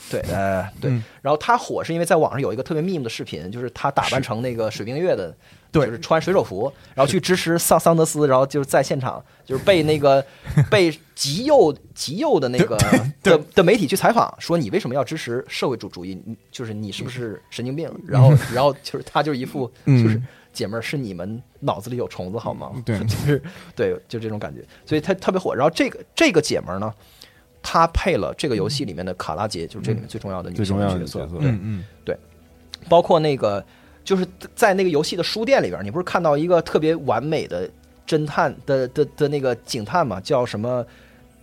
[0.08, 1.02] 对呃对嗯。
[1.20, 5.34] 然后他火是因为在网上有一个特别 meme 的视频，就是他打扮成那个水冰月的。
[5.70, 10.24] 对就是穿水手服，然后去支持桑桑德斯，然后就是在现场，就是被那个
[10.70, 12.74] 被极右极右的那个
[13.22, 16.18] 的的媒体去采访，说你为什么要支持社会主主义？
[16.50, 17.86] 就是你是不是神经病？
[18.06, 20.18] 然后然后就是他就是一副嗯就是
[20.58, 22.72] 姐们儿是你们脑子里有虫子好吗？
[22.84, 22.98] 对。
[23.06, 23.42] 就是
[23.76, 25.54] 对，就这种感觉，所以他特别火。
[25.54, 26.92] 然后这个这个姐们儿呢，
[27.62, 31.84] 她配了这个游戏里面的卡拉杰，就是这里面最重要的女性最重要的角色嗯嗯。
[32.88, 33.64] 包括那个
[34.02, 34.26] 就是
[34.56, 37.70] 在那个游戏的书店里边，你不是看到一个特别完美的
[38.04, 40.84] 侦探的的的那个警探嘛，叫什么？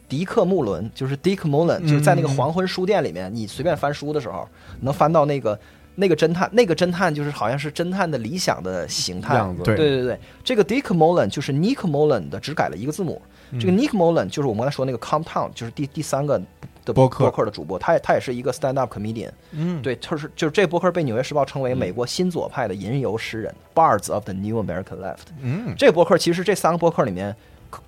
[0.07, 4.47] 迪克穆伦，就是 Dick Mullen，就是在那个黄昏书店里面，你随便翻书的时候，
[4.81, 5.59] 能翻到那个
[5.95, 13.21] 那个侦探，那个侦探就是好像是侦探的理想的形态样子对对对对，这个 Dick Mullen 就是 Nick Mullen 的，只改了一个字母。
[13.59, 16.41] 这个 Nick Mullen 就是我们刚才说那个 Town，就是第第三个
[16.83, 25.27] 的播客播客的主播，他也他也是一个 stand up comedian，嗯，对，就是就是这播客被《纽约时报》称为美国新左派的吟游诗人、Bards of the New American Left。
[25.41, 27.33] 嗯，这个播客其实这三个播客里面，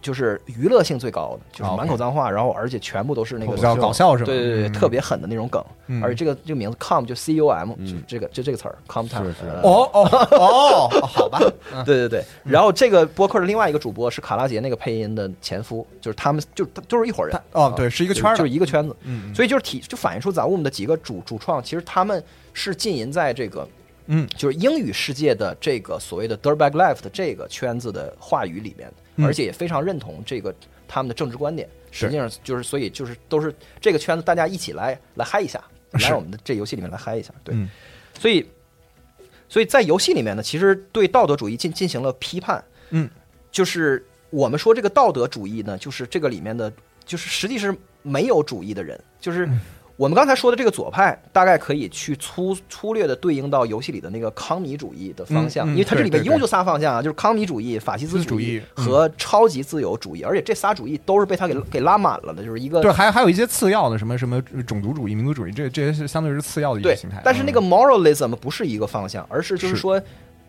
[0.01, 4.27] 就是娱乐性最高的，就是满口脏话，然后而且全部都是那个比较搞笑是吧？
[4.27, 4.73] 对对对，嗯。
[4.73, 5.64] 特别狠的那种梗。
[5.88, 6.03] 嗯。
[6.03, 9.27] 而且这个这个名字 com 就 c u m 就这个就这个词儿 com time
[9.64, 11.39] 哦哦哦，哦好吧，
[11.85, 17.39] 对对对，然后这个播客的另外一个主播是卡拉杰那个配音的前夫，就是他们就都是一伙人。
[17.53, 22.23] 哦，对，是一个圈儿就是一个圈子，嗯嗯所以就是体就反映出咱我们的几个主主创，其实他们
[22.53, 23.68] 是浸淫在这个
[24.07, 24.27] 嗯。
[24.35, 30.53] 就是英语世界的这个所谓的 dirtbag life 的这个圈子的话语里面，嗯而且也非常认同这个
[30.88, 31.68] 他们的政治观点。
[31.89, 37.34] 实际上就是，所以就是都是这个圈子，大家一起来来嗨一下，来我们的这游戏里面来嗨一下。
[37.44, 37.69] 对，嗯
[38.19, 38.45] 所以
[39.48, 42.64] 所以在游戏里面呢，其实对道德主义进进行了批判。
[42.89, 43.10] 嗯，
[43.52, 46.72] 就是我们说这个道德主义呢，就是这个里面的，
[47.06, 49.60] 就是实际是没有主义的人，就是嗯
[49.98, 58.86] 我们刚才说的这个左派，大概可以去粗粗略的对应到游戏里的那个康米主义的方向，嗯嗯因为它这里面一共就仨方向啊，就是康米主义、法西斯主义嗯。
[58.86, 67.68] 和超级自由主义，而且这仨主义都是被他给给拉满了的，就是一个对，还还有一些次要的，什么什么种族主义、民族主义，这这些是相对是次要的一个形态。，但是那个嗯。
[67.68, 69.82] moralism 不是一个方向，而是就是是。
[69.82, 69.99] 说，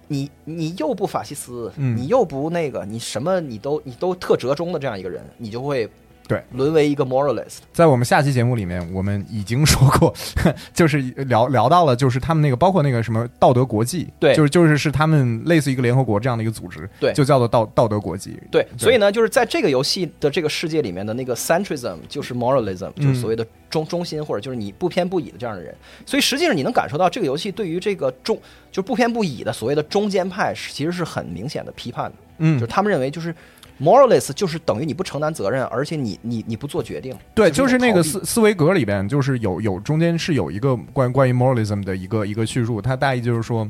[0.09, 1.97] 你你又不法西斯，嗯。
[1.97, 5.89] 你又不那个，你什么你都你都特折中的这样一个人，你就会
[6.28, 6.40] 对。
[6.52, 7.59] 沦为一个 moralist。
[7.72, 10.14] 在我们下期节目里面，我们已经说过，
[10.72, 14.34] 就是聊聊到了，就是他们那个包括那个什么道德国际，对。
[14.36, 17.12] 就是就是是他们类似一个联合国这样的一个组织，对。
[17.14, 18.38] 就叫做道道德国际。
[18.50, 23.02] 对，所以呢，就是在这个游戏的这个世界里面的那个 centrism 就是 moralism，嗯。
[23.02, 25.74] 就是所谓的中中心或者就是你不偏不倚的这样的人。
[26.05, 28.38] 所以实际上你能感受到这个游戏对于这个中
[28.70, 32.59] 就不偏不倚的所谓的中间派其实是很明显的批判的，嗯。
[32.59, 33.34] 就是他们认为就是
[33.80, 37.16] moralist 就是等于你不承担责任，而且你你你不做决定。
[37.34, 43.68] 对，就就是是那个一种逃避斯斯维格里边，就是有有中间是有一个关关于 moralism 的一个一个叙述，它大意就是说，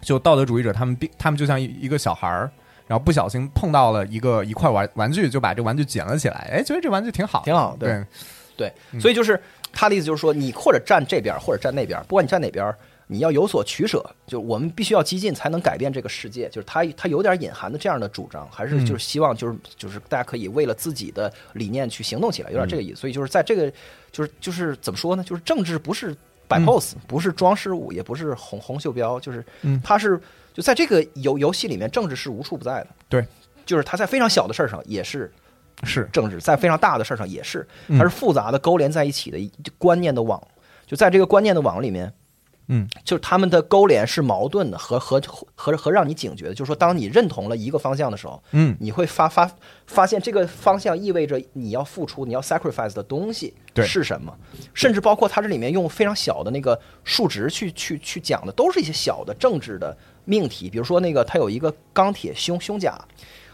[0.00, 2.50] 就道德主义者他们并他们就像一一个小孩儿，
[2.86, 7.88] 然后不小心碰到了一个一块玩玩具，就把这玩具捡了起来，哎，觉得这玩具挺好，挺好对。
[7.88, 8.06] 对，
[8.56, 9.00] 对，嗯。
[9.00, 9.40] 所以就是
[9.72, 12.74] 他的意思就是说，你或者站这边，或者站那边，不管你站哪边，
[13.10, 14.04] 你要有所取舍。
[14.26, 16.48] 就我们必须要激进，才能改变这个世界。
[16.48, 23.00] 就是他他有点隐含的这样的主张，还是嗯就是希望就是就是大家可以为了自己的理念去行动起来，有点这个意思。
[23.00, 23.70] 所以就是在这个
[24.12, 25.24] 就是就是怎么说呢？
[25.24, 26.16] 就是政治不是
[26.46, 30.20] 摆嗯 pose，、不是装饰物，也不是红红袖标，就是嗯它是
[30.54, 32.88] 就在这个游游戏里面，政治是无处不在的。
[33.08, 33.26] 对，
[33.66, 35.32] 就是他在非常小的事儿上也是
[35.84, 40.40] 是，政治，在非常大的事儿上也是，嗯它是复杂的勾连在一起的一观念的网。
[40.86, 42.12] 就在这个观念的网里面，
[42.72, 45.20] 嗯，就是他们的勾连是矛盾的，和和
[45.56, 46.54] 和和让你警觉的。
[46.54, 49.50] 就是说，当你认同了一个方向的时候，嗯，你会发发
[49.86, 53.52] 发现这个方向意味着你要付出、你要 sacrifice 的东西
[53.82, 54.32] 是什么，
[54.72, 60.70] 甚至包括它这里面用非常小的那个数值去去去讲的，都是一些小的政治的命题。
[60.70, 62.96] 比如说那个它有一个钢铁胸胸甲。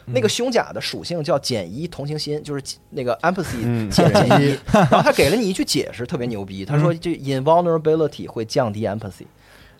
[0.07, 6.65] 那个胸甲的属性叫减一同情心，就是那个 empathy 嗯减减一，然后他给了你一句解释，特别牛逼。
[6.65, 9.27] 他说嗯这 invulnerability 会降低 empathy，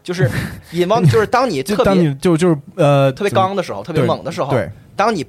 [0.03, 0.29] 就是
[0.73, 5.25] invul 就是当你 特别你就就是呃特别刚的时候，特别猛的时候，对，当你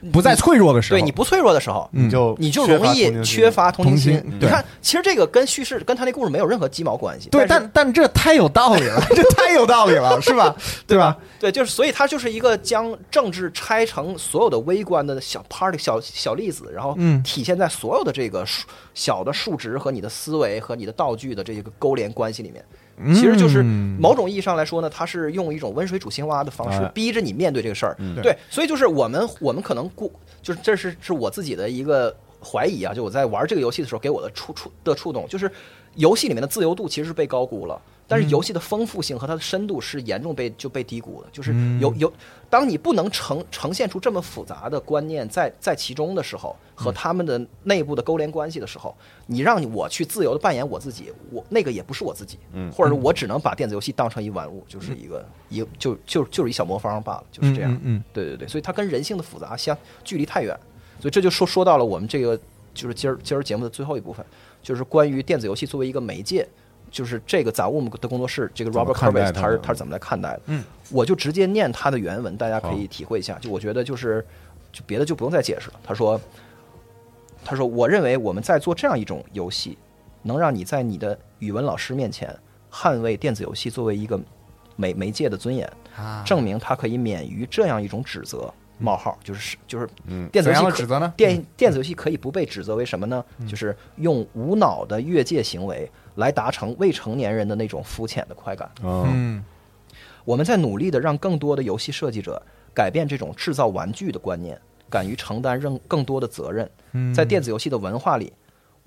[0.00, 7.28] 不不再脆弱的时候，对你不脆弱的时候，你就你就容易缺乏同情心你看，其实这个跟叙事跟他那故事没有任何鸡毛关系。
[7.30, 10.54] 对，但但但这太有道理了， 这太有道理了，是吧？
[10.86, 11.16] 对吧？
[11.38, 22.64] 对，就是所以它就是一个将政治拆成所有的微观的小 part 小小粒子，然后嗯体现在所有的这个数小的数值和你的思维和你的道具的这个勾连关系里面。
[23.14, 23.96] 其实就是嗯。
[24.00, 27.96] 某种意义上来说呢，它是用一种温水煮青蛙的方式哎逼着你面对这个事儿。
[27.98, 28.14] 嗯。
[28.22, 30.10] 对，所以就是我们我们可能过，
[30.42, 35.50] 就是这是是我自己的一个怀疑啊，就我在玩这个游戏的时候给我的触触的触动，就是
[35.94, 37.80] 游戏里面的自由度其实是被高估了。
[38.10, 42.10] 但是游戏的丰富性和它的深度是严重被就被低估的，就是有有，
[42.48, 48.96] 当你不能呈呈现出这么复杂的观念在在其中的时候，和他们的内部的勾连关系的时候，
[49.26, 52.72] 你让我去自由的扮演我自己，我那个也不是我自己，嗯。
[52.72, 57.70] 或者我只能把电子游戏当成一玩物，就是一个一个就就就是一小魔方罢了，就是这样。
[57.74, 58.04] 嗯嗯。
[58.14, 60.58] 对对对，所以它跟人性的复杂相距离太远，
[60.98, 62.40] 所以这就说说到了我们这个
[62.72, 64.24] 就是今儿今儿节目的最后一部分，
[64.62, 66.46] 就是关于电子游戏作为一个媒介，
[66.90, 70.40] 就是这个杂物的工作室这个 Robert 看待 Kurvis 它的他是他是怎么来看待的？
[70.46, 73.38] 嗯，我就直接念他的原文，大家可以体会一下。
[73.38, 74.24] 就我觉得就是
[74.72, 75.74] 就别的就不用再解释了。
[75.82, 76.20] 他说
[77.44, 79.78] 他说我认为我们在做这样一种游戏，
[80.22, 82.34] 能让你在你的语文老师面前
[82.70, 84.20] 捍卫电子游戏作为一个
[84.76, 85.70] 媒媒介的尊严。
[85.96, 91.12] 啊，证明他可以免于这样一种指责，冒号就是就是嗯怎样电子游戏可的指责呢？
[91.16, 93.24] 电电子游戏可以不被指责为什么呢？
[93.48, 98.70] 就是用无脑的越界行为来达成未成年人的那种肤浅的快感。
[100.24, 102.40] 我们在努力的让更多的游戏设计者
[102.74, 104.60] 改变这种制造玩具的观念，
[104.90, 106.70] 敢于承担任更多的责任。
[106.92, 108.32] 嗯，在电子游戏的文化里，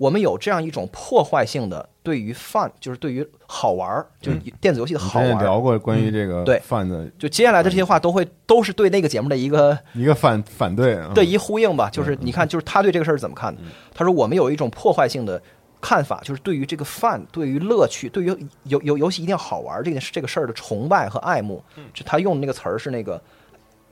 [0.02, 5.40] 我们有这样一种破坏性的对于 fun，就是对于好玩儿，就是电子游戏的好玩儿。
[5.40, 13.62] 聊过关于这个对 fun 的就接下来的这些话都会都是对那个节目的一个一个反反对啊，的一呼应吧，就是你看，就是他对这个事儿怎么看的？
[13.94, 15.40] 他说我们有一种破坏性的
[15.80, 21.62] 看法，就是对于这个 fun，对于乐趣，对于游游游戏一定要好玩这件事这个事儿的崇拜和爱慕。
[21.94, 23.22] 就他用的那个词儿是那个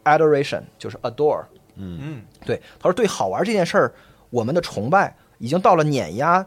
[0.02, 1.44] adoration，就是 adore。
[1.76, 3.92] 嗯对，他说对好玩这件事儿，
[4.30, 6.46] 我们的崇拜已经到了碾压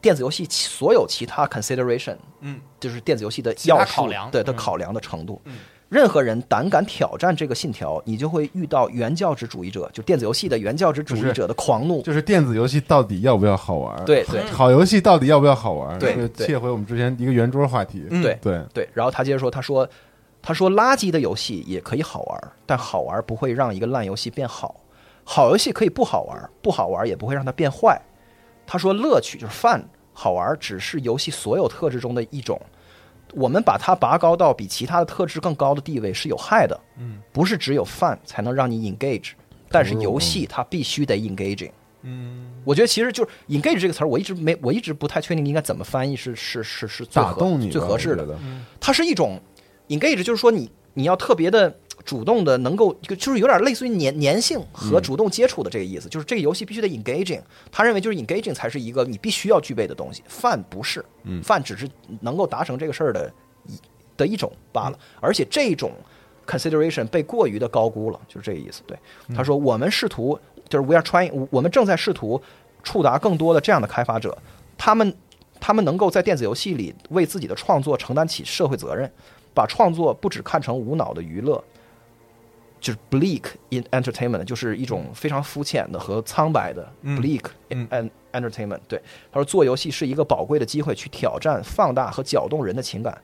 [0.00, 5.42] 电子游戏所有其他 consideration，嗯，就是电子游戏的要素考量嗯对的考量的程度。
[5.90, 12.02] 任何人胆敢挑战这个信条，你就会遇到原教旨主义者，就电子游戏的原教旨主义者的狂怒。
[12.02, 15.96] 就是电子游戏到底要不要好玩？，对对好游戏到底要不要好玩？
[15.98, 18.04] 对对切回我们之前一个圆桌话题。
[18.10, 19.88] 嗯对对，对，然后他接着说，他说，
[20.42, 24.74] 他说垃圾的游戏也可以好玩，但好玩不会让一个烂游戏变好，
[25.22, 28.00] 好游戏可以不好玩，不好玩也不会让它变坏。
[28.66, 29.82] 他说，乐趣就是 fun，
[30.12, 32.60] 好玩只是游戏所有特质中的一种。
[33.32, 36.80] 我们把它拔高到比其他的特质更高的地位是有害的。
[36.98, 39.32] 嗯，不是只有 fun 才能让你 engage，
[39.68, 41.72] 但是游戏它必须得 engaging。
[42.06, 48.38] 嗯我觉得其实就是 engage 这个词儿，我一直没，我一直不太确定应该怎么翻译是是是是最合打动你最合适的
[48.78, 49.40] 它是一种
[49.88, 51.74] engage，就是说你你要特别的
[52.04, 57.40] 主动的，能够就就是有点类似于粘粘性和主动接触的这个意思，就是这个游戏必须得 engaging。
[57.72, 61.42] 他认为就是 engaging 才是一个你必须要具备的东西，饭不是，嗯。
[61.42, 61.88] 饭只是
[62.20, 63.32] 能够达成这个事儿的
[63.66, 63.78] 一
[64.16, 65.92] 的一种罢了，而且这种
[66.46, 68.82] consideration 被过于的高估了，就是这个意思。
[68.86, 68.96] 对，
[69.34, 72.40] 他说我们试图就是 we are trying，我们正在试图
[72.82, 74.36] 触达更多的这样的开发者，
[74.76, 75.14] 他们
[75.58, 79.10] 他们能够在电子游戏里为自己的创作承担起社会责任，
[79.54, 81.62] 把创作不只看成无脑的娱乐，
[82.84, 88.78] 就是 bleak in entertainment，就是一种非常肤浅的和苍白的嗯 bleak 嗯 and entertainment。
[88.86, 89.00] 对，
[89.32, 93.18] 他说做游戏是一个宝贵的机会，去挑战、放大和搅动人的情感。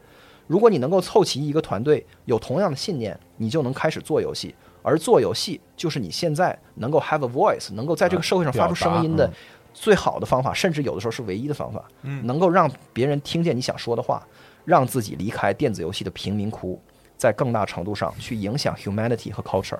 [0.46, 4.54] 如果你能够凑齐一个团队，有同样的信念，你就能开始做游戏。
[4.82, 9.30] 而做游戏就是你现在能够 have a voice，能够在这个社会上发出声音的
[9.74, 11.84] 最好的方法，甚至有的时候是唯一的方法。
[12.00, 14.26] 嗯能够让别人听见你想说的话，
[14.64, 16.80] 让自己离开电子游戏的贫民窟，
[17.20, 19.78] 在更大程度上去影响 humanity 和 culture。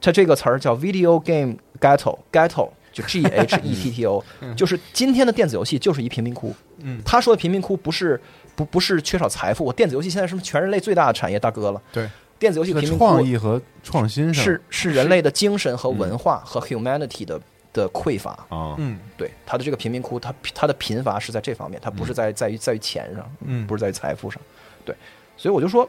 [0.00, 4.24] 它这个词儿叫 video game ghetto，ghetto 就 G H E T T O，
[4.56, 6.54] 就是今天的电子游戏就是一贫民窟。
[6.78, 7.00] 嗯。
[7.04, 8.18] 他说的贫民窟不是
[8.56, 11.82] 不不是缺少财富，我电子游戏现在是全人类最大的产业，大哥了。
[11.92, 12.08] 对，
[12.38, 17.40] 电子游戏在贫民窟创意和创新是是人类的精神和文化和 humanity 的
[17.72, 18.32] 的匮乏。
[18.48, 18.98] 啊，嗯。
[19.16, 23.64] 对他的这个贫民窟，他他的贫乏是在这方面，他不是在在于在于钱上，嗯。
[23.68, 24.42] 不是在于财富上，
[24.84, 24.96] 对，
[25.36, 25.88] 所以我就说，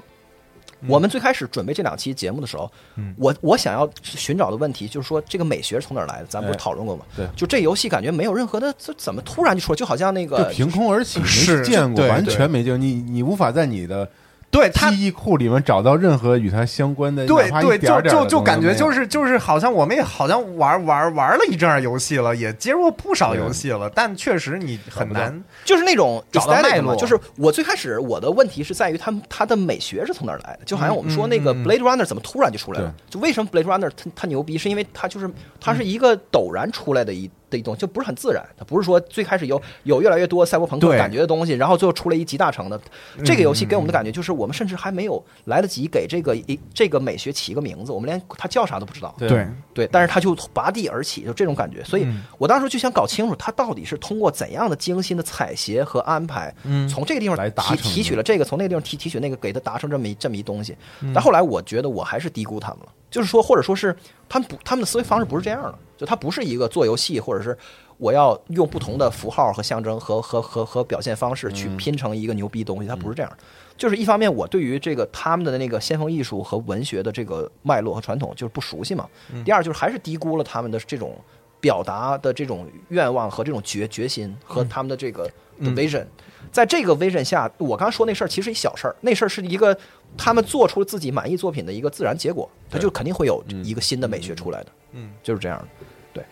[0.88, 6.26] 我们最开始准备这两期节目的时候，嗯我我想要寻找的问题就是说，这个美学是从哪儿来的？
[6.26, 7.06] 咱不是哎讨论过吗？
[7.16, 9.76] 对就这游戏感觉没有任何的，这怎么突然就出来？
[9.76, 12.78] 就好像那就个凭空而起，没是见过，完全没见过。
[12.78, 14.08] 你你无法在你的
[14.54, 30.66] 对他记忆库里面找到任何与它相关的，对对，就就就感觉就是就是好像我们也好像玩玩玩了一阵儿游戏了，也接触不少游戏了，但确实你很难就是那种找到，脉络就是 我最开始我的问题是在于它它的美学是从哪儿来的？
[30.66, 32.94] 就好像我们说那个 Blade Runner 怎么突然就出来了？
[33.10, 34.56] 就为什么 Blade Runner 它它牛逼？
[34.58, 35.28] 是因为它就是
[35.60, 38.46] 它是一个陡然出来的一的一东西，就不是很自然。
[38.58, 42.80] 它不是说最开始有有越来越多赛博朋克感觉的东西，然后最后出了一集大成的。
[43.24, 49.14] 这个游戏给我们的感觉就是，我们甚至还没有来得及给这个一这个美学起个名字，我们连它叫啥都不知道。
[49.18, 51.84] 对对对，但是它就拔地而起，就这种感觉。
[51.84, 60.76] 所以嗯我当时就想搞清楚，它到底是通过怎样的精心的采撷和安排，嗯从这个地方提来达成提取了这个，从那个地方提提取那个，给它达成这么一这么一东西。
[61.02, 63.96] 嗯但后来我觉得我还是低估他们了，就是说，或者说是
[64.28, 67.56] 他们不，他们的思维方式不是这样的，就他不是一个做游戏，或者是
[68.00, 73.38] 我要用不同的符号和象征和和和和表现方式去嗯拼成一个牛逼东西，他不是这样的。
[73.78, 79.08] 就是一方面，我对于这个他们的那个先锋艺术和文学的这个脉络和传统就是不熟悉嘛。
[79.46, 81.16] 第二就是还是低估了他们的这种
[81.60, 85.30] 表达的这种愿望和这种决决心和他们的这个
[85.60, 86.06] vision。
[86.54, 89.76] 在这个 vision 下，我刚说那事儿其实一小事儿，那事儿是一个
[90.16, 94.72] 他们做出自己满意作品的一个自然结果，他就肯定会有一个新的美学出来的。
[94.92, 95.68] 嗯就是这样的，
[96.14, 96.24] 对。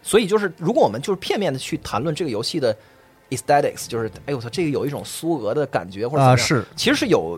[0.00, 2.74] 所以就是，如果我们就是片面的去谈论这个游戏的
[3.30, 7.36] aesthetics，就是哎呦我操，这个有一种苏俄的感觉或者啊是其实是有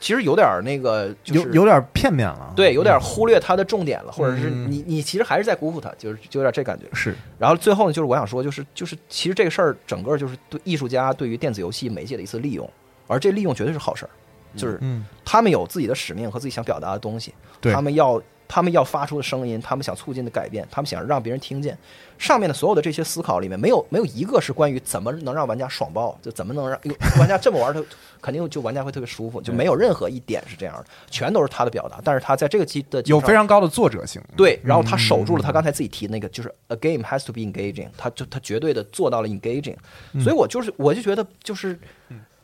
[0.00, 2.52] 其实有点儿那个，就是有有点片面了。
[2.56, 4.68] 对，有点忽略它的重点了，或者是嗯。
[4.70, 6.86] 你你其实还是在辜负它，就是就有点这感觉。
[6.94, 7.14] 是。
[7.38, 12.68] 然后最后呢，就是我想说，就是就是其实这个事儿整个就是对艺术家对于电子游戏媒介的一次利用，
[13.06, 14.10] 而这利用绝对是好事儿，
[14.56, 17.72] 就是嗯，他们有自己的使命和自己想表达的东西，对。
[17.72, 18.20] 他们要
[18.52, 21.78] 他们要发出的声音，他们想促进的改变，他们想让别人听见。
[22.18, 26.76] 上面的所有的这些思考里面，没有没有一个是关于怎么能让玩家爽爆，就怎么能让
[27.20, 27.80] 玩家这么玩，他
[28.20, 32.00] 肯定就玩家会特别舒服，就没有任何一点是这样的，全都是他的表达。
[32.02, 34.20] 但是他在这个基的有非常高的作者性。
[34.36, 39.76] 对，然后他守住了他刚才自己提的那个，就是 a game has to be engaging，他就他绝对的做到了 engaging，
[40.20, 41.78] 所以我就是我就觉得就是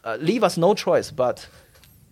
[0.03, 1.37] 呃 leave us no choice，but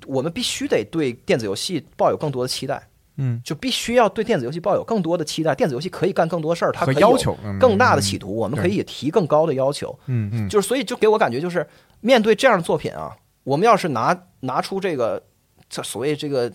[0.05, 5.55] 我们必须得对电子游戏抱有更多的期待，嗯，就必须要对电子游戏抱有更多的期待。
[5.55, 9.97] 电子游戏可以干更多事儿，它和可以要求嗯更大的企图，我们可以提更高的要求。
[10.07, 11.67] 嗯嗯，就是所以就给我感觉就是
[12.01, 15.23] 面对这样的作品啊，我们要是拿拿出这个
[15.69, 16.51] 这所谓这个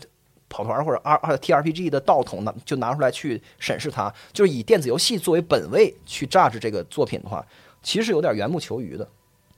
[0.50, 7.46] 跑团或者 R 二 T R P G 的道统拿就拿出来去审视它，就是以电子游戏作为本位去榨制这个作品的话，
[7.82, 9.08] 其实有点缘木求鱼的，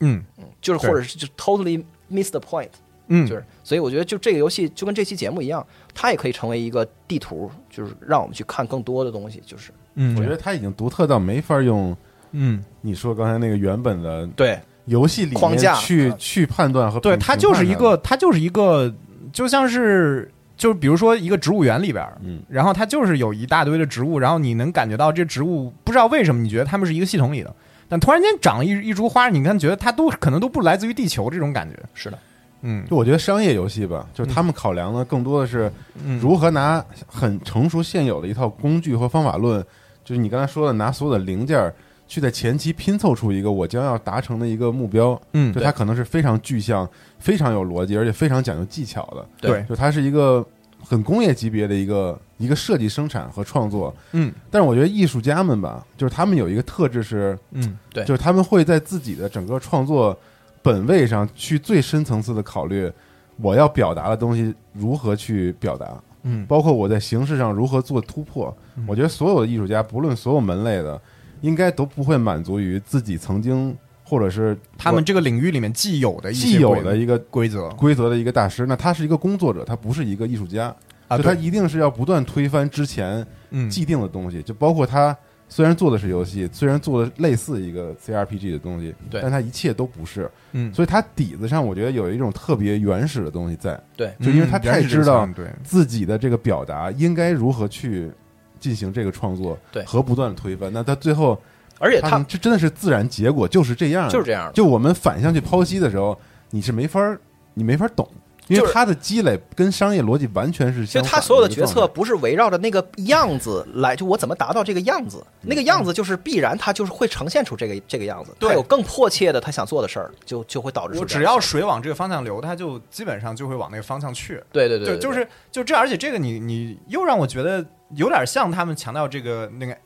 [0.00, 0.22] 嗯。
[0.38, 2.68] 嗯就是或者是就 totally miss the point，
[3.12, 5.64] 嗯，就是所以我觉得就这个游戏就跟这期节目一样，
[5.94, 11.96] 它也可以成为一个地图，就是让我们去看更多的东西，就是嗯，我觉得它已经独特到没法用
[12.32, 18.92] 嗯，你说刚才那个原本的对游戏里面框架去去判断和对，它就是一，个，它就是一个，
[19.32, 20.30] 就像是。
[20.54, 27.52] 就比如说一个植物园里边，嗯然后它就是有一大堆的植物，然后你能感觉到这植物不知道为什么你觉得它们是一个系统里的，
[27.88, 32.18] 但突然间长了一一株花，你看觉得它都可能都不来自于地球这种感觉，是的，
[32.62, 32.84] 嗯。
[32.88, 35.70] 就我觉得商业游戏吧，就是他们考量的更多的是
[36.04, 36.18] 嗯。
[36.18, 39.64] 如何拿很成熟现有的一套工具和方法论，
[40.04, 41.74] 就是你刚才说的，拿所有的零件儿
[42.08, 49.26] 去在前期拼凑出一个我将要达成的一个目标，嗯就它可能是非常具象、非常有逻辑，而且非常讲究技巧的。
[49.40, 49.64] 对。
[49.68, 50.44] 就它是一个
[50.84, 53.94] 很工业级别的一个一个设计、生产和创作。
[54.12, 54.30] 嗯。
[54.50, 58.04] 但是我觉得艺术家们吧，就是他们有一个特质是，嗯对。
[58.04, 60.14] 就是他们会在自己的整个创作
[60.62, 62.90] 本位上去最深层次的考虑，
[63.36, 66.00] 我要表达的东西如何去表达。
[66.24, 68.56] 嗯包括我在形式上如何做突破。
[68.86, 71.00] 我觉得所有的艺术家，不论所有门类的，
[71.40, 78.64] 应该都不会满足于自己曾经或者是他们这个领域里面既有的一些既有的一个规则规则的一个大师。
[78.66, 80.72] 那他是一个工作者，他不是一个艺术家，
[81.08, 85.16] 啊，就他一定是要不断推翻之前嗯既定的东西，就包括他。
[85.52, 89.20] 虽然做的是游戏，虽然做的类似一个 CRPG 的东西，对。
[89.20, 94.14] 但它一切都不是，嗯，所以它底子上我觉得有一种特别原始的东西在，对。
[94.18, 95.46] 就因为他太知道对。
[95.62, 98.10] 自己的这个表达应该如何去
[98.58, 99.84] 进行这个创作，对。
[99.84, 100.72] 和不断的推翻。
[100.72, 101.38] 那他最后，
[101.78, 104.50] 而且他这真的是自然结果，就是这样，就是这样。
[104.54, 106.18] 就我们反向去剖析的时候，
[106.48, 107.20] 你是没法儿，
[107.52, 108.08] 你没法儿懂，
[108.52, 118.32] 因就是为他的积累跟商业逻辑完全是就相反他所有的决策不是围绕着那个样子来，就我怎么达到这个样子，那个样子就是必然，他就是会呈现出这个这个样子。
[118.38, 124.42] 对他有更迫切的他想做的事儿，就就会导致只要水往这个方向流，它就基本上就会往那个方向去。
[124.52, 127.64] 对对对对，就是就这，而且这个你你又让我觉得
[127.94, 129.76] 有点像他们强调这个那个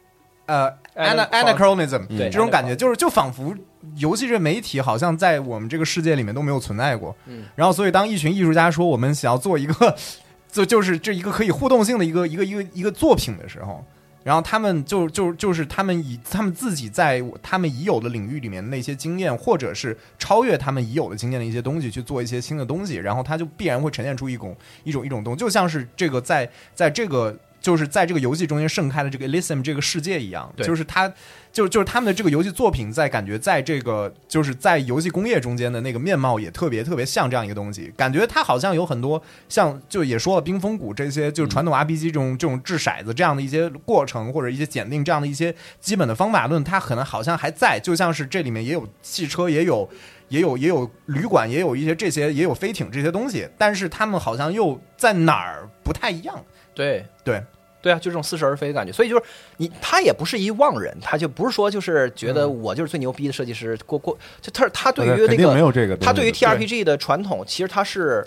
[0.47, 3.55] 呃 ana anachronism 对这种感觉，就是就仿佛
[3.97, 7.15] 游戏这媒体好像在我们这个世界里面都没有存在过。
[7.27, 9.97] 嗯，然后所以当一群艺术家说我们想要做一个
[10.51, 13.85] 就就是这一个可以互动性的一个一个一个一个作品的时候。
[14.25, 31.13] 然后他们就就就是他们以他们自己在他们已有的领域里面那些经验，或者是超越他们已有的经验的一些东西去做一些新的东西，然后它就必然会呈现出一种一种一种东西，就像是这个在在这个就是在这个游戏中间盛开的这个 Elysium 这个世界一样，就是它
[31.53, 49.89] 就就是他们的这个游戏作品在感觉在这个就是在游戏工业中间的那个面貌也特别特别像这样一个东西，感觉它好像有很多像就也说了冰封谷这些就是传统 RPG 这种这种掷骰子这样的一些过程或者一些检定这样的一些基本的方法论，它可能好像还在，就像是这里面也有汽车也有。
[50.29, 56.45] 也有也有旅馆，也有一些这些，也有飞艇这些东西，但是他们好像又在哪儿不太一样。
[56.77, 57.43] 对对
[57.83, 58.93] 对啊，就这种似是而非的感觉。
[58.93, 59.23] 所以就是
[59.57, 63.77] 你，他也不是一妄人，他就不是说就是觉得我就是最牛逼的设计师。
[63.85, 68.25] 过过，就他他对于那个没那个有这个他对于 TRPG 的传统，其实他是。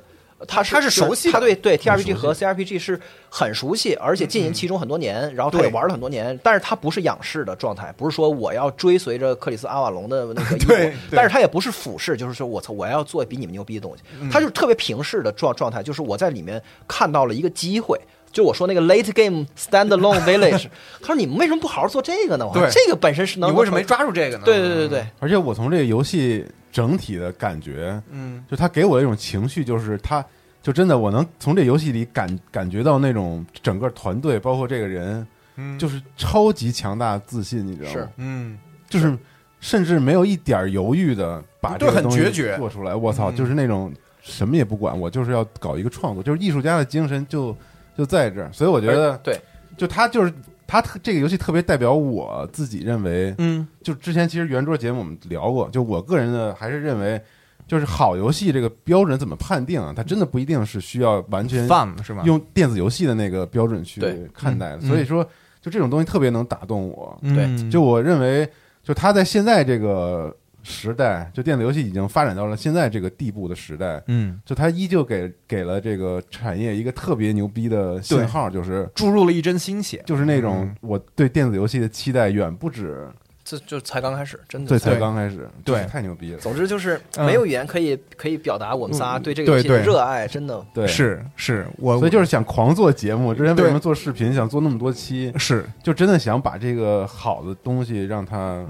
[0.47, 2.97] 他是他是熟悉他对对 TRPG 和 CRPG 是
[3.29, 17.99] 很熟悉，而且浸淫其中很多年，然后他也玩了很多年，但是他不是仰视的状态，不是说我要追随着克里斯阿瓦隆的那个 但是他也不是俯视，就是说我操，我要做比你们牛逼的东西，他就是特别平视的状状态，就是我在里面看到了一个机会。
[18.31, 20.67] 就我说那个 late game standalone village，
[21.01, 22.47] 他说你们为什么不好好做这个呢？
[22.47, 24.43] 我这个本身是能你为什么没抓住这个呢？
[24.45, 30.23] 对对对对对，而且我从这个游戏整体的感觉，嗯，就他给我的一种情绪，就是他
[30.61, 35.25] 就真的我能从这游戏里感感觉到那种整个团队，包括这个人，
[35.55, 35.79] 嗯。
[35.79, 37.93] 就是超级强大自信，你知道吗？
[37.93, 38.09] 是。
[38.17, 38.57] 嗯。
[38.89, 39.17] 就是
[39.59, 42.57] 甚至没有一点犹豫的把这很个东西决绝。
[42.57, 42.93] 做出来。
[42.93, 43.35] 我操，嗯。
[43.35, 43.91] 就是那种
[44.21, 47.55] 什么也不管，我就是要搞一个创作，就是艺术家的精神就
[47.99, 48.49] 就在这儿。
[48.53, 49.37] 所以我觉得，对，
[49.75, 50.33] 就他就是
[50.65, 57.21] 他特这个游戏特别代表我自己认为，嗯就之前其实圆桌节目我们聊过，就我个人的还是认为，
[57.67, 59.91] 就是好游戏这个标准怎么判定啊？
[59.93, 62.23] 它真的不一定是需要完全是吧？
[62.23, 64.01] 用电子游戏的那个标准去
[64.33, 64.77] 看待的。
[64.77, 65.21] 嗯所以说，
[65.61, 67.19] 就这种东西特别能打动我。
[67.21, 68.49] 对就我认为，
[68.81, 70.33] 就他在现在这个
[70.63, 74.39] 时代，就电子游戏已经发展到了现在这个地步的时代，嗯。
[74.45, 83.07] 就它依旧给给了这个产业一个特别牛逼的信号，就是注入了一针新血，就是那种嗯我对电子游戏的期待远不止。
[83.41, 85.83] 这就才刚开始，真的对才才刚开始，对。
[85.85, 86.37] 太牛逼了。
[86.37, 87.25] 总之就是嗯。
[87.25, 89.85] 没有语言可以可以表达我们仨嗯对这个游戏的对对。
[89.87, 90.63] 热爱，真的。
[90.71, 93.33] 对，是是，我所以就是想狂做节目。
[93.33, 95.65] 之前为什么做视频，想做那么多期，是。
[95.81, 98.63] 就真的想把这个好的东西让它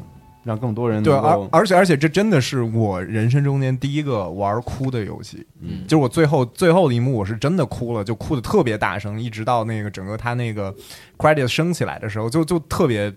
[0.49, 5.85] 让更多人对，而而且而且这真的是我人生中间第一个玩哭的游戏，嗯。
[5.87, 10.73] 就是我最后最后的一幕我是真的哭了，就哭的特别大声，一直到那个整个他那个
[11.19, 13.13] credit 升起来的时候，就就特别，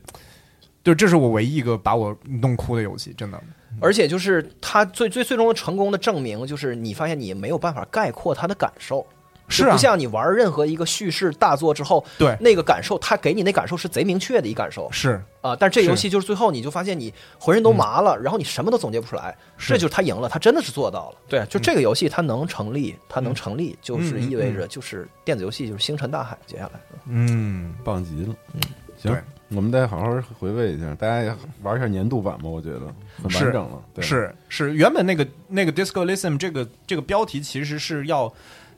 [0.84, 3.42] 就这是我唯一一个把我弄哭的游戏，真的。
[3.80, 9.06] 而且就是他最最最终的成功的证明，就是你发现你没有办法概括他的感受，
[9.52, 15.54] 是啊不像你玩任何一个叙事大作之后，对那个感受，他给你那感受是贼明确的一感受是啊。
[15.54, 21.16] 但是这游戏就是最后你就发现你浑身都麻了，然后你什么都总结不出来，是这就是他赢了，他真的是做到了。
[21.28, 26.36] 对，就这个游戏它能成立，它能成立，就是意味着就是电子游戏就是星辰大海。
[26.46, 28.34] 接下来，嗯，棒极了。
[28.54, 28.60] 嗯
[28.96, 29.16] 行，
[29.48, 32.80] 我们再好好回味一下，大家也玩一下年度版吧，我觉得
[33.20, 33.82] 很是完整了。
[33.92, 38.32] 对，是是，原本那个那个 Disco Listen 这个这个标题其实是要。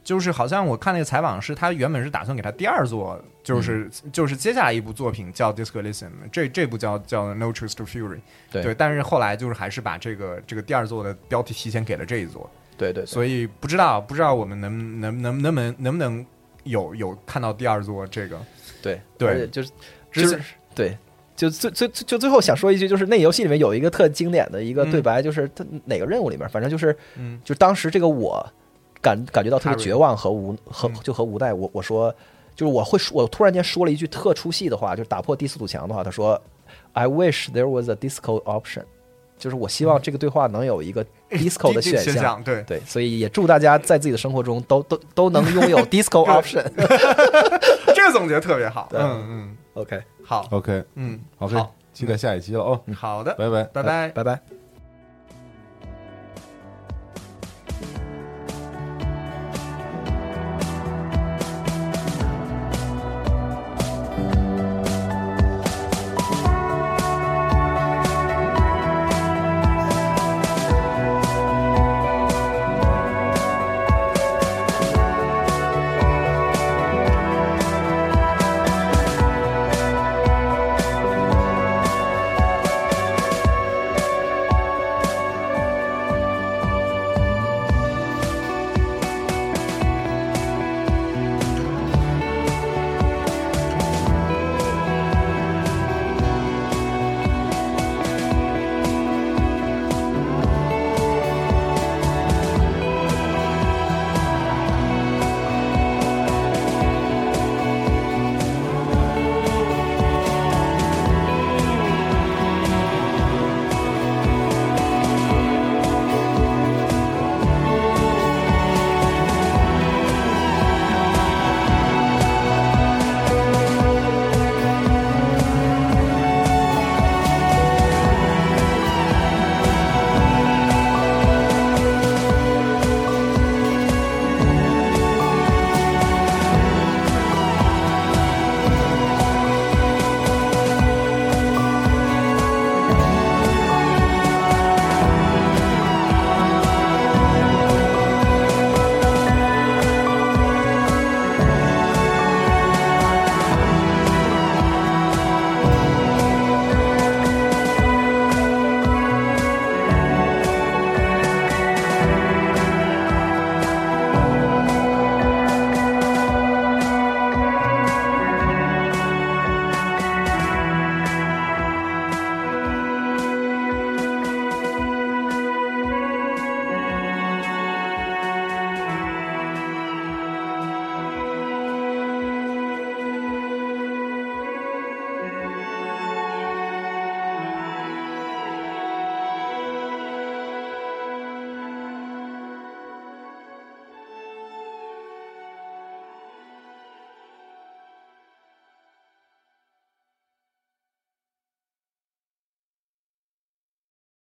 [0.04, 8.20] 就是好像我看那个采访是，他原本是打算给他第二作，就是、就是接下来一部作品叫 Disco Listen，这这部叫叫 No Truth to Fury，
[8.52, 8.74] 对。
[8.74, 16.26] 但是后来就是还是把这个这个第二作的标题提前给了这一作，对对，所以不知道不知道我们能能能能不能能不能
[16.64, 18.38] 有有看到第二作这个，
[18.82, 19.48] 对对。
[19.48, 19.70] 就是
[20.12, 20.38] 就是
[20.74, 20.96] 对。
[21.36, 28.48] 就最最就最后想说一句，就是那游戏里面有一个特经典的一个嗯对白，就是他哪个任务里面，反正就是嗯就当时这个我
[29.04, 30.94] 感感觉到特别绝望和无和嗯。
[31.02, 32.10] 就和无奈，我我说
[32.56, 36.40] 就是我会说我突然间说了一句特出戏的话，就是打破第四堵墙的话，他说
[36.94, 38.84] I wish there was a disco option，
[39.36, 42.14] 就是我希望这个对话能有一个 disco 的选项。
[42.14, 46.64] 项，对，对，所以也祝大家在自己的生活中都都都能拥有 disco option。
[47.94, 49.00] 这个总结特别好，对。
[49.00, 50.82] 嗯嗯，OK，好，OK。
[50.94, 51.74] 嗯 OK，好。
[51.92, 53.62] 期待下一期了哦，好的，拜拜。
[53.72, 54.08] 拜拜。
[54.08, 54.63] 拜拜。